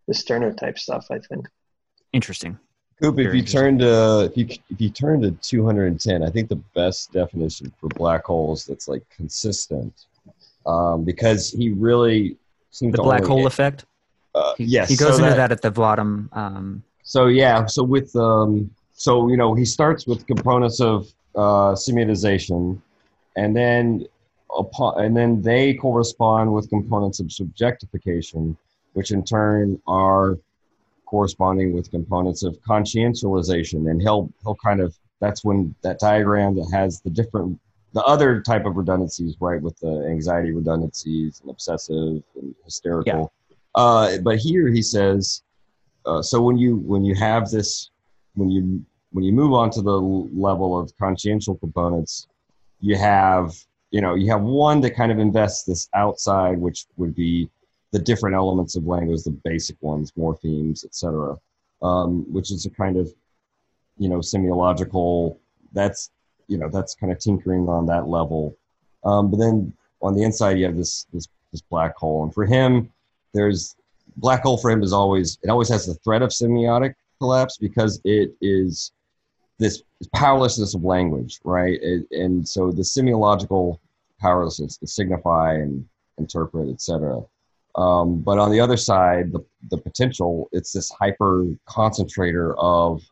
[0.09, 1.47] this Stirner type stuff i think
[2.13, 2.59] Interesting.
[3.03, 7.13] If you turn to if you if you turn to 210, I think the best
[7.13, 10.07] definition for black holes that's like consistent,
[10.67, 12.37] um, because he really
[12.71, 13.87] seems The black hole effect.
[14.35, 16.31] Uh, He, yes, He goes so into that, at the bottom.
[16.33, 21.75] Um, So yeah, so with um, so you know he starts with components of uh,
[23.37, 24.07] and then
[24.57, 28.57] upon and then they correspond with components of subjectification,
[28.93, 30.39] which in turn are
[31.13, 36.69] corresponding with components of conscientialization, and he'll he'll kind of that's when that diagram that
[36.73, 37.61] has the different
[37.93, 43.31] the other type of redundancies, right, with the anxiety redundancies and obsessive and hysterical.
[43.75, 45.43] Uh, but here he says
[46.07, 47.91] uh, so when you when you have this
[48.35, 52.27] when you when you move on to the level of consciential components
[52.81, 53.55] you have
[53.91, 57.49] you know you have one that kind of invests this outside which would be
[57.93, 61.37] the different elements of language the basic ones morphemes etc
[61.83, 63.13] um, which is a kind of
[63.99, 65.37] you know semiological
[65.73, 66.11] that's
[66.49, 68.57] you know that's kind of tinkering on that level.
[69.05, 72.25] Um, but then on the inside you have this this this black hole.
[72.25, 72.91] And for him
[73.35, 73.77] there's
[74.17, 78.01] black hole for him is always it always has the threat of semiotic collapse because
[78.05, 78.93] it is
[79.59, 79.83] this
[80.15, 81.79] powerlessness of language right?
[81.83, 83.79] It, and so the semiological
[84.21, 85.87] powerlessness to signify and
[86.19, 87.23] interpret etc
[87.75, 93.03] um, but on the other side the, the potential it's this hyper concentrator of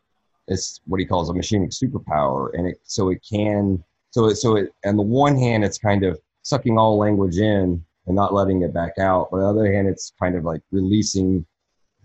[0.47, 4.55] it's what he calls a machinic superpower and it so it can so it so
[4.55, 8.61] it on the one hand it's kind of sucking all language in and not letting
[8.61, 9.29] it back out.
[9.31, 11.45] But on the other hand, it's kind of like releasing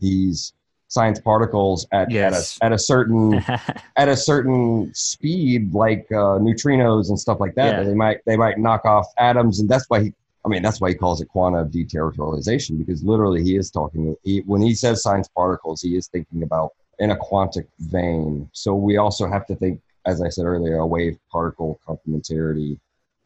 [0.01, 0.53] these
[0.89, 2.59] sign particles at Yes.
[2.61, 3.35] at, a, at a certain
[3.97, 7.67] at a certain speed, like uh, neutrinos and stuff like that.
[7.67, 7.83] Yeah.
[7.83, 10.15] that They might they might knock off atoms, and that's why he.
[10.47, 14.15] I mean, that's why he calls it quantum deterritorialization because literally he is talking.
[14.23, 16.71] He, when he says sign particles, he is thinking about
[17.01, 18.49] in a quantic vein.
[18.53, 22.79] So we also have to think, as I said earlier, a wave particle complementarity.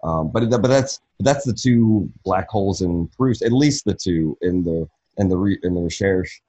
[0.03, 4.39] Um, but but that's that's the two black holes in Proust, at least the two
[4.41, 4.89] in the
[5.19, 6.41] in the re, in the recherche,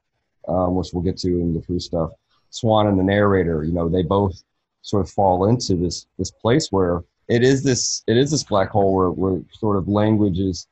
[0.48, 2.12] um, which we'll get to in the Proust stuff.
[2.50, 4.42] Swann and the narrator, you know, they both
[4.84, 8.70] sort of fall into this this place where it is this it is this black
[8.70, 10.68] hole where, where sort of language is,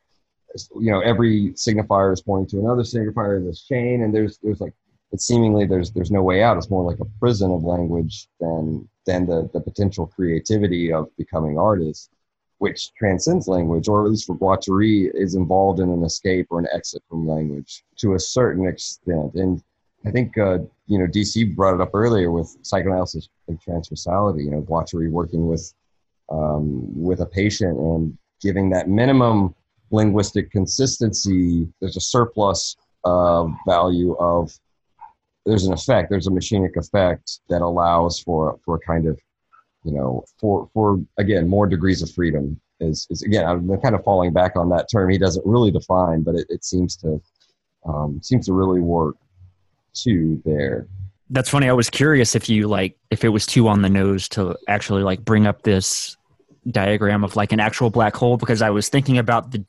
[0.75, 4.61] you know, every signifier is pointing to another signifier in this chain, and there's there's
[4.61, 4.73] like
[5.11, 6.57] it's seemingly there's there's no way out.
[6.57, 11.57] It's more like a prison of language than than the the potential creativity of becoming
[11.57, 12.09] artists
[12.59, 16.67] which transcends language, or at least for Guattari, is involved in an escape or an
[16.73, 19.33] exit from language to a certain extent.
[19.35, 19.63] And
[20.05, 24.43] I think uh, you know DC brought it up earlier with psychoanalysis and transversality.
[24.43, 25.73] You know, Guattari working with
[26.29, 29.55] um, with a patient and giving that minimum
[29.91, 31.67] linguistic consistency.
[31.79, 34.51] There's a surplus uh, value of
[35.45, 36.09] there's an effect.
[36.09, 39.19] There's a machinic effect that allows for for a kind of
[39.83, 42.59] you know for for again more degrees of freedom.
[42.79, 45.09] Is, is again I'm kind of falling back on that term.
[45.09, 47.21] He doesn't really define, but it, it seems to
[47.85, 49.15] um, seems to really work
[49.93, 50.87] too there.
[51.29, 51.69] That's funny.
[51.69, 55.03] I was curious if you like if it was too on the nose to actually
[55.03, 56.17] like bring up this
[56.69, 59.63] diagram of like an actual black hole because I was thinking about the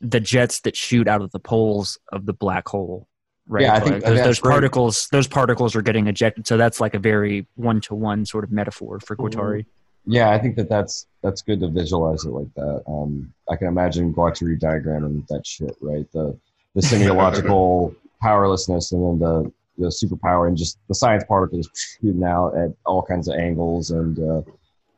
[0.00, 3.08] the jets that shoot out of the poles of the black hole.
[3.46, 3.62] Right.
[3.62, 6.46] Yeah, I think those, those particles those particles are getting ejected.
[6.46, 9.66] So that's like a very one to one sort of metaphor for Guattari.
[10.04, 12.82] Yeah, I think that that's that's good to visualize it like that.
[12.86, 16.10] Um, I can imagine Guattari diagramming that shit, right?
[16.12, 16.38] The
[16.74, 22.56] the semiological powerlessness and then the the superpower and just the sign particles shooting out
[22.56, 24.42] at all kinds of angles and uh,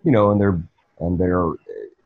[0.02, 0.60] you know and they're
[1.00, 1.52] and they're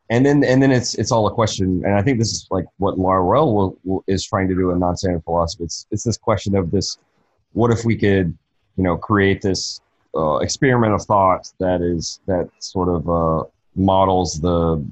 [0.09, 1.83] and then and then it's it's all a question.
[1.85, 4.79] And i think this is like what Laruelle will, will, is trying to do in
[4.79, 5.65] non-standard philosophy.
[5.65, 6.97] It's it's this question of this
[7.53, 8.37] what if we could
[8.77, 9.81] you know create this
[10.15, 13.43] uh, experiment of thought that is that sort of uh,
[13.75, 14.83] models the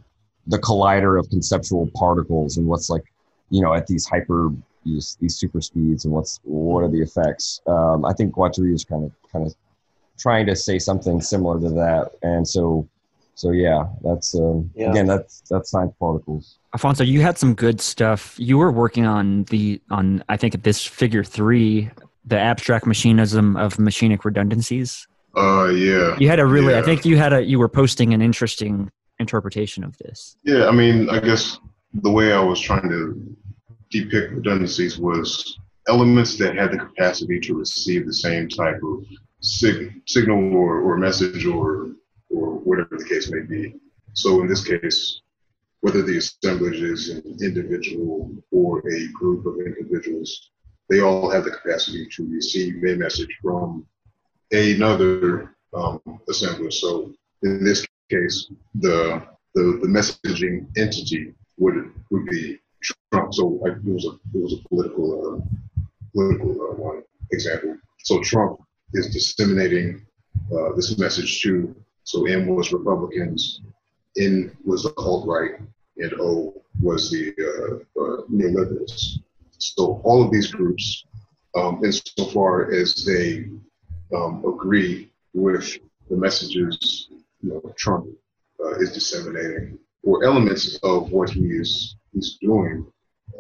[0.48, 3.04] the collider of conceptual particles and what's like
[3.50, 4.52] you know at these hyper
[4.88, 8.84] these these super speeds and what's what are the effects um, i think guattari is
[8.84, 9.54] kind of kind of
[10.18, 12.88] trying to say something similar to that and so
[13.38, 14.90] so yeah, that's um, Yeah.
[14.90, 16.58] again that's that's sign particles.
[16.74, 18.34] Alfonso, you had some good stuff.
[18.40, 21.92] You were working on the on I think this figure three,
[22.26, 25.08] the abstract machinism of machinic redundancies.
[25.38, 26.18] Uh, yeah.
[26.18, 28.90] You had a really I think you had a you were posting an interesting
[29.20, 30.36] interpretation of this.
[30.44, 31.60] Yeah, I mean, I guess
[31.94, 33.38] the way I was trying to
[33.90, 39.06] depict redundancies was elements that had the capacity to receive the same type of
[39.42, 41.92] sig- signal or, or message or
[42.30, 43.74] or whatever the case may be.
[44.14, 45.22] So in this case,
[45.82, 50.50] whether the assemblage is an individual or a group of individuals,
[50.90, 53.86] they all have the capacity to receive a message from
[54.52, 56.80] another um, assemblage.
[56.80, 59.24] So in this case, the
[59.56, 63.34] the, the messaging entity would would be Trump.
[63.34, 67.78] So like, it was a it was a political uh, political uh, one example.
[68.04, 68.60] So Trump
[68.94, 70.06] is disseminating
[70.52, 73.62] uh, this message to so M was Republicans,
[74.18, 75.60] N was the alt right,
[75.98, 79.20] and O was the uh, uh, neoliberals.
[79.58, 81.04] So all of these groups,
[81.56, 83.48] um, insofar as they
[84.16, 85.78] um, agree with
[86.10, 87.10] the messages
[87.42, 88.08] you know, Trump
[88.64, 92.86] uh, is disseminating, or elements of what he is he's doing,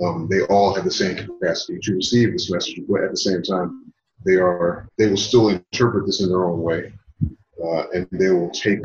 [0.03, 3.41] um, they all have the same capacity to receive this message, but at the same
[3.41, 3.91] time,
[4.25, 6.91] they are they will still interpret this in their own way,
[7.63, 8.79] uh, and they will take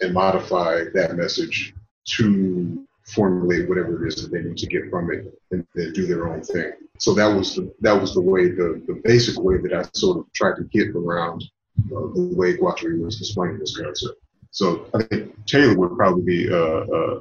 [0.00, 5.10] and modify that message to formulate whatever it is that they need to get from
[5.10, 6.72] it, and then do their own thing.
[6.98, 10.18] So that was the that was the way the the basic way that I sort
[10.18, 11.44] of tried to get around
[11.86, 14.18] uh, the way Guattari was explaining this concept.
[14.50, 17.20] So I think Taylor would probably be uh, uh,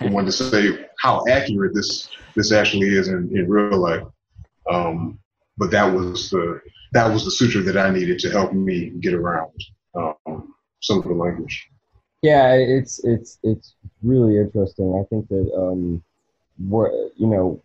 [0.00, 4.04] the one to say how accurate this this actually is in, in real life.
[4.70, 5.18] Um,
[5.58, 6.60] but that was the
[6.92, 9.52] that was the suture that I needed to help me get around
[9.94, 11.68] um, some of the language.
[12.22, 14.94] Yeah, it's it's it's really interesting.
[14.94, 16.02] I think that um,
[16.58, 17.62] what you know,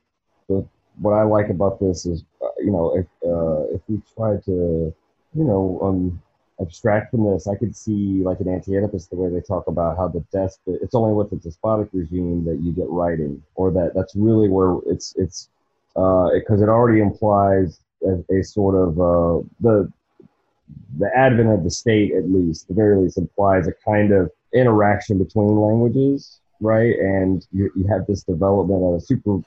[0.48, 0.66] the,
[1.00, 4.94] what I like about this is uh, you know if uh, if we try to
[5.34, 6.22] you know um,
[6.62, 10.08] abstract from this, I could see like an anti-Oedipus the way they talk about how
[10.08, 10.80] the despot.
[10.82, 14.78] It's only with the despotic regime that you get writing, or that that's really where
[14.86, 15.50] it's it's
[15.94, 19.92] because it already implies a, a sort of uh, the
[20.98, 25.18] the advent of the state, at least, the very least, implies a kind of interaction
[25.18, 26.98] between languages, right?
[26.98, 29.42] And you, you have this development of a super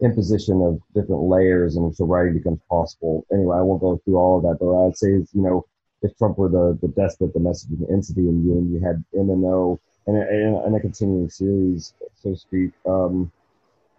[0.00, 3.26] imposition of different layers which the writing becomes possible.
[3.32, 5.66] Anyway, I won't go through all of that, but I'd say, you know,
[6.02, 9.30] if Trump were the, the despot, the messaging entity, and you, and you had M
[9.30, 13.30] and O and a, and a- and a continuing series, so to speak, um,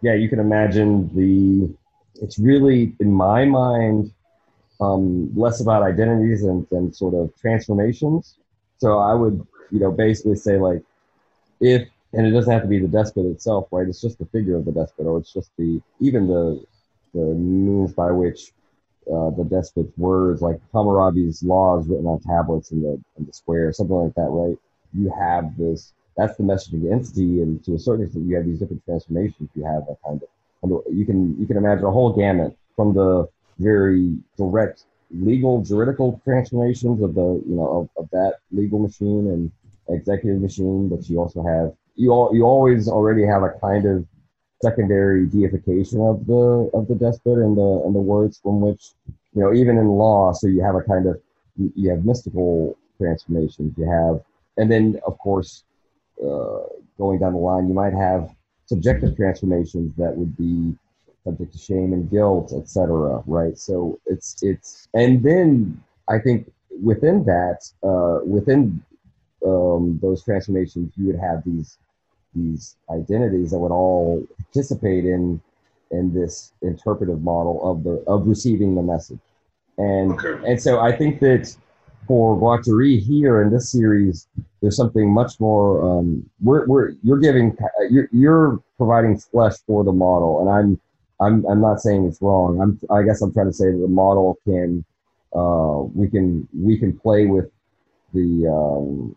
[0.02, 1.74] yeah, you can imagine the,
[2.22, 4.12] it's really, in my mind,
[4.80, 8.36] um, less about identities and, and sort of transformations.
[8.78, 10.82] So I would, you know, basically say like,
[11.60, 13.86] if and it doesn't have to be the despot itself, right?
[13.86, 16.64] It's just the figure of the despot, or it's just the even the
[17.14, 18.52] the means by which
[19.12, 23.72] uh, the despot's words, like Hammurabi's laws written on tablets in the in the square,
[23.72, 24.56] something like that, right?
[24.94, 25.92] You have this.
[26.16, 29.48] That's the message messaging entity, and to a certain extent, you have these different transformations.
[29.54, 33.28] You have a kind of you can you can imagine a whole gamut from the
[33.58, 39.50] very direct legal juridical transformations of the you know of, of that legal machine and
[39.88, 44.04] executive machine, but you also have you all you always already have a kind of
[44.62, 48.90] secondary deification of the of the despot and the and the words from which
[49.34, 50.32] you know even in law.
[50.32, 51.20] So you have a kind of
[51.56, 53.74] you have mystical transformations.
[53.76, 54.20] You have
[54.56, 55.64] and then of course
[56.22, 56.60] uh,
[56.96, 58.34] going down the line, you might have
[58.66, 60.76] subjective transformations that would be
[61.24, 63.22] subject to shame and guilt, etc.
[63.26, 63.56] Right.
[63.58, 66.50] So it's it's and then I think
[66.82, 68.82] within that, uh, within
[69.46, 71.78] um, those transformations, you would have these
[72.38, 75.40] these identities that would all participate in
[75.90, 79.20] in this interpretive model of the of receiving the message.
[79.78, 80.50] And Okay.
[80.50, 81.54] and so I think that
[82.06, 84.26] for Guattari here in this series,
[84.60, 85.82] there's something much more.
[85.88, 87.56] Um, we're, we're you're giving
[87.90, 90.80] you're, you're providing flesh for the model, and I'm
[91.20, 92.60] I'm I'm not saying it's wrong.
[92.60, 94.84] I'm I guess I'm trying to say that the model can
[95.34, 97.50] uh, we can we can play with
[98.14, 99.14] the um,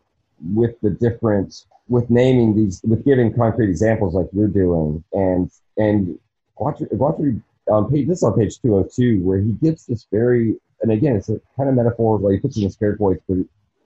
[0.54, 5.04] with the different with naming these with giving concrete examples like you're doing.
[5.14, 6.18] And and
[6.58, 11.16] Guattari, on page this is on page 202 where he gives this very and again
[11.16, 13.38] it's a kind of metaphor like he puts it in scare quotes but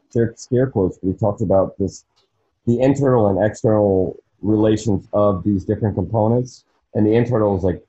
[0.10, 2.06] scare, scare quotes but he talks about this
[2.66, 6.66] the internal and external relations of these different components.
[6.94, 7.84] And the internal is like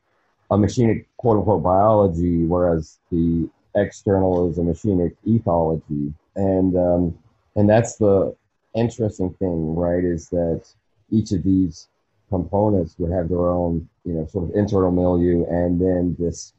[0.50, 6.12] a machinic quote unquote biology whereas the external is a machinic ethology.
[6.34, 7.18] And um,
[7.54, 8.34] and that's the
[8.76, 10.62] interesting thing right is that
[11.10, 11.88] each of these
[12.28, 16.52] components would have their own you know sort of internal milieu and then this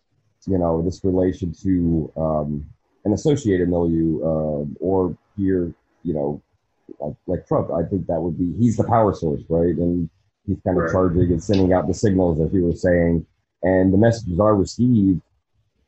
[0.46, 2.66] you know this relation to um,
[3.06, 5.74] an associated milieu uh, or here
[6.04, 6.42] you know
[7.00, 10.10] like, like Trump I think that would be he's the power source right and
[10.46, 10.92] he's kind of Right.
[10.92, 13.26] charging and sending out the signals as you were saying
[13.64, 15.22] and the messages are received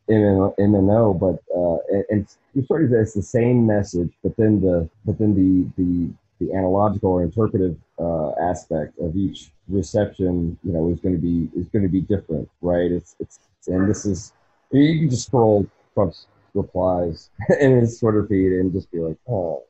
[0.10, 1.78] in and, no, but uh,
[2.10, 6.10] and it's sort of it's the same message, but then the but then the the
[6.40, 11.50] the analogical or interpretive uh, aspect of each reception, you know, is going to be
[11.58, 12.92] is going to be different, right?
[12.92, 14.34] It's it's and this is
[14.72, 17.30] you can just scroll Trump's replies
[17.60, 19.64] in his Twitter feed and just be like, oh,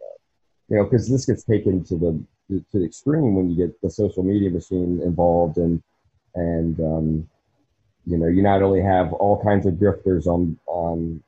[0.69, 3.89] you know, because this gets taken to the to the extreme when you get the
[3.89, 5.83] social media machine involved and
[6.35, 7.29] and um,
[8.10, 11.22] you know you not only have all kinds of drifters on on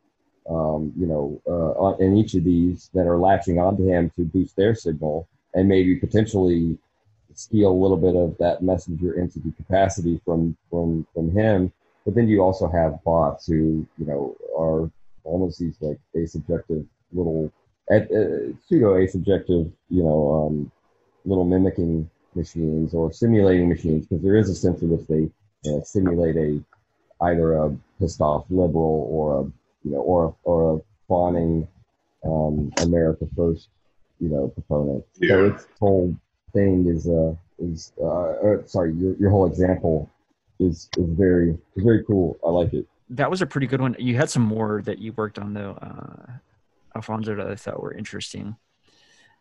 [0.49, 4.25] um, you know uh, on, in each of these that are latching onto him to
[4.25, 6.77] boost their signal and maybe potentially
[7.33, 11.71] steal a little bit of that messenger entity capacity from from from him.
[12.03, 14.91] But then you also have bots who you know are
[15.23, 17.51] almost these like asubjective little
[17.91, 17.99] uh,
[18.65, 20.71] pseudo asubjective you know um,
[21.25, 25.29] little mimicking machines or simulating machines because there is a sense in which they
[25.67, 26.63] uh, simulate a
[27.25, 29.43] either a pissed off liberal or a
[29.83, 31.67] you know or a, or a fawning
[32.23, 33.69] um, America first
[34.19, 35.03] you know proponent.
[35.13, 35.53] So Yeah.
[35.53, 36.15] its whole
[36.53, 38.03] thing is uh is uh
[38.43, 40.09] or, sorry your your whole example
[40.59, 42.37] is is very is very cool.
[42.45, 42.87] I like it.
[43.09, 43.95] That was a pretty good one.
[43.99, 46.31] You had some more that you worked on though, uh,
[46.95, 48.55] Alfonso, that I thought were interesting.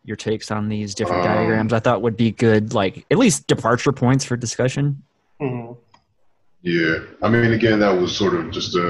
[0.03, 3.47] Your takes on these different Um, diagrams, I thought would be good, like at least
[3.47, 5.03] departure points for discussion.
[5.39, 5.77] Mhm.
[6.63, 8.89] Yeah, I mean, again, that was sort of just a,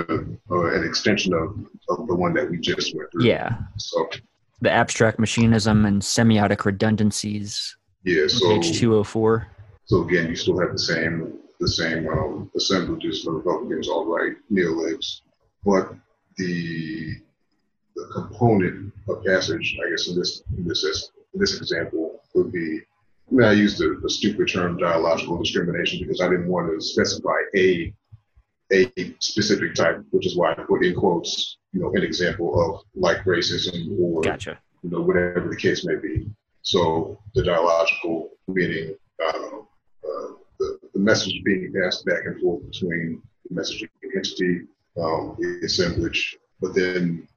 [0.52, 1.58] uh, an extension of,
[1.90, 3.24] of the one that we just went through.
[3.24, 4.10] Yeah, So
[4.60, 9.48] the abstract machinism and semiotic redundancies, yeah, so page two hundred four.
[9.86, 14.34] so again, you still have the same the same um, assemblages for Republicans, all right,
[14.52, 15.22] neolibs,
[15.64, 15.94] but
[16.38, 17.16] the
[17.96, 20.84] the component of passage, I guess, in this in this
[21.34, 22.82] in this example would be.
[23.40, 27.94] I used the, the stupid term dialogical discrimination because I didn't want to specify a
[28.74, 28.90] a
[29.20, 33.24] specific type, which is why I put in quotes, you know, an example of like
[33.26, 34.60] racism or Gotcha.
[34.82, 36.30] you know, whatever the case may be.
[36.62, 40.28] So the dialogical meaning, uh, uh,
[40.60, 44.62] the, the message being passed back and forth between the messaging entity,
[44.98, 47.28] um, the assemblage, but then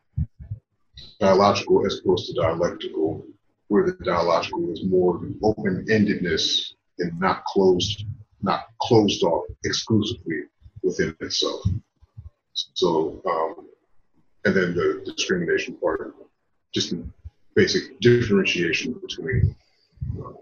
[1.21, 3.25] dialogical as opposed to dialectical,
[3.69, 8.05] where the dialogical is more open-endedness and not closed,
[8.43, 10.43] not closed off exclusively
[10.83, 11.63] within itself.
[12.53, 13.69] So, um,
[14.45, 16.15] and then the discrimination part,
[16.73, 17.05] just the
[17.55, 19.57] basic differentiation between
[20.21, 20.33] uh,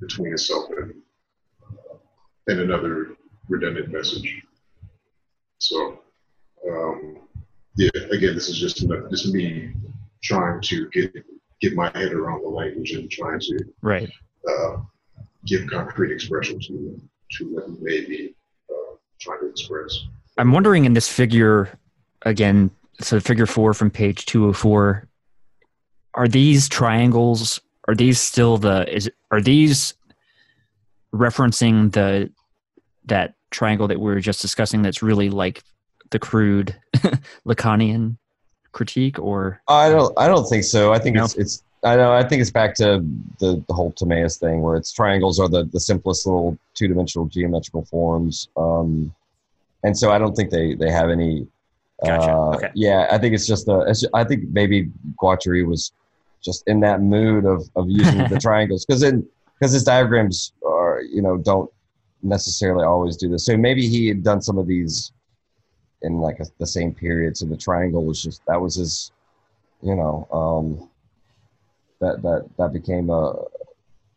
[0.00, 0.94] between itself and
[1.62, 1.96] uh,
[2.48, 3.16] and another
[3.48, 4.42] redundant message.
[5.58, 6.00] So,
[6.68, 7.18] um,
[7.76, 9.72] yeah, again, this is just this is me
[10.22, 11.14] trying to get
[11.60, 14.10] get my head around the language and trying to Right.
[14.48, 14.76] uh,
[15.46, 17.00] give concrete expression to
[17.32, 18.34] to what we may be
[18.70, 20.06] uh, trying to express.
[20.38, 21.68] I'm wondering in this figure
[22.22, 22.70] again,
[23.00, 25.06] so figure four from page 204
[26.14, 29.94] are these triangles are these still the is are these
[31.14, 32.30] referencing the
[33.06, 35.62] that triangle that we were just discussing that's really like
[36.10, 36.74] the crude
[37.46, 38.16] lacanian
[38.72, 40.12] critique or I don't.
[40.18, 40.92] I don't think so.
[40.92, 41.24] I think No?
[41.24, 41.36] it's.
[41.36, 41.62] It's.
[41.84, 42.12] I know.
[42.12, 43.04] I think it's back to
[43.38, 47.26] the, the whole Timaeus thing, where it's triangles are the, the simplest little two dimensional
[47.26, 49.14] geometrical forms, um,
[49.84, 51.46] and so I don't think they they have any.
[52.04, 52.30] Gotcha.
[52.32, 52.70] Uh, Okay.
[52.74, 53.80] Yeah, I think it's just a.
[53.88, 54.90] It's, I think maybe
[55.22, 55.92] Guattari was
[56.44, 61.00] just in that mood of of using the triangles because in because his diagrams are
[61.02, 61.70] you know don't
[62.22, 63.46] necessarily always do this.
[63.46, 65.12] So maybe he had done some of these
[66.02, 67.36] in like a, the same period.
[67.36, 69.12] So the triangle was just that was his,
[69.82, 70.88] you know, um,
[72.00, 73.34] that that that became a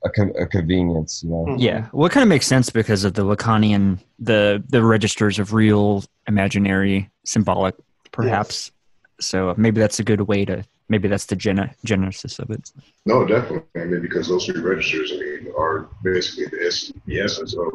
[0.04, 1.24] a, con- a convenience.
[1.24, 4.84] You know, yeah well it kind of makes sense because of the lacanian the the
[4.84, 7.76] registers of real imaginary symbolic
[8.12, 8.72] perhaps
[9.20, 12.72] so maybe that's a good way to maybe that's the gen- genesis of it
[13.06, 13.82] No, definitely.
[13.82, 17.74] I mean, because those three registers, I mean, are basically the, es- the essence of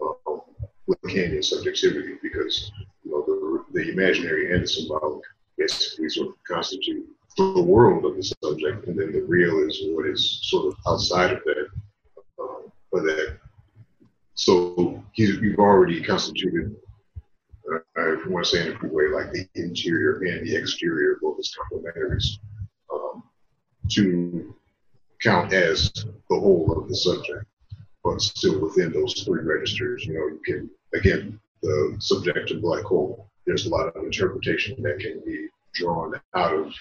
[0.00, 0.36] uh,
[0.88, 2.72] Lacanian subjectivity because,
[3.04, 3.37] you know, the,
[3.78, 5.22] the imaginary and the symbolic
[5.56, 7.06] basically sort of constitute
[7.36, 11.32] the world of the subject, and then the real is what is sort of outside
[11.32, 11.68] of that.
[12.90, 13.38] But that,
[14.34, 16.74] so you've already constituted,
[17.70, 20.56] uh, if you want to say in a good way, like the interior and the
[20.56, 22.38] exterior, both as complementaries.
[22.92, 23.22] Um,
[23.90, 24.54] to
[25.22, 27.44] count as the whole of the subject,
[28.02, 33.27] but still within those three registers, you know, you can, again, the subjective black hole,
[33.48, 36.72] there's a lot of interpretation that can be drawn out of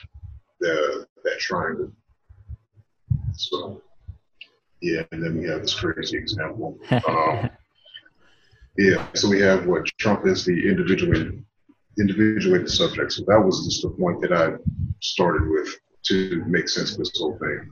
[0.60, 1.92] the, that triangle.
[3.34, 3.82] So,
[4.82, 6.78] yeah, and then we have this crazy example.
[7.08, 7.50] Um,
[8.78, 11.32] yeah, so we have what Trump is the individual,
[11.98, 13.12] individuated subject.
[13.12, 14.50] So that was just the point that I
[15.00, 15.68] started with
[16.10, 17.72] to make sense of this whole thing.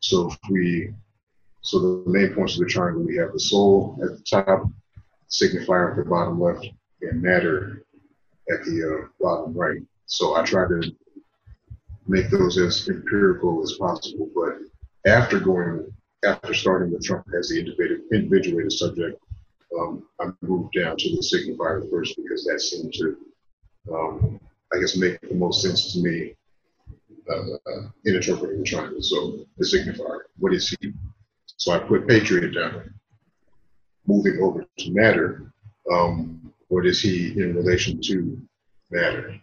[0.00, 0.94] So if we,
[1.60, 4.70] so the main points of the triangle, we have the soul at the top,
[5.28, 6.66] signifier at the bottom left,
[7.02, 7.84] and matter
[8.50, 9.80] at the uh, bottom right.
[10.06, 10.82] So I try to
[12.06, 14.30] make those as empirical as possible.
[14.34, 15.92] But after going,
[16.24, 17.60] after starting with Trump as the
[18.12, 19.20] individuated, subject,
[19.78, 23.16] um, I moved down to the signifier first because that seemed to,
[23.92, 24.40] um,
[24.72, 26.34] I guess, make the most sense to me
[27.30, 29.02] uh, in interpreting the triangle.
[29.02, 30.92] So the signifier, what is he?
[31.56, 32.94] So I put patriot down.
[34.06, 35.52] Moving over to matter,
[35.92, 38.40] um, what is he in relation to
[38.90, 39.38] matter?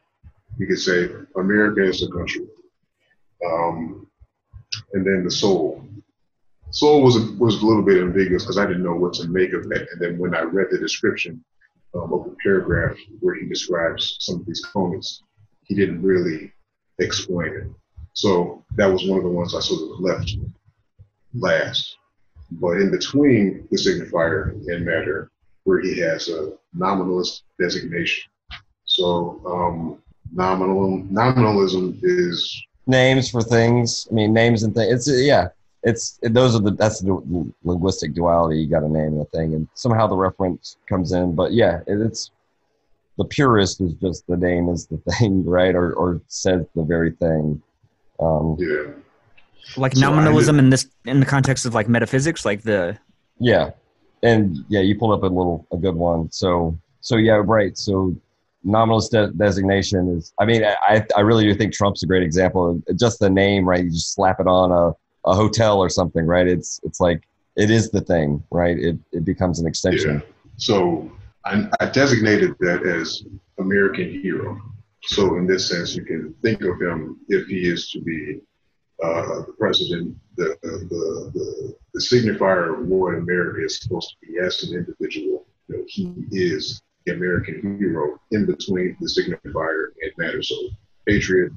[0.57, 2.47] You could say America is a country.
[3.45, 4.07] Um,
[4.93, 5.83] and then the soul.
[6.71, 9.53] Soul was a, was a little bit ambiguous because I didn't know what to make
[9.53, 9.87] of that.
[9.91, 11.43] And then when I read the description
[11.93, 15.23] um, of the paragraph where he describes some of these components,
[15.63, 16.51] he didn't really
[16.99, 17.67] explain it.
[18.13, 20.35] So that was one of the ones I sort of left
[21.33, 21.97] last.
[22.51, 25.31] But in between the signifier and matter,
[25.65, 28.31] where he has a nominalist designation.
[28.85, 30.01] So um,
[30.31, 34.07] nominal nominalism is names for things.
[34.09, 35.07] I mean, names and things.
[35.07, 35.49] It's yeah.
[35.83, 38.59] It's it, those are the that's the linguistic duality.
[38.59, 41.35] You got to name the thing, and somehow the reference comes in.
[41.35, 42.31] But yeah, it, it's
[43.17, 45.75] the purist is just the name is the thing, right?
[45.75, 47.61] Or or says the very thing.
[48.19, 48.93] Um, yeah.
[49.77, 52.97] like So nominalism in this in the context of like metaphysics like the
[53.39, 53.71] Yeah,
[54.25, 56.31] and yeah, you pulled up a little a good one.
[56.31, 57.77] So so yeah, right.
[57.77, 58.15] So
[58.63, 60.33] nominalist de- designation is.
[60.39, 62.81] I mean, I I really do think Trump's a great example.
[62.95, 63.83] Just the name, right?
[63.83, 64.95] You just slap it on a
[65.29, 66.47] a hotel or something, right?
[66.47, 67.21] It's it's like
[67.55, 68.77] it is the thing, right?
[68.77, 70.15] It it becomes an extension.
[70.15, 70.33] Yeah.
[70.57, 71.11] So
[71.45, 73.23] I, I designated that as
[73.59, 74.59] American hero.
[75.03, 78.41] So in this sense, you can think of him if he is to be
[79.03, 84.37] uh, the president, the, the, the, the signifier of what America is supposed to be
[84.37, 85.45] as an individual.
[85.69, 90.43] You know, he is the American hero in between the signifier and matter.
[90.43, 90.55] So
[91.07, 91.53] patriot,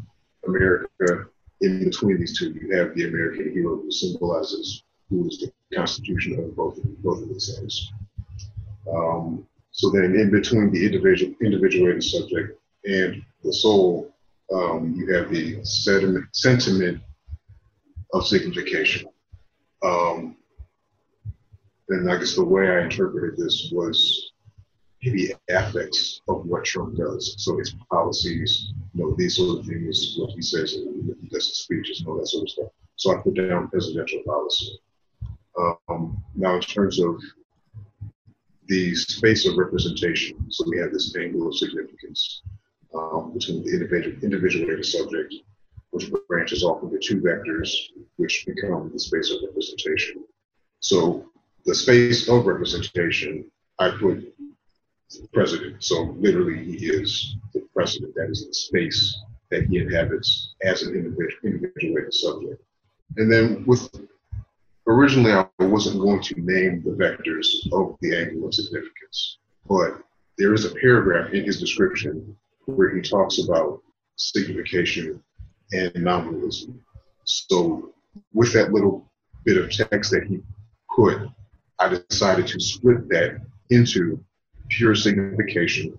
[0.47, 1.27] America,
[1.61, 6.39] in between these two, you have the American hero who symbolizes who is the constitution
[6.39, 7.93] of both, both of these things.
[8.95, 14.15] Um, so then, in between the individual individuated subject and the soul,
[14.55, 17.03] um, you have the sentiment, sentiment
[18.13, 19.09] of signification.
[19.83, 20.37] Um,
[21.89, 24.33] and I guess the way I interpreted this was
[25.03, 27.35] maybe ethics of what Trump does.
[27.39, 32.01] So his policies, you know, these sort of things, what he says in his speeches
[32.01, 32.67] and all that sort of stuff.
[32.97, 34.81] So I put down presidential policy.
[35.89, 37.21] Um, now, in terms of
[38.67, 40.37] the space of representation.
[40.51, 42.43] So we have this angle of significance.
[42.95, 45.35] um, between the individual, individuated subject,
[45.91, 47.71] which branches off into two vectors,
[48.17, 50.25] which become the space of representation.
[50.81, 51.27] So
[51.65, 54.35] the space of representation, I put
[55.11, 55.83] the president.
[55.83, 58.15] So literally, he is the president.
[58.15, 59.19] That is the space
[59.51, 62.63] that he inhabits as an individual, individuated subject.
[63.17, 63.89] And then with
[64.87, 70.03] originally, I wasn't going to name the vectors of the angle of significance, but
[70.37, 72.37] there is a paragraph in his description
[72.67, 73.83] where he talks about
[74.17, 75.23] signification
[75.73, 76.81] and nominalism.
[77.25, 77.95] So
[78.33, 79.11] with that little
[79.45, 80.41] bit of text that he
[80.95, 81.19] put,
[81.79, 83.41] I decided to split that
[83.71, 84.23] into
[84.69, 85.99] pure signification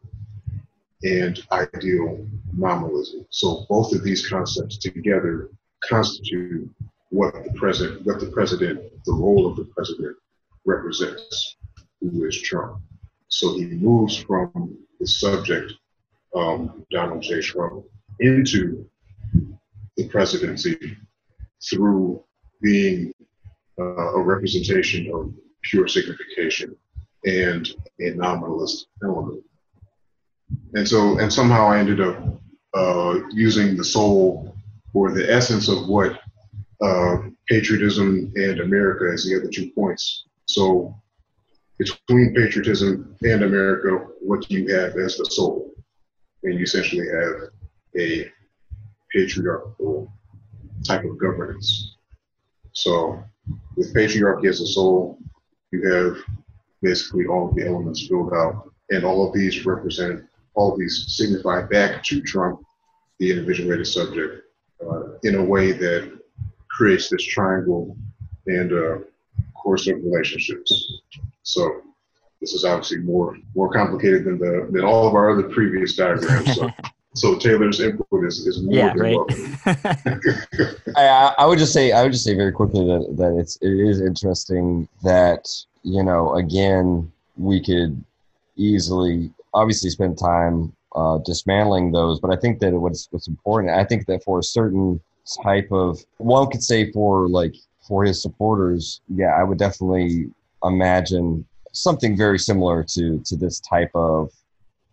[1.03, 3.25] and ideal nominalism.
[3.29, 5.49] So both of these concepts together
[5.87, 6.69] constitute
[7.09, 10.15] what the president, what the president, the role of the president
[10.65, 11.55] represents,
[12.01, 12.81] who is Trump.
[13.29, 15.73] So he moves from the subject,
[16.35, 17.41] um, Donald J.
[17.41, 17.85] Trump,
[18.19, 18.85] into
[19.99, 20.97] the presidency
[21.69, 22.23] through
[22.61, 23.13] being
[23.79, 26.73] uh, a representation of pure signification
[27.25, 27.69] and
[27.99, 29.43] a nominalist element.
[30.73, 32.17] And so, and somehow I ended up
[32.73, 34.55] uh, using the soul
[34.93, 36.17] or the essence of what
[36.81, 37.17] uh,
[37.49, 40.25] patriotism and America as the other two points.
[40.45, 40.95] So,
[41.77, 45.73] between patriotism and America, what do you have as the soul?
[46.43, 47.49] And you essentially have
[47.97, 48.31] a
[49.11, 50.11] patriarchal
[50.85, 51.95] type of governance.
[52.71, 53.23] So,
[53.75, 55.17] with patriarchy as a soul,
[55.71, 56.17] you have
[56.81, 60.23] basically all of the elements filled out, and all of these represent,
[60.53, 62.61] all of these signify back to Trump,
[63.19, 64.43] the individuated subject,
[64.81, 66.19] uh, in a way that
[66.69, 67.97] creates this triangle
[68.47, 68.97] and uh,
[69.55, 71.01] course of relationships.
[71.43, 71.81] So
[72.39, 76.55] this is obviously more more complicated than the than all of our other previous diagrams.
[76.55, 76.69] So,
[77.19, 79.15] so Taylor's input is, is more yeah, than right.
[79.15, 79.57] welcome.
[80.95, 83.73] I, I would just say I would just say very quickly that, that it's it
[83.73, 85.49] is interesting that
[85.83, 88.01] you know again we could
[88.55, 93.73] easily obviously spend time uh, dismantling those, but I think that what's what's important.
[93.73, 94.99] I think that for a certain
[95.43, 97.55] type of one could say for like
[97.87, 100.29] for his supporters, yeah, I would definitely
[100.63, 104.31] imagine something very similar to to this type of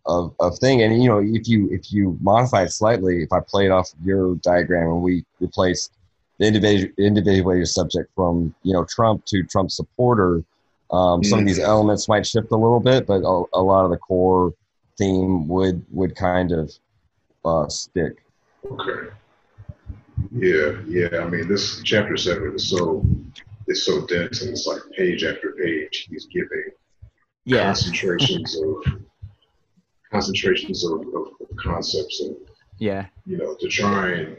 [0.06, 0.82] of, of thing.
[0.82, 4.36] And you know, if you if you modify it slightly, if I played off your
[4.36, 5.92] diagram and we replaced
[6.38, 10.42] the individual individuated subject from you know Trump to Trump supporter,
[10.90, 13.90] um, some of these elements might shift a little bit, but a, a lot of
[13.90, 14.54] the core
[14.96, 16.72] theme would would kind of
[17.44, 18.22] uh, stick.
[18.70, 19.10] Okay.
[20.32, 21.18] Yeah, yeah.
[21.20, 23.04] I mean, this chapter seven is so
[23.66, 26.06] it's so dense, and it's like page after page.
[26.10, 26.70] He's giving
[27.44, 27.64] yeah.
[27.64, 29.00] concentrations of
[30.10, 32.36] concentrations of, of, of concepts, and
[32.78, 33.06] Yeah.
[33.26, 34.36] you know, to try and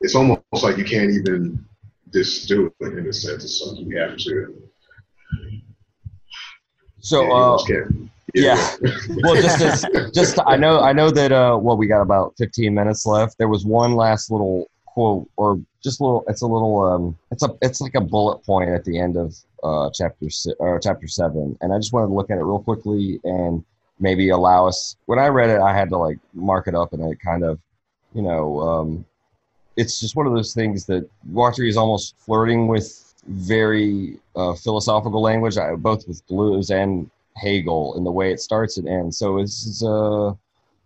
[0.00, 1.64] it's almost like you can't even
[2.10, 3.44] distill it in a sense.
[3.44, 4.54] It's something you have to.
[7.00, 8.10] So yeah, uh, almost can't.
[8.34, 8.76] yeah.
[9.22, 12.72] well, just as, just I know I know that uh, well we got about 15
[12.74, 13.38] minutes left.
[13.38, 16.24] There was one last little quote or just a little.
[16.28, 16.80] It's a little.
[16.82, 20.54] Um, it's a it's like a bullet point at the end of uh, chapter si-
[20.58, 23.64] or chapter seven, and I just wanted to look at it real quickly and
[24.00, 24.96] maybe allow us.
[25.06, 27.58] When I read it, I had to like mark it up, and it kind of,
[28.14, 29.04] you know, um,
[29.76, 35.20] it's just one of those things that Guattari is almost flirting with very uh, philosophical
[35.20, 39.18] language, I- both with Deleuze and Hegel in the way it starts and ends.
[39.18, 40.28] So this is uh,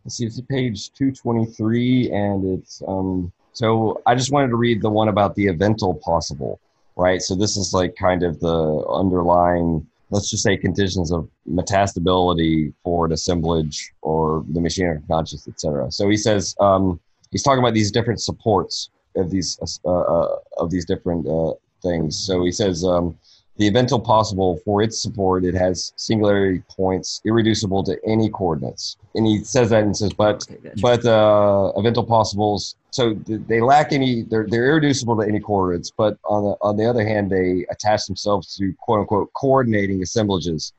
[0.05, 3.32] let's see, it's page two twenty three, and it's um.
[3.55, 6.59] So I just wanted to read the one about the eventual possible,
[6.97, 7.20] right?
[7.20, 13.06] So this is like kind of the underlying, let's just say, conditions of metastability for
[13.06, 15.90] an assemblage or the machine of conscious, etc.
[15.90, 20.70] So he says um, he's talking about these different supports of these uh, uh, of
[20.70, 22.16] these different uh, things.
[22.16, 23.18] So he says um,
[23.62, 28.97] the eventual possible for its support, it has singularity points irreducible to any coordinates.
[29.14, 30.80] And he says that and says, but Okay, gotcha.
[30.82, 34.22] but uh, eventual possibles, so they lack any.
[34.22, 35.93] They're they're irreducible to any coordinates.
[35.97, 40.72] But on the on the other hand, they attach themselves to quote unquote coordinating assemblages.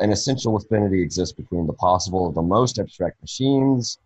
[0.00, 3.98] An essential affinity exists between the possible of the most abstract machines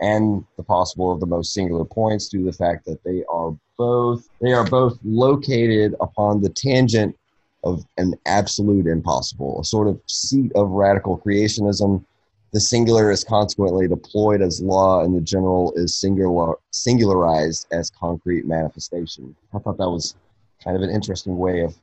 [0.00, 3.52] and the possible of the most singular points due to the fact that they are
[3.76, 7.16] both they are both located upon the tangent
[7.64, 12.04] of an absolute impossible, a sort of seat of radical creationism.
[12.52, 18.46] The singular is consequently deployed as law, and the general is singular singularized as concrete
[18.46, 19.34] manifestation.
[19.52, 20.14] I thought that was
[20.62, 21.74] kind of an interesting way of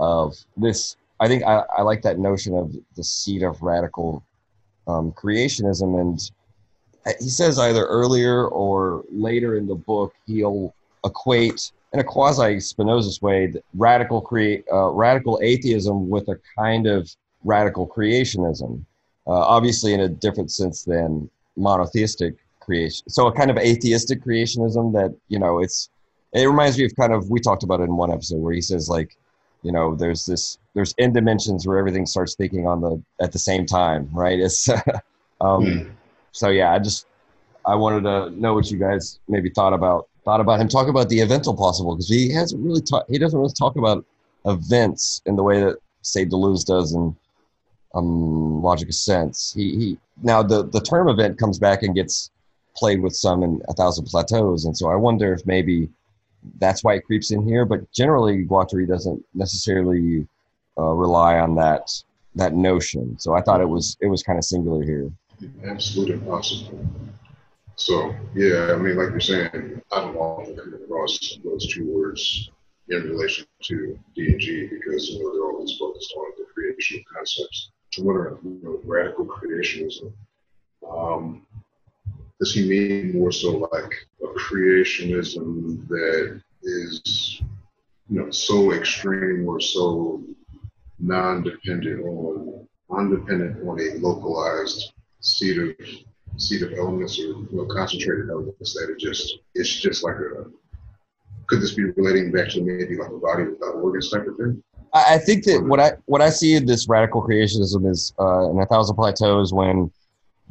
[0.00, 0.96] of this.
[1.20, 4.24] I think I, I like that notion of the seat of radical
[4.88, 6.30] um, creationism, and
[7.20, 13.22] he says either earlier or later in the book he'll equate in a quasi Spinozist
[13.22, 17.10] way radical create uh, radical atheism with a kind of
[17.42, 18.84] radical creationism,
[19.26, 23.08] uh, obviously in a different sense than monotheistic creation.
[23.08, 25.88] So a kind of atheistic creationism that you know it's
[26.34, 28.60] it reminds me of kind of we talked about it in one episode where he
[28.60, 29.16] says like
[29.62, 33.38] you know there's this there's n dimensions where everything starts thinking on the at the
[33.38, 34.68] same time right it's
[35.40, 35.90] um, mm.
[36.32, 37.06] so yeah i just
[37.64, 41.08] i wanted to know what you guys maybe thought about thought about him talk about
[41.08, 44.04] the eventual possible because he hasn't really talked he doesn't really talk about
[44.44, 47.16] events in the way that say deleuze does in
[47.94, 52.30] um, logic of sense he, he now the the term event comes back and gets
[52.76, 55.88] played with some in a thousand plateaus and so i wonder if maybe
[56.58, 57.64] that's why it creeps in here.
[57.64, 60.26] But generally, Guattari doesn't necessarily
[60.78, 61.90] uh, rely on that
[62.34, 63.18] that notion.
[63.18, 65.10] So I thought it was it was kind of singular here.
[65.64, 66.88] Absolutely impossible.
[67.76, 72.50] So yeah, I mean, like you're saying, I don't often come across those two words
[72.88, 77.00] in relation to D and G because you know they're always focused on the creation
[77.00, 77.70] of concepts.
[77.98, 80.12] What are you know, radical creationism?
[80.90, 81.46] Um,
[82.38, 83.92] does he mean more so like
[84.22, 87.42] a creationism that is
[88.08, 90.22] you know so extreme or so
[90.98, 95.74] non-dependent on undependent on a localized seat of
[96.36, 100.46] seat of elements or know, concentrated elements that it just it's just like a
[101.46, 104.62] could this be relating back to maybe like a body without organs type of thing?
[104.92, 108.58] I think that what I what I see in this radical creationism is uh, in
[108.58, 109.90] a thousand plateaus when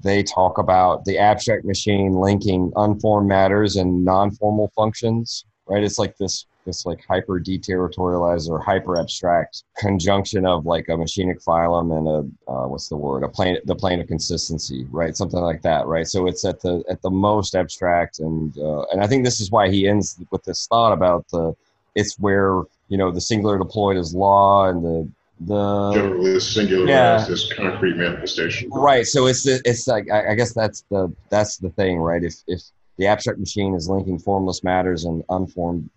[0.03, 6.17] they talk about the abstract machine linking unformed matters and non-formal functions right it's like
[6.17, 12.07] this this like hyper deterritorialized or hyper abstract conjunction of like a machinic phylum and
[12.07, 15.85] a uh, what's the word a plane the plane of consistency right something like that
[15.85, 19.39] right so it's at the at the most abstract and uh, and i think this
[19.39, 21.55] is why he ends with this thought about the
[21.95, 25.09] it's where you know the singular deployed as law and the
[25.41, 27.15] the generally singular yeah.
[27.15, 28.69] as this concrete manifestation.
[28.69, 29.05] Right.
[29.05, 32.23] So it's it's like I, I guess that's the that's the thing, right?
[32.23, 32.61] If if
[32.97, 35.89] the abstract machine is linking formless matters and unformed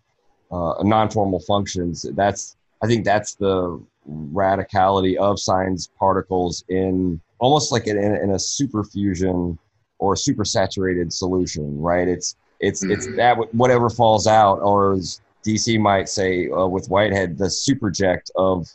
[0.51, 7.87] uh, non-formal functions, that's I think that's the radicality of sign particles in almost like
[7.87, 9.59] in, in a superfusion
[9.99, 12.09] or super saturated solution, right?
[12.09, 12.93] It's it's mm-hmm.
[12.93, 18.31] it's that whatever falls out, or as DC might say uh, with Whitehead, the superject
[18.37, 18.69] of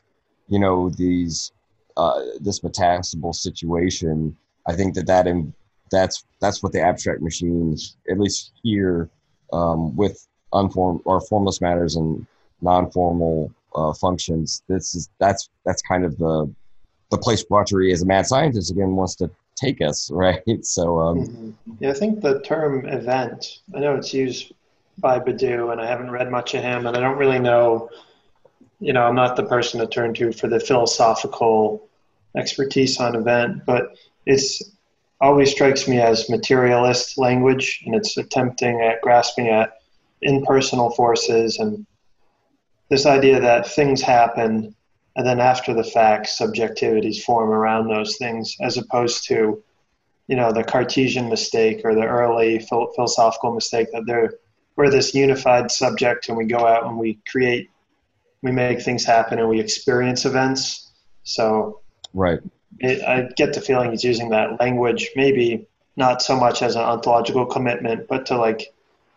[0.48, 1.52] you know these
[1.98, 4.36] uh, this metastable situation,
[4.68, 5.54] I think that that in,
[5.92, 9.10] that's that's what the abstract machines, at least here,
[9.52, 12.26] um, with unformed or formless matters and
[12.62, 14.64] non-formal uh, functions.
[14.68, 16.54] This is that's that's kind of the
[17.12, 20.66] the place Guattari as a mad scientist again wants to take us, right?
[20.66, 21.72] So um, mm-hmm.
[21.80, 23.60] yeah, I think the term event.
[23.76, 24.54] I know it's used
[25.00, 27.90] by Badiou, and I haven't read much of him, and I don't really know
[28.84, 31.88] you know, I'm not the person to turn to for the philosophical
[32.36, 34.62] expertise on event, but it's
[35.22, 39.80] always strikes me as materialist language, and it's attempting at grasping at
[40.24, 41.86] impersonal forces and
[42.90, 44.76] this idea that things happen
[45.16, 49.64] and then after the fact subjectivities form around those things as opposed to
[50.28, 54.34] you know the cartesian mistake or the early philosophical mistake that they're
[54.76, 57.70] we're this unified subject and we go out and we create
[58.44, 60.92] we make things happen and we experience events.
[61.24, 61.82] So,
[62.14, 62.40] right.
[62.80, 66.82] It, I get the feeling he's using that language, maybe not so much as an
[66.82, 68.73] ontological commitment, but to like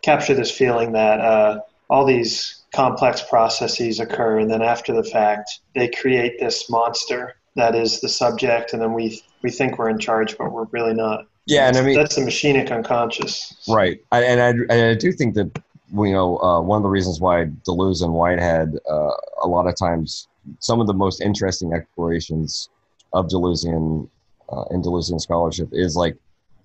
[0.07, 1.59] capture this feeling that uh,
[1.89, 7.75] all these complex processes occur, and then after the fact, they create this monster that
[7.75, 11.25] is the subject, and then we we think we're in charge, but we're really not.
[11.45, 13.53] Yeah, and I mean that's the machinic unconscious.
[13.67, 15.51] Right, I, and I, and I do think that
[15.93, 19.11] you know, uh, one of the reasons why Deleuze and Whitehead, uh,
[19.43, 20.27] a lot of times,
[20.59, 22.69] some of the most interesting explorations
[23.13, 24.09] of Deleuzean
[24.51, 26.15] uh, in Deleuzean scholarship is like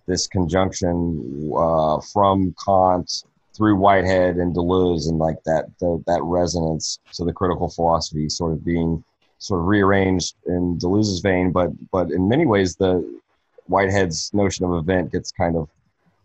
[0.07, 3.25] this conjunction uh, from Kant
[3.55, 6.99] through Whitehead and Deleuze, and like that the, that resonance.
[7.11, 9.05] So the critical philosophy sort of being
[9.39, 13.21] sort of rearranged in Deleuze's vein, but but in many ways the
[13.67, 15.69] Whitehead's notion of event gets kind of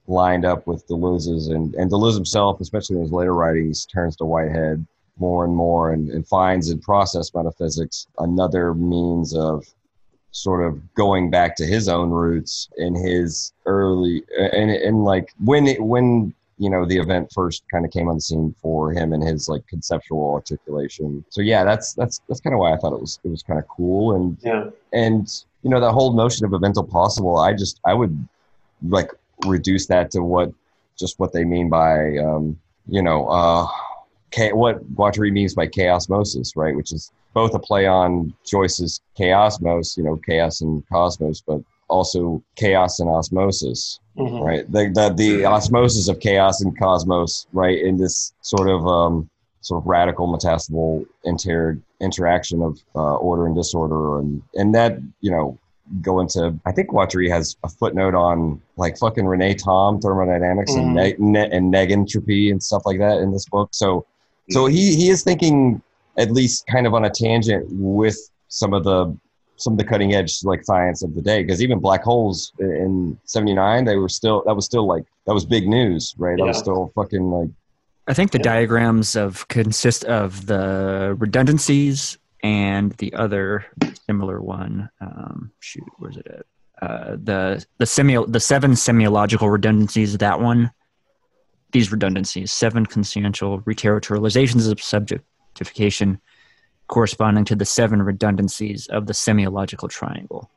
[0.07, 4.25] lined up with Deleuze's, and, and Deleuze himself, especially in his later writings, turns to
[4.25, 4.85] Whitehead
[5.19, 9.65] more and more and, and finds in process metaphysics another means of
[10.31, 15.65] sort of going back to his own roots in his early and and like when
[15.65, 19.13] it, when you know the event first kind of came on the scene for him
[19.13, 21.23] and his like conceptual articulation.
[21.29, 23.59] So yeah that's that's that's kind of why i thought it was it was kind
[23.59, 24.15] of cool.
[24.15, 24.69] And yeah.
[24.93, 25.27] and
[25.63, 28.15] you know that whole notion of eventual possible i just i would
[28.87, 29.11] like
[29.45, 30.51] reduce that to what
[30.97, 33.67] just what they mean by um, you know uh,
[34.31, 36.75] cha- what Guattari means by chaosmosis, right?
[36.75, 42.43] Which is both a play on Joyce's chaosmos, you know, chaos and cosmos, but also
[42.55, 44.41] chaos and osmosis, Mhm.
[44.45, 44.71] right?
[44.71, 47.79] The, the the osmosis of chaos and cosmos, right?
[47.81, 49.29] In this sort of um,
[49.61, 55.31] sort of radical metastable inter interaction of uh, order and disorder, and and that you
[55.31, 55.57] know
[56.01, 60.93] go into I think Guattari has a footnote on like fucking René Thom thermodynamics and
[60.93, 63.69] ne- ne- and negentropy and stuff like that in this book.
[63.71, 64.05] So
[64.49, 65.81] so he he is thinking
[66.17, 68.17] at least kind of on a tangent with
[68.49, 69.15] some of the
[69.57, 73.17] some of the cutting edge like science of the day because even black holes in
[73.25, 76.57] 79 they were still that was still like that was big news right that was
[76.59, 77.49] still fucking like
[78.09, 78.43] I think the Yeah.
[78.43, 83.65] diagrams of consist of the redundancies and the other
[84.05, 84.89] similar one.
[85.01, 86.45] Um, shoot, where's it at?
[86.81, 90.17] Uh, the the semi the seven semiological redundancies.
[90.19, 90.71] That one.
[91.73, 96.19] These redundancies, seven consciential reterritorializations of subjectification,
[96.87, 100.49] corresponding to the seven redundancies of the semiological triangle.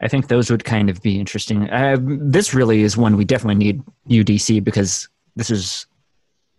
[0.00, 1.70] I think those would kind of be interesting.
[1.70, 5.86] Uh, this really is one we definitely need UDC because this is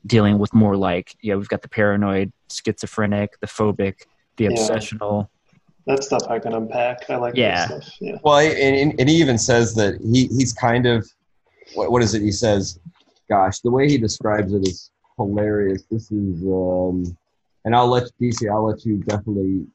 [0.06, 3.96] dealing with more like yeah we've got the paranoid schizophrenic the phobic
[4.38, 4.52] the Yeah.
[4.52, 5.28] obsessional
[5.88, 7.10] That stuff I can unpack.
[7.10, 7.68] I like Yeah.
[7.68, 7.94] that stuff.
[8.00, 8.18] Yeah.
[8.24, 11.08] well and, and he even says that he he's kind of
[11.74, 12.80] what, what is it he says
[13.30, 17.18] gosh the way he describes it is hilarious this is um
[17.66, 19.66] and i'll let dc i'll let you definitely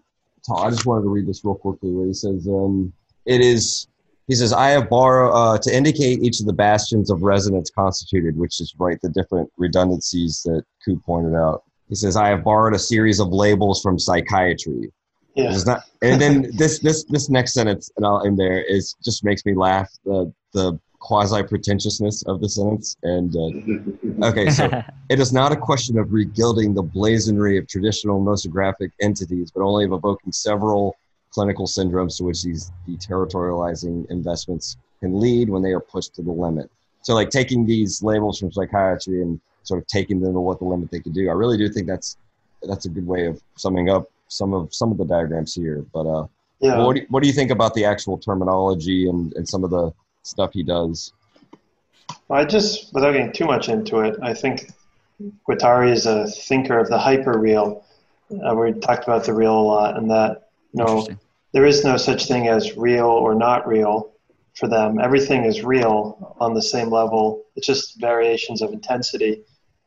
[0.47, 2.93] talk i just wanted to read this real quickly where he says um
[3.27, 3.89] it is
[4.27, 8.37] he says i have borrowed uh, to indicate each of the bastions of resonance constituted
[8.37, 12.75] which is right the different redundancies that Coop pointed out he says i have borrowed
[12.75, 14.91] a series of labels from psychiatry
[15.35, 15.57] Yeah.
[15.67, 19.45] not, and then this this this next sentence, and I'll end there, is just makes
[19.45, 19.89] me laugh.
[20.05, 22.97] The the quasi pretentiousness of the sentence.
[23.03, 24.71] And uh, okay, so
[25.09, 29.85] it is not a question of regilding the blazonry of traditional nosographic entities, but only
[29.85, 30.97] of evoking several
[31.33, 36.31] clinical syndromes to which these deterritorializing investments can lead when they are pushed to the
[36.31, 36.71] limit.
[37.03, 40.65] So, like taking these labels from psychiatry and sort of taking them to what the
[40.65, 41.29] limit they can do.
[41.29, 42.17] I really do think that's
[42.63, 45.85] that's a good way of summing up some of some of the diagrams here.
[45.93, 46.27] But uh,
[46.61, 46.85] Yeah.
[46.85, 49.71] what, do you, what do you think about the actual terminology and, and some of
[49.71, 49.93] the
[50.23, 51.13] stuff he does?
[52.31, 54.71] I just, without getting too much into it, I think
[55.49, 57.83] Guattari is a thinker of the hyperreal.
[58.31, 61.07] Uh, we talked about the real a lot, and that you know
[61.53, 64.13] there is no such thing as real or not real
[64.55, 65.01] for them.
[65.01, 67.43] Everything is real on the same level.
[67.57, 69.43] It's just variations of intensity.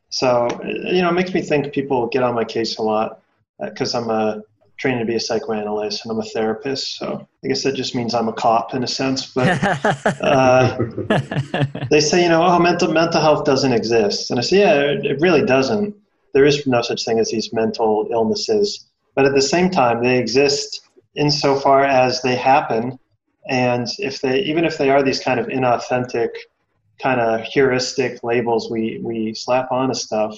[0.10, 3.22] So you know, it makes me think people get on my case a lot
[3.60, 4.44] because I'm a
[4.84, 6.98] trained to be a psychoanalyst and I'm a therapist.
[6.98, 9.48] So I guess that just means I'm a cop in a sense, but.
[10.24, 10.78] Uh,
[11.90, 15.06] they say, you know, oh, mental mental health doesn't exist, and I say, yeah, it,
[15.06, 15.96] it really doesn't.
[16.34, 18.86] There is no such thing as these mental illnesses,
[19.16, 22.98] but at the same time, they exist insofar as they happen,
[23.50, 26.30] and if they, even if they are these kind of inauthentic,
[27.02, 30.38] kind of heuristic labels we we slap onto stuff,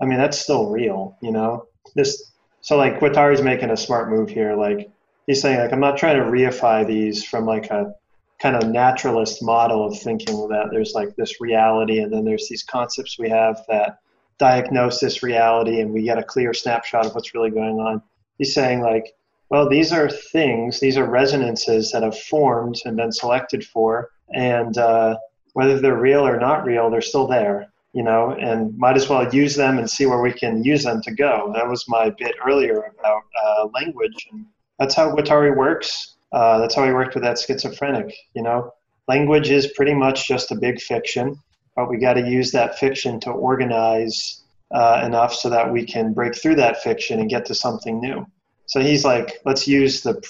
[0.00, 1.66] I mean, that's still real, you know.
[1.96, 2.32] This,
[2.64, 4.90] so like Guattari's making a smart move here, like
[5.26, 7.94] he's saying, like I'm not trying to reify these from like a
[8.40, 12.62] kind of naturalist model of thinking that there's like this reality and then there's these
[12.62, 13.98] concepts we have that
[14.38, 18.00] diagnose this reality and we get a clear snapshot of what's really going on.
[18.38, 19.12] He's saying like,
[19.50, 24.78] well, these are things, these are resonances that have formed and been selected for, and
[24.78, 25.18] uh,
[25.52, 29.32] whether they're real or not real, they're still there, you know, and might as well
[29.32, 31.52] use them and see where we can use them to go.
[31.54, 34.44] That was my bit earlier about uh, language, and
[34.78, 36.16] that's how Guattari works.
[36.32, 38.12] Uh, that's how he worked with that schizophrenic.
[38.34, 38.72] You know,
[39.06, 41.38] language is pretty much just a big fiction,
[41.76, 44.42] but we got to use that fiction to organize
[44.72, 48.26] uh, enough so that we can break through that fiction and get to something new.
[48.66, 50.20] So he's like, let's use the,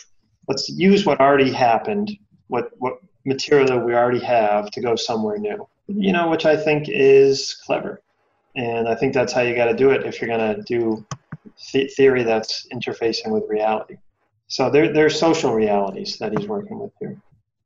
[0.49, 2.11] let's use what already happened,
[2.49, 5.67] what what material that we already have to go somewhere new.
[5.87, 8.01] You know, which I think is clever,
[8.57, 11.05] and I think that's how you got to do it if you're going to do
[11.73, 13.97] th- theory that's interfacing with reality.
[14.49, 17.17] So they're, they're social realities that he's working with here.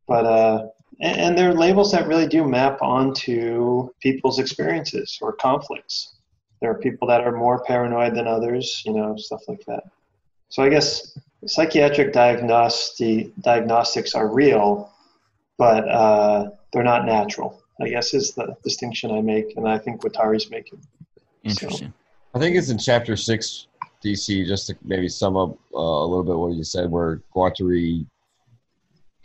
[0.07, 0.69] But, uh,
[1.01, 6.15] and, and they're labels that really do map onto people's experiences or conflicts.
[6.61, 9.85] There are people that are more paranoid than others, you know, stuff like that.
[10.49, 14.93] So I guess psychiatric diagnosti- diagnostics are real,
[15.57, 20.01] but uh, they're not natural, I guess is the distinction I make, and I think
[20.03, 20.81] Guattari's making.
[21.45, 21.93] Interesting.
[22.35, 23.69] I think it's in chapter six,
[24.05, 28.07] DC, just to maybe sum up uh, a little bit what you said, where Guattari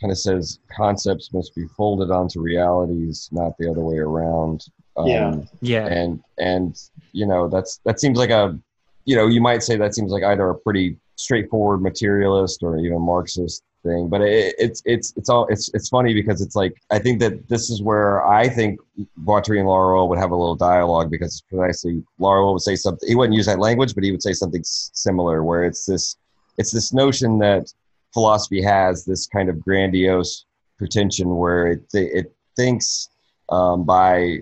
[0.00, 4.64] kind of says concepts must be folded onto realities, not the other way around.
[4.96, 5.36] Um, Yeah.
[5.60, 5.86] Yeah.
[5.86, 6.80] and and
[7.12, 8.58] you know that's that seems like a
[9.04, 13.00] you know you might say that seems like either a pretty straightforward materialist or even
[13.00, 16.98] Marxist thing, but it, it's it's it's all it's it's funny because it's like I
[16.98, 18.80] think that this is where I think
[19.24, 23.14] Guattari and Laruelle would have a little dialogue because precisely Laruelle would say something he
[23.14, 26.16] wouldn't use that language, but he would say something similar where it's this
[26.58, 27.72] it's this notion that
[28.12, 30.46] philosophy has this kind of grandiose
[30.78, 33.08] pretension where it it thinks
[33.50, 34.38] um, by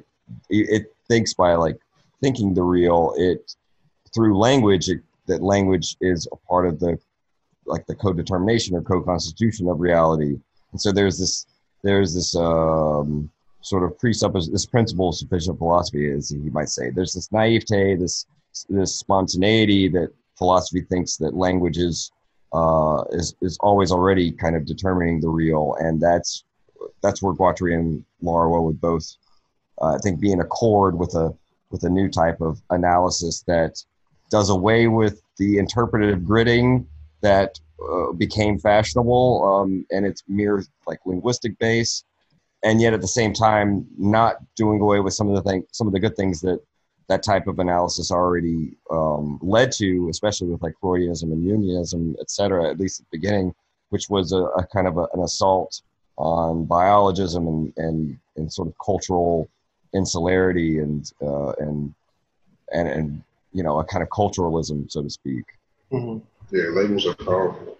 [0.48, 1.78] it thinks by like
[2.23, 3.55] thinking the real it
[4.14, 6.98] through language it, that language is a part of the
[7.66, 10.36] like the co-determination or co-constitution of reality.
[10.72, 11.47] And so there's this
[11.82, 13.30] there's this um,
[13.60, 16.90] sort of presuppos this principle of sufficient philosophy as you might say.
[16.90, 18.26] There's this naivete this
[18.68, 22.10] this spontaneity that philosophy thinks that language is
[22.52, 25.76] uh, is is always already kind of determining the real.
[25.78, 26.44] And that's
[27.02, 29.16] that's where Guattari and Laruelle would both
[29.80, 31.34] uh, I think be in accord with a
[31.70, 33.82] with a new type of analysis that
[34.30, 36.86] does away with the interpretive gritting
[37.23, 37.59] that
[37.90, 42.05] uh, became fashionable um, and its mere like linguistic base,
[42.62, 45.86] and yet at the same time not doing away with some of the thing some
[45.86, 46.61] of the good things that
[47.09, 52.31] that type of analysis already um, led to, especially with like Freudianism and Jungianism, et
[52.31, 53.55] cetera, at least at the beginning,
[53.90, 55.82] which was a, a kind of a, an assault
[56.16, 59.49] on biologism and, and, and sort of cultural
[59.94, 61.93] insularity and, uh, and,
[62.73, 63.23] and, and,
[63.53, 65.44] you know, a kind of culturalism, so to speak.
[65.90, 66.19] hmm
[66.53, 67.79] Yeah, labels are powerful.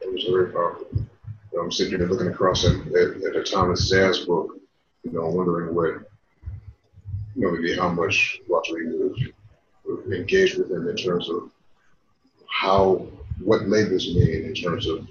[0.00, 0.86] Labels are very powerful.
[0.94, 1.08] You
[1.54, 4.60] know, I'm sitting here looking across at, at, at Thomas Szasz book,
[5.02, 6.08] you know, wondering what,
[7.34, 9.34] you know, maybe how much Guattari would,
[9.86, 11.50] would engage with him in terms of
[12.48, 13.08] how,
[13.42, 15.08] what labels mean in terms of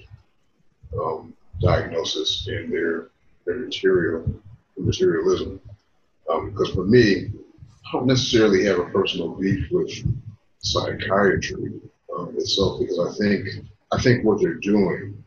[0.98, 3.10] um, diagnosis and their,
[3.46, 4.24] their material,
[4.78, 5.60] materialism.
[6.32, 7.30] Um, because for me,
[7.88, 9.92] I don't necessarily have a personal beef with
[10.60, 11.82] psychiatry
[12.18, 13.48] um, itself because I think
[13.92, 15.24] I think what they're doing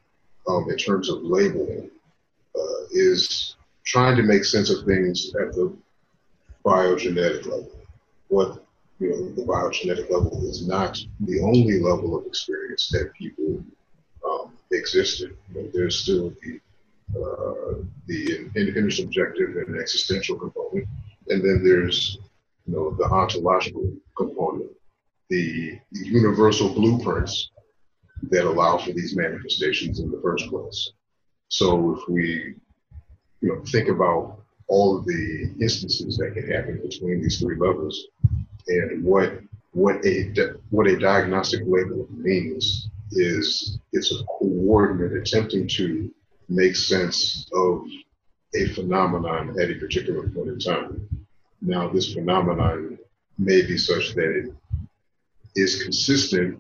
[0.49, 1.91] um, in terms of labeling
[2.57, 5.77] uh, is trying to make sense of things at the
[6.65, 7.71] biogenetic level.
[8.29, 8.65] What
[9.01, 13.63] you know, the biogenetic level is not the only level of experience that people
[14.27, 15.37] um, exist in.
[15.53, 16.61] You know, there's still the
[17.15, 20.89] uh, the intersubjective and existential component,
[21.29, 22.19] and then there's
[22.67, 24.71] you know the ontological component
[25.35, 27.51] the universal blueprints
[28.31, 30.93] that allow for these manifestations in the first place.
[31.49, 32.55] So if we,
[33.41, 34.39] you know, think about
[34.69, 38.07] all of the instances that can happen between these three levels,
[38.69, 39.41] and what
[39.73, 40.33] what a
[40.71, 46.11] what a diagnostic label means is it's a coordinate attempting to
[46.49, 47.85] make sense of
[48.55, 51.09] a phenomenon at a particular point in time.
[51.61, 52.99] Now, this phenomenon
[53.39, 54.55] may be such that it
[55.55, 56.59] is consistent,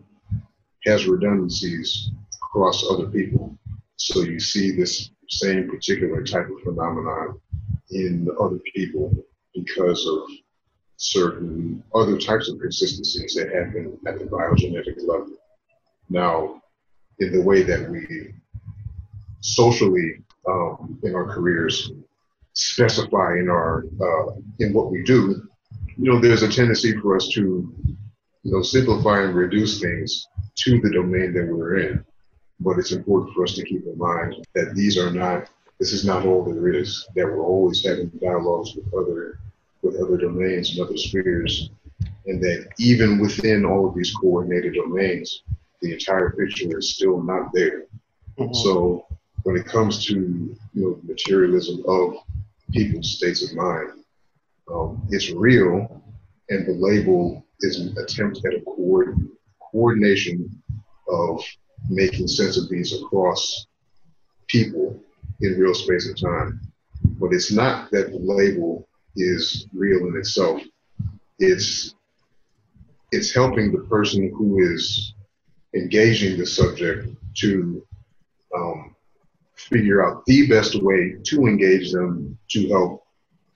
[0.84, 2.10] has redundancies
[2.42, 3.56] across other people.
[3.96, 7.40] So you see this same particular type of phenomenon
[7.90, 9.14] in other people
[9.54, 10.30] because of
[10.96, 15.36] certain other types of consistencies that happen at the biogenetic level.
[16.08, 16.62] Now,
[17.18, 18.34] in the way that we
[19.40, 21.92] socially um, in our careers
[22.54, 25.48] specify in our uh, in what we do,
[25.96, 27.72] you know, there's a tendency for us to
[28.44, 32.04] you know, simplify and reduce things to the domain that we're in.
[32.60, 35.48] But it's important for us to keep in mind that these are not,
[35.80, 39.38] this is not all there is, that we're always having dialogues with other,
[39.82, 41.70] with other domains and other spheres.
[42.26, 45.42] And that even within all of these coordinated domains,
[45.80, 47.86] the entire picture is still not there.
[48.38, 48.54] Mhm.
[48.54, 49.06] So
[49.42, 52.16] when it comes to, you know, materialism of
[52.72, 53.90] people's states of mind,
[54.72, 56.02] um, it's real
[56.50, 59.28] and the label is an attempt at a coord-
[59.72, 60.62] coordination
[61.08, 61.42] of
[61.88, 63.66] making sense of these across
[64.48, 65.00] people
[65.40, 66.60] in real space and time.
[67.20, 70.62] But it's not that the label is real in itself.
[71.38, 71.94] It's
[73.12, 75.14] it's helping the person who is
[75.74, 77.86] engaging the subject to
[78.56, 78.96] um,
[79.54, 83.04] figure out the best way to engage them to help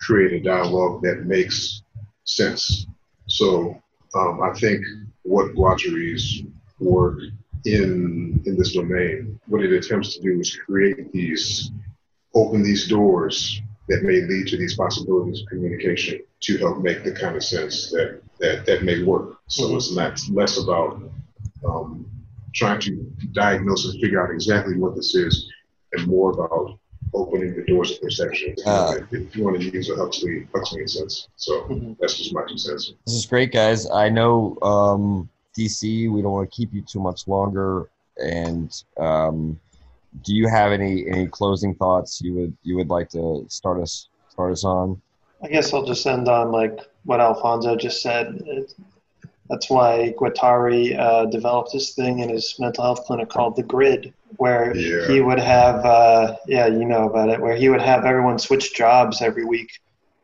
[0.01, 1.83] create a dialogue that makes
[2.25, 2.87] sense.
[3.27, 3.81] So
[4.14, 4.85] um, I think
[5.22, 6.43] what Guattari's
[6.80, 7.20] work
[7.64, 11.70] in in this domain, what it attempts to do is create these,
[12.35, 17.12] open these doors that may lead to these possibilities of communication to help make the
[17.12, 19.39] kind of sense that that, that may work.
[19.48, 21.02] So it's not less about
[21.66, 22.06] um,
[22.55, 22.93] trying to
[23.32, 25.51] diagnose and figure out exactly what this is,
[25.93, 26.78] and more about
[27.14, 28.55] opening the doors of perception.
[28.66, 28.98] Uh.
[29.10, 31.97] if you want to use a Huxley Huxleyan sense, so Mhm.
[31.98, 32.93] that's just my two cents.
[33.06, 33.90] This is great, guys.
[33.90, 36.09] I know um, DC.
[36.10, 37.89] We don't want to keep you too much longer.
[38.22, 39.59] And um,
[40.24, 44.09] do you have any any closing thoughts you would you would like to start us
[44.30, 45.01] start us on?
[45.43, 48.43] I guess I'll just end on like what Alfonso just said.
[48.47, 48.74] It,
[49.49, 54.12] that's why Guattari uh, developed this thing in his mental health clinic called the Grid,
[54.37, 55.07] where Yeah.
[55.09, 58.75] he would have, uh, yeah, you know about it, where he would have everyone switch
[58.75, 59.70] jobs every week.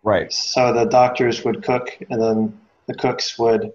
[0.03, 0.31] Right.
[0.33, 3.73] So the doctors would cook, and then the cooks would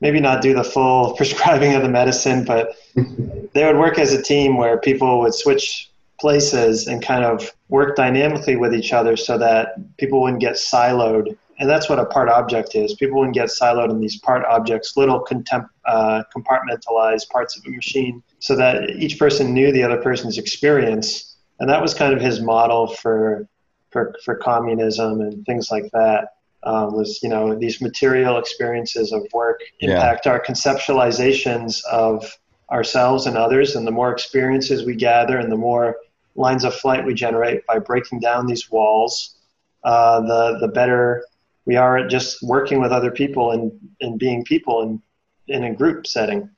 [0.00, 4.22] maybe not do the full prescribing of the medicine, but they would work as a
[4.22, 9.36] team where people would switch places and kind of work dynamically with each other so
[9.36, 11.36] that people wouldn't get siloed.
[11.58, 12.94] And that's what a part object is.
[12.94, 17.70] People wouldn't get siloed in these part objects, little contem- uh, compartmentalized parts of a
[17.70, 21.36] machine, so that each person knew the other person's experience.
[21.58, 23.48] And that was kind of his model for
[23.90, 26.28] for, for communism and things like that.
[26.64, 29.90] Um, was you know these material experiences of work Yeah.
[29.94, 32.36] impact our conceptualizations of
[32.70, 35.96] ourselves and others, and the more experiences we gather and the more
[36.34, 39.36] lines of flight we generate by breaking down these walls,
[39.84, 41.24] uh, the the better
[41.66, 45.02] we are at just working with other people and, and being people in,
[45.48, 46.48] in a group setting.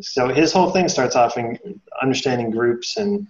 [0.00, 1.58] So his whole thing starts off in
[2.02, 3.26] understanding groups and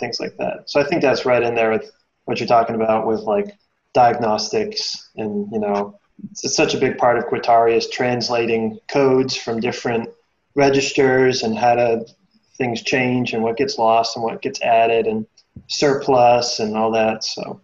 [0.00, 0.70] things like that.
[0.70, 1.90] So I think that's right in there with
[2.24, 3.52] what you're talking about with like
[3.94, 5.98] diagnostics and you know
[6.30, 10.08] it's such a big part of Quitari is translating codes from different
[10.54, 12.06] registers and how to
[12.56, 15.26] things change and what gets lost and what gets added and
[15.66, 17.24] surplus and all that.
[17.24, 17.60] So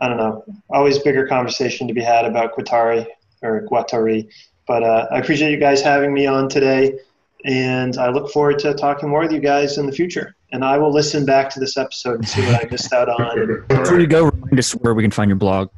[0.00, 0.44] I don't know.
[0.70, 3.06] Always bigger conversation to be had about Quitari
[3.42, 4.28] or Guattari.
[4.66, 6.98] But uh, I appreciate you guys having me on today,
[7.44, 10.36] and I look forward to talking more with you guys in the future.
[10.52, 13.64] And I will listen back to this episode and see what I missed out on.
[13.68, 15.70] Before you go, remind us where we can find your blog.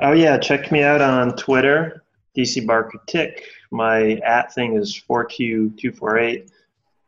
[0.00, 2.02] Oh yeah, check me out on Twitter,
[2.36, 3.44] DC Barker Tick.
[3.70, 6.50] My at thing is 4Q248.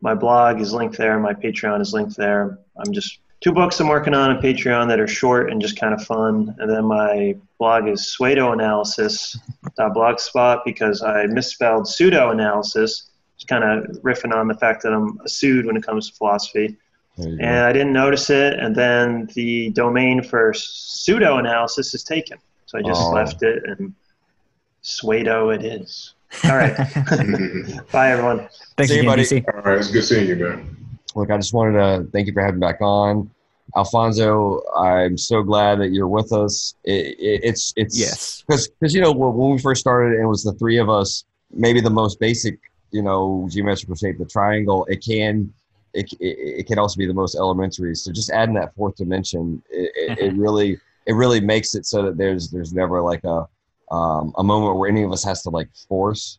[0.03, 1.19] My blog is linked there.
[1.19, 2.59] My Patreon is linked there.
[2.79, 5.93] I'm just two books I'm working on on Patreon that are short and just kind
[5.95, 6.55] of fun.
[6.59, 13.11] And then my blog is pseudoanalysis.blogspot because I misspelled pseudo analysis.
[13.37, 16.17] Just kind of riffing on the fact that I'm a pseudo when it comes to
[16.17, 16.77] philosophy
[17.17, 17.37] There go.
[17.43, 18.59] and I didn't notice it.
[18.59, 22.37] And then the domain for pseudo analysis is taken,
[22.67, 23.13] so I just Oh.
[23.13, 23.95] left it, and
[24.85, 26.13] Suedo it is.
[26.45, 26.77] All right,
[27.93, 28.49] bye everyone.
[28.77, 29.23] Thanks See you, again, buddy.
[29.23, 29.45] DC.
[29.55, 30.77] All right, it's good seeing you, man.
[31.15, 33.31] Look, I just wanted to thank you for having me back on.
[33.77, 36.75] Alfonso, I'm so glad that you're with us.
[36.85, 38.43] It, it, it's it's Yes.
[38.47, 41.81] because you know when we first started and it was the three of us, maybe
[41.81, 42.59] the most basic
[42.91, 44.87] you know geometrical shape, the triangle.
[44.87, 45.53] It can
[45.95, 47.95] it, it, it can also be the most elementary.
[47.95, 52.03] So just adding that fourth dimension, it, it, it really it really makes it so
[52.03, 53.47] that there's there's never like a
[53.95, 56.39] um, a moment where any of us has to like force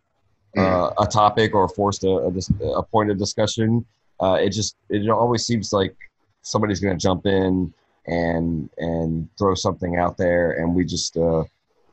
[0.58, 3.86] uh, a topic or force a, a, a point of discussion.
[4.22, 5.96] Uh, it just it always seems like
[6.44, 7.74] somebody's going to jump in
[8.08, 11.44] and and throw something out there, and we just uh,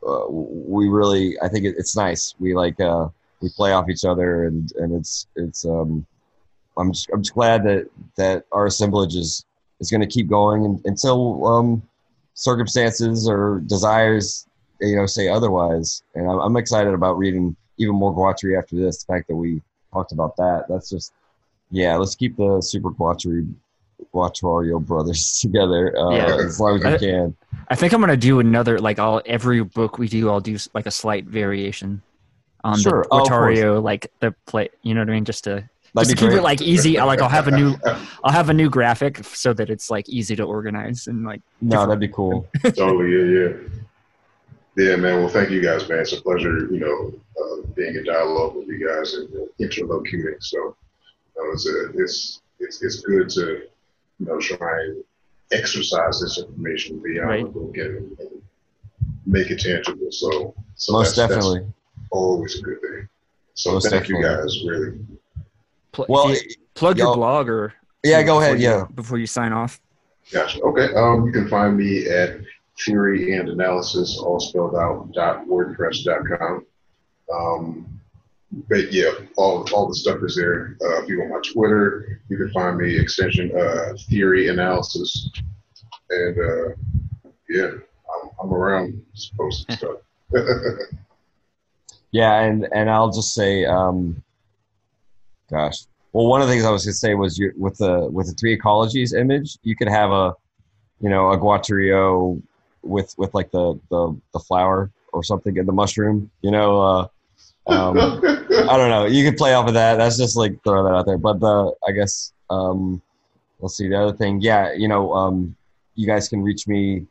[0.07, 2.35] uh, we really I think it, it's nice.
[2.39, 3.09] We like uh,
[3.41, 6.07] we play off each other, and and it's it's um,
[6.77, 9.45] I'm just I'm just glad that that our assemblage is
[9.81, 11.83] is going to keep going until um,
[12.35, 14.47] circumstances or desires
[14.81, 16.03] you know say otherwise.
[16.15, 19.03] And I'm, I'm excited about reading even more Guattari after this.
[19.03, 21.13] The fact that we talked about that, that's just
[21.71, 21.97] yeah.
[21.97, 23.53] Let's keep the Super Guatri
[24.15, 26.37] Guatrario brothers together uh, Yeah.
[26.47, 27.37] as long as we I- can.
[27.71, 30.31] I think I'm gonna do another like all every book we do.
[30.31, 32.01] I'll do like a slight variation
[32.65, 33.03] on Sure.
[33.03, 33.59] the Oh, of course.
[33.59, 34.71] Guattario, like the play.
[34.83, 35.25] You know what I mean?
[35.27, 36.39] Just to That'd just to keep great.
[36.39, 36.99] it like easy.
[36.99, 37.75] I Like I'll have a new
[38.25, 41.81] I'll have a new graphic so that it's like easy to organize and like no,
[41.87, 42.47] that'd be cool.
[42.63, 43.57] totally, yeah, yeah.
[44.91, 45.19] Yeah, man.
[45.21, 45.99] Well, thank you guys, man.
[45.99, 47.13] It's a pleasure, you know,
[47.43, 50.37] uh, being in dialogue with you guys and uh, interlocuting.
[50.41, 50.77] So
[51.41, 53.63] uh, it's, a, it's it's it's good to,
[54.19, 55.05] you know, try and
[55.53, 57.45] exercise this information beyond Right.
[57.45, 58.43] the book and, and
[59.27, 60.11] make it tangible.
[60.11, 61.61] So, so Most that's, definitely.
[61.61, 63.09] that's always a good thing.
[63.55, 64.99] So Most thank you guys, really.
[65.93, 66.39] pl- Well, you
[66.75, 67.73] plug your blog or
[68.05, 68.61] yeah, go before ahead.
[68.61, 68.85] you- Yeah.
[68.95, 69.81] before you sign off.
[70.33, 70.61] Gotcha.
[70.61, 70.93] Okay.
[70.95, 72.41] Um, you can find me at
[72.85, 76.67] theory and analysis, all spelled out, dot wordpress.com.
[77.33, 77.98] Um,
[78.51, 80.77] but yeah, all, all the stuff is there.
[80.83, 85.31] Uh, if you want my Twitter, you can find me extension uh, theory analysis.
[86.11, 86.75] And uh,
[87.49, 89.03] yeah, I'm, I'm around
[89.37, 89.97] posting stuff.
[92.11, 94.23] Yeah, and and I'll just say, um,
[95.51, 98.09] gosh, well, one of the things I was going to say was you with the
[98.11, 100.35] with the three ecologies image, you could have a,
[101.01, 102.41] you know, a guatrio
[102.83, 106.31] with with like the the the flower or something in the mushroom.
[106.41, 107.09] You know, uh,
[107.69, 109.07] um, I don't know.
[109.07, 109.97] You could play off of that.
[109.97, 111.19] That's just like throw that out there.
[111.19, 113.03] But the I guess um,
[113.61, 114.41] let's see the other thing.
[114.41, 115.55] Yeah, you know, um,
[115.95, 117.07] you guys can reach me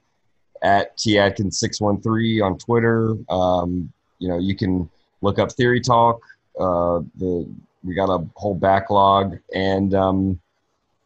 [0.61, 3.15] at tadkins613 on Twitter.
[3.29, 4.89] Um, you know, you can
[5.21, 6.21] look up Theory Talk.
[6.59, 7.47] Uh, the
[7.83, 10.39] we got a whole backlog, and um,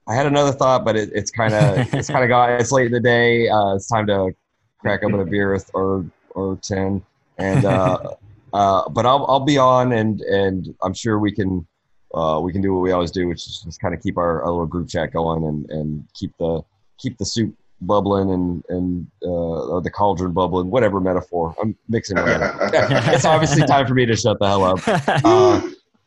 [0.08, 2.88] I had another thought, but it, it's kind of it's kind of got it's late
[2.88, 3.50] in the day.
[3.50, 4.34] Uh, it's time to
[4.80, 7.04] crack open a beer or or ten,
[7.38, 8.16] and uh,
[8.54, 11.66] uh, but I'll I'll be on, and and I'm sure we can.
[12.14, 14.44] Uh, we can do what we always do, which is just kind of keep our,
[14.44, 16.62] our little group chat going and, and keep the
[16.98, 21.56] keep the soup bubbling and and uh, the cauldron bubbling, whatever metaphor.
[21.62, 22.26] I'm mixing it.
[22.28, 24.80] it's obviously time for me to shut the hell up.
[25.24, 25.62] Uh,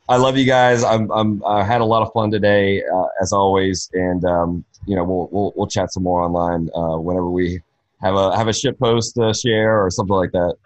[0.07, 0.85] I love you guys.
[0.85, 4.97] I'm, I'm I had a lot of fun today, uh, as always, and um, you
[4.97, 7.63] know we'll, we'll we'll chat some more online uh, whenever we
[8.03, 10.57] have a have a shit post to share or something like that.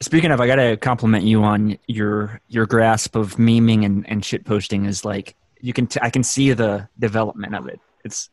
[0.00, 4.44] Speaking of, I gotta compliment you on your your grasp of meming and, and shit
[4.44, 7.80] posting is like you can t- I can see the development of it.
[8.04, 8.30] It's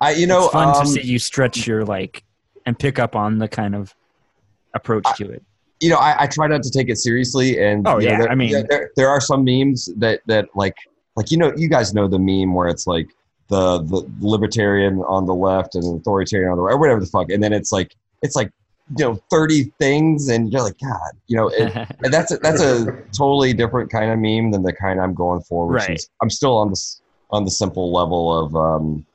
[0.00, 2.24] I you know it's fun um, to see you stretch your like
[2.66, 3.94] and pick up on the kind of
[4.74, 5.42] approach to it.
[5.80, 8.18] you know, I, I try not to take it seriously, and Oh, you know, yeah,
[8.20, 10.76] there, I mean- there there are some memes that that like
[11.16, 13.08] like you know you guys know the meme where it's like
[13.48, 17.30] the the libertarian on the left and authoritarian on the right, or whatever the fuck,
[17.30, 18.50] and then it's like it's like
[18.96, 21.48] you know thirty things, and you're like God, you know,
[22.04, 22.84] and that's a, that's a
[23.16, 25.96] totally different kind of meme than the kind I'm going for, which Right.
[25.96, 27.00] is I'm still on this
[27.30, 29.06] on the simple level of um,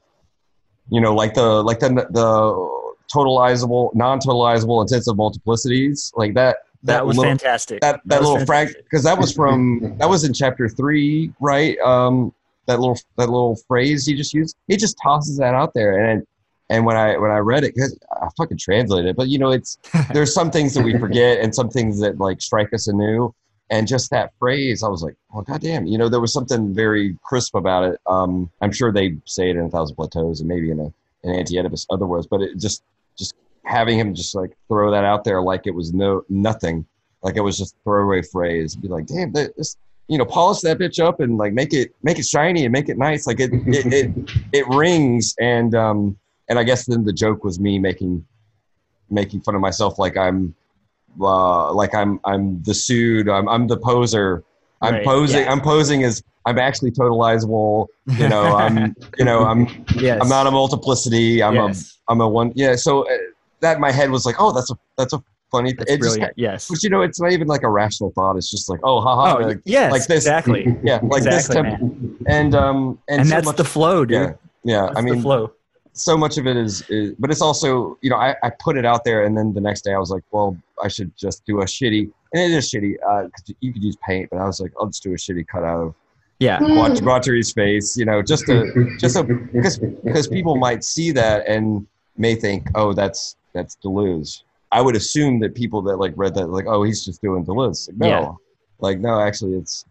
[0.89, 2.79] you know, like the like the the
[3.13, 6.57] totalizable, non-totalizable intensive multiplicities, like that.
[6.83, 7.81] that was little, fantastic.
[7.81, 11.77] That that, was little frag because that was from that was in chapter three, right?
[11.79, 12.33] Um,
[12.65, 14.55] that little that little phrase he just used.
[14.67, 16.25] He just tosses that out there, and
[16.69, 19.51] and when I when I read it, 'cause I fucking translated it, but you know,
[19.51, 19.77] it's
[20.13, 23.33] there's some things that we forget and some things that like strike us anew.
[23.71, 27.15] And just that phrase, I was like, "Oh goddamn!" You know, there was something very
[27.23, 27.99] crisp about it.
[28.07, 30.91] Um, I'm sure they say it in a thousand plateaus and maybe in a
[31.23, 32.81] an anti-Oedipus otherwise, but it just
[33.15, 33.35] just
[33.65, 36.83] having him just like throw that out there like it was no nothing,
[37.21, 38.75] like it was just a throwaway phrase.
[38.75, 39.77] Be like, "Damn, this,
[40.07, 42.89] you know, polish that bitch up and like make it make it shiny and make
[42.89, 46.17] it nice." Like it it it, it rings and um
[46.49, 48.25] and I guess then the joke was me making
[49.09, 50.53] making fun of myself like I'm
[51.19, 54.43] uh, like I'm I'm the sued I'm I'm the poser
[54.81, 55.51] I'm Right, posing yeah.
[55.51, 60.19] I'm posing as I'm actually totalizable you know I'm you know I'm yes.
[60.21, 61.97] I'm not a multiplicity I'm yes.
[62.07, 63.17] a I'm a one yeah so uh,
[63.61, 65.21] that in my head was like oh that's a that's a
[65.51, 66.33] funny thing That's it just brilliant.
[66.37, 66.67] yes.
[66.69, 69.37] but you know it's not even like a rational thought it's just like oh haha
[69.39, 69.91] Oh, like, yes.
[69.91, 70.77] like this Exactly.
[70.83, 74.13] yeah like exactly, this temp- and um and, And, so that's much, the flow, dude.
[74.21, 75.51] yeah yeah That's I mean the flow.
[75.99, 78.85] So much of it is, is but it's also you know I, I put it
[78.85, 81.61] out there and then the next day i was like well i should just do
[81.61, 84.59] a shitty and it is shitty uh 'cause you could use paint but i was
[84.59, 85.95] like i'll just do a shitty cutout of
[86.39, 86.59] Yeah.
[86.59, 88.55] Guat- Guattari's face you know just to
[88.99, 91.85] just so because because people might see that and
[92.17, 94.43] may think oh that's that's deleuze.
[94.71, 97.87] I would assume that people that like read that like oh he's just doing deleuze.
[97.89, 98.07] Like, no.
[98.07, 98.31] Yeah.
[98.79, 99.85] like no actually it's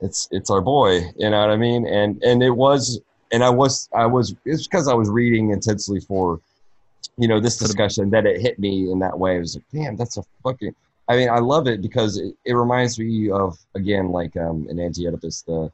[0.00, 1.86] it's it's our boy you know what i mean?
[1.86, 3.00] And and it was
[3.32, 6.40] and i was i was it's because i was reading intensely for
[7.16, 9.36] you know this discussion that it hit me in that way.
[9.36, 10.74] I was like damn that's a fucking
[11.08, 14.78] i mean i love it because it, it reminds me of again like um in
[14.80, 15.70] anti-oedipus the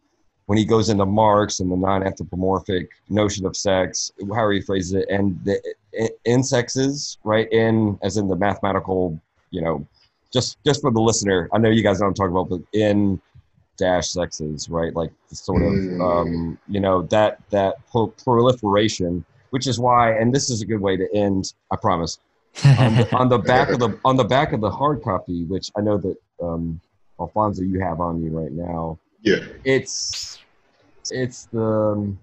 [0.47, 5.06] when he goes into marx and the non-anthropomorphic notion of sex however he phrases it
[5.09, 5.60] and the
[6.01, 7.51] i- insexes right?
[7.52, 9.18] In as in the mathematical
[9.51, 9.86] you know
[10.32, 12.60] just just for the listener i know you guys know what i'm talking about but
[12.78, 13.20] in
[13.76, 14.94] dash sexes right?
[14.94, 16.01] Like the sort of Mm.
[16.02, 20.80] um you know that that pro- proliferation which is why and this is a good
[20.80, 22.18] way to end i promise.
[22.64, 25.70] On the, on the back of the on the back of the hard copy which
[25.76, 26.80] i know that um
[27.20, 28.98] alfonso you have on you right now.
[29.22, 29.40] Yeah.
[29.64, 30.38] it's
[31.10, 32.18] it's the um,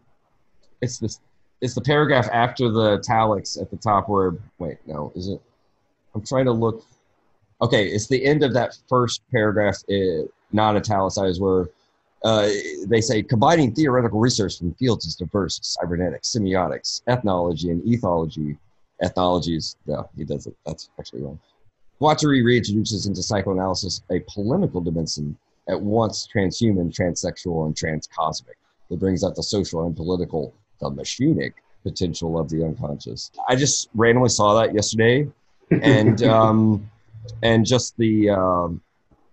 [0.82, 1.16] it's the
[1.62, 5.42] it's the paragraph after the italics at the top where wait no is it?
[6.16, 6.84] I'm trying to look.
[7.62, 9.78] Okay it's the end of that first paragraph.
[9.90, 10.24] Uh,
[10.54, 11.70] not italicized where
[12.24, 12.50] uh,
[12.86, 18.58] they say combining theoretical research from fields as diverse as cybernetics semiotics ethnology and ethology
[19.02, 21.40] ethnologies no he does it that's actually wrong
[22.02, 25.38] Guattari reintroduces into psychoanalysis a polemical dimension
[25.70, 28.58] at once transhuman, transsexual, and transcosmic
[28.90, 31.54] that brings out the social and political, the machinic
[31.84, 33.32] potential of the unconscious.
[33.48, 35.28] I just randomly saw that yesterday,
[35.70, 36.90] and um,
[37.44, 38.82] and just the um,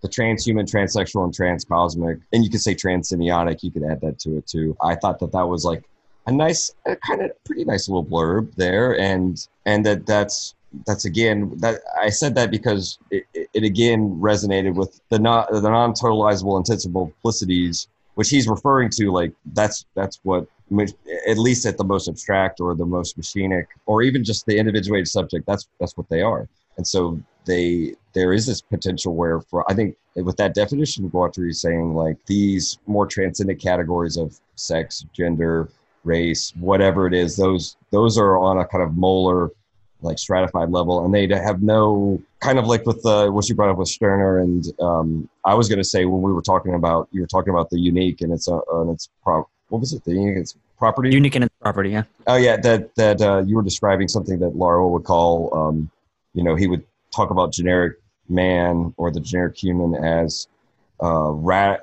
[0.01, 3.63] the transhuman, transsexual, and transcosmic, and you could say transsemiotic.
[3.63, 4.77] You could add that to it too.
[4.81, 5.83] I thought that that was like
[6.25, 10.55] a nice, a kind of pretty nice little blurb there, and and that that's
[10.85, 15.61] that's again that I said that because it, it again resonated with the not the
[15.61, 19.11] non totalizable intensive multiplicities, which he's referring to.
[19.11, 20.47] Like that's that's what
[21.27, 25.07] at least at the most abstract or the most machinic or even just the individuated
[25.07, 25.45] subject.
[25.45, 26.47] That's that's what they are,
[26.79, 31.49] and so they there is this potential where for I think with that definition, Guattari
[31.49, 35.69] is saying like these more transcendent categories of sex, gender,
[36.05, 39.51] race, whatever it is, those those are on a kind of molar
[40.01, 41.03] like stratified level.
[41.03, 44.39] And they have no kind of like with the what you brought up with Stirner
[44.39, 47.51] and um, I was going to say when we were talking about you were talking
[47.51, 50.05] about the unique and it's a uh, and it's pro- what was it?
[50.05, 51.11] The unique it's property?
[51.11, 52.03] Unique in its property yeah.
[52.25, 55.91] Oh yeah that that uh, you were describing something that Laruelle would call um,
[56.33, 56.83] you know he would
[57.15, 57.97] talk about generic
[58.27, 60.47] man or the generic human as
[61.01, 61.77] uh, ra-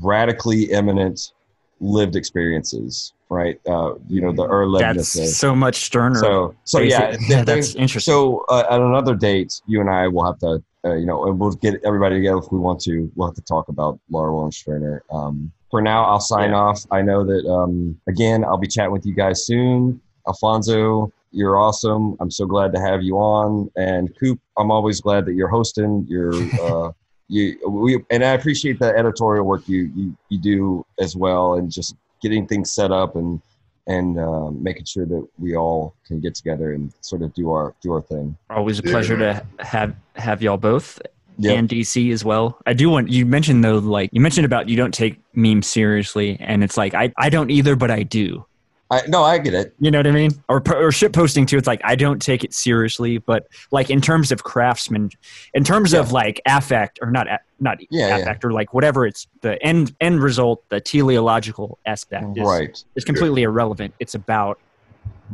[0.00, 1.32] radically immanent
[1.80, 3.60] lived experiences right?
[3.66, 5.14] Uh, you know, the Erlebnisse.
[5.14, 6.18] That's so much Stirner.
[6.18, 8.12] So, so yeah, yeah, that's interesting.
[8.12, 11.38] So, uh, at another date, you and I will have to, uh, you know, and
[11.38, 13.10] we'll get everybody together if we want to.
[13.14, 15.02] We'll have to talk about Laruelle and Stirner.
[15.10, 16.56] Um, for now, I'll sign yeah.
[16.56, 16.84] off.
[16.90, 20.00] I know that um, again, I'll be chatting with you guys soon.
[20.28, 22.16] Alfonso, you're awesome.
[22.18, 23.70] I'm so glad to have you on.
[23.76, 26.06] And Coop, I'm always glad that you're hosting.
[26.08, 26.92] You're uh,
[27.28, 31.70] you we and I appreciate the editorial work you you, you do as well, and
[31.70, 33.40] just getting things set up and
[33.86, 37.74] and uh, making sure that we all can get together and sort of do our
[37.82, 38.36] do our thing.
[38.48, 39.40] Always a pleasure yeah.
[39.58, 41.00] to have have y'all both.
[41.38, 41.58] Yep.
[41.58, 42.58] and DC as well.
[42.64, 46.38] I do want you mentioned though, like you mentioned about you don't take memes seriously,
[46.40, 48.45] and it's like I I don't either, but I do.
[48.90, 49.74] I no, I get it.
[49.80, 50.30] You know what I mean?
[50.48, 51.56] Or or shit posting too.
[51.56, 55.10] It's like I don't take it seriously, but like in terms of craftsman,
[55.54, 56.00] in terms yeah.
[56.00, 57.26] of like affect or not
[57.58, 58.48] not yeah, affect yeah.
[58.48, 62.84] or like whatever it's the end end result, the teleological aspect is, right.
[62.94, 63.48] is completely yeah.
[63.48, 63.92] irrelevant.
[63.98, 64.60] It's about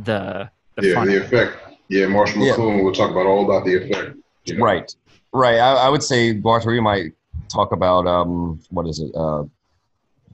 [0.03, 1.57] the, the yeah the effect.
[1.89, 4.17] Yeah, Marshall McLuhan will talk about all about the effect.
[4.45, 4.65] You know?
[4.65, 4.95] Right,
[5.31, 5.59] right.
[5.59, 7.11] I, I would say Bartolini might
[7.49, 9.43] talk about um what is it uh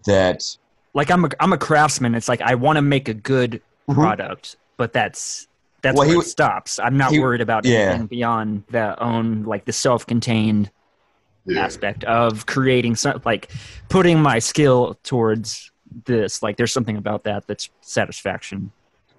[0.05, 0.57] that
[0.99, 2.13] like I'm a I'm a craftsman.
[2.13, 3.93] It's like I want to make a good mm-hmm.
[3.93, 5.47] product, but that's
[5.81, 6.77] that's well, where he, it stops.
[6.77, 7.77] I'm not he, worried about yeah.
[7.77, 10.69] anything beyond the own like the self-contained
[11.45, 11.63] yeah.
[11.63, 13.49] aspect of creating some like
[13.87, 15.71] putting my skill towards
[16.03, 16.43] this.
[16.43, 18.73] Like there's something about that that's satisfaction.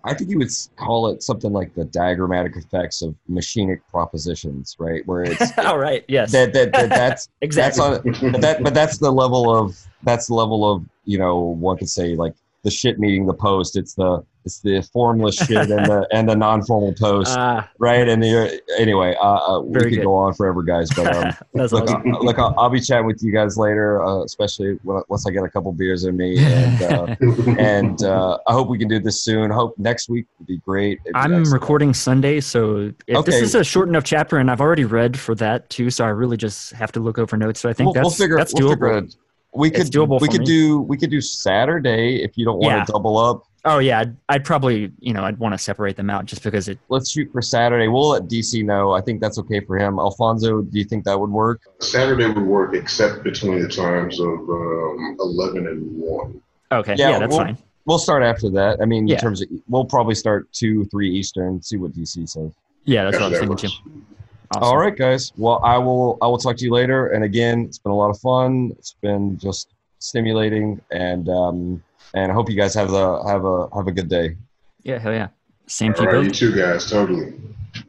[0.05, 5.06] I think you would call it something like the diagrammatic effects of machinic propositions, right?
[5.06, 8.98] Where it's all right, yes, that, that, that that's exactly that's on, that, but that's
[8.98, 12.98] the level of that's the level of you know one could say like the shit
[12.98, 13.76] meeting the post.
[13.76, 18.08] It's the it's the formless shit and the and the non-formal post, uh, right?
[18.08, 20.02] And the anyway, uh, uh we could good.
[20.02, 20.88] go on forever, guys.
[20.94, 22.02] But um, look, awesome.
[22.04, 25.44] look, I'll, I'll, be chatting with you guys later, uh, especially when, once I get
[25.44, 27.16] a couple beers in me, and uh,
[27.58, 29.50] and uh, I hope we can do this soon.
[29.50, 31.02] Hope next week would be great.
[31.04, 31.60] Be I'm excellent.
[31.60, 33.22] recording Sunday, so okay.
[33.24, 36.08] this is a short enough chapter, and I've already read for that too, so I
[36.08, 37.60] really just have to look over notes.
[37.60, 39.14] So I think we'll, that's we'll figure, that's we'll doable.
[39.52, 40.47] We could doable we could me.
[40.47, 42.85] do we could do Saturday if you don't want yeah.
[42.85, 43.47] to double up.
[43.64, 46.68] Oh yeah, I'd, I'd, probably you know I'd want to separate them out just because
[46.68, 46.78] it.
[46.89, 47.89] Let's shoot for Saturday.
[47.89, 48.93] We'll let DC know.
[48.93, 49.98] I think that's okay for him.
[49.98, 51.62] Alfonso, do you think that would work?
[51.81, 56.40] Saturday would work, except between the times of um, eleven and one.
[56.72, 57.59] Okay, yeah, yeah that's we'll, fine.
[57.86, 58.81] We'll start after that.
[58.81, 59.16] I mean, yeah.
[59.16, 61.60] in terms of we'll probably start two, three Eastern.
[61.60, 62.52] See what DC says.
[62.85, 64.05] Yeah, that's what I was thinking too.
[64.52, 64.64] Awesome.
[64.64, 65.32] All right, guys.
[65.36, 66.18] Well, I will.
[66.20, 67.06] I will talk to you later.
[67.09, 68.72] And again, it's been a lot of fun.
[68.78, 69.68] It's been just
[70.01, 74.09] stimulating, and um, and I hope you guys have a have a have a good
[74.09, 74.36] day.
[74.82, 75.28] Yeah, hell yeah.
[75.68, 76.14] Same people.
[76.14, 76.90] Right, you too, guys.
[76.90, 77.32] Totally.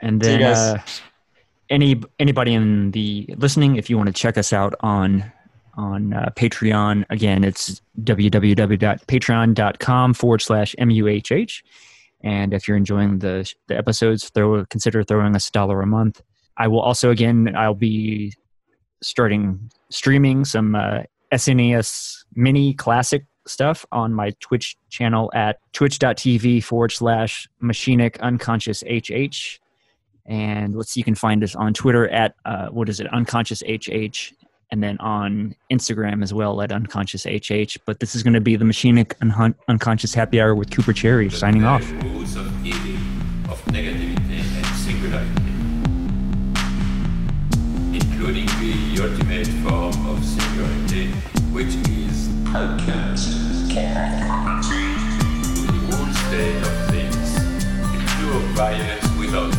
[0.01, 0.77] And then uh,
[1.71, 5.31] any anybody in the listening, if you want to check us out on
[5.75, 11.63] on uh, Patreon, again, it's www.patreon.com forward slash muhh.
[12.23, 16.21] And if you're enjoying the the episodes, throw consider throwing us a dollar a month.
[16.61, 18.33] I will also again I'll be
[19.01, 21.01] starting streaming some uh,
[21.33, 29.59] SNES mini classic stuff on my Twitch channel at twitch.tv forward slash machinic unconscious HH.
[30.27, 33.63] And let's see, you can find us on Twitter at, uh, what is it, unconscious
[33.67, 34.33] HH,
[34.69, 37.79] and then on Instagram as well at unconscious HH.
[37.87, 41.29] But this is going to be the machinic un- unconscious happy hour with Cooper Cherry
[41.31, 41.81] signing off.
[58.31, 59.51] Of violence without.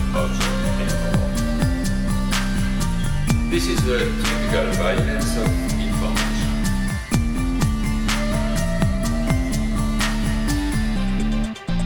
[3.50, 5.48] This is the typical violence of
[5.80, 6.52] information.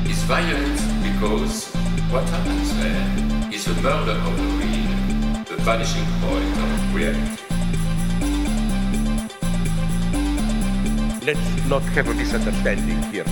[0.06, 1.72] It's violent because
[2.10, 7.45] what happens there is a murder of the real, the vanishing point of reality.
[11.26, 13.24] Let's not have a misunderstanding here.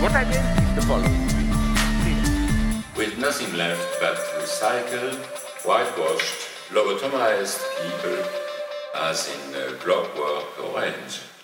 [0.00, 1.26] What I meant is the following.
[2.96, 5.20] with nothing left but recycled,
[5.66, 8.24] whitewashed, lobotomized people
[8.94, 11.35] as in uh, Clockwork Orange.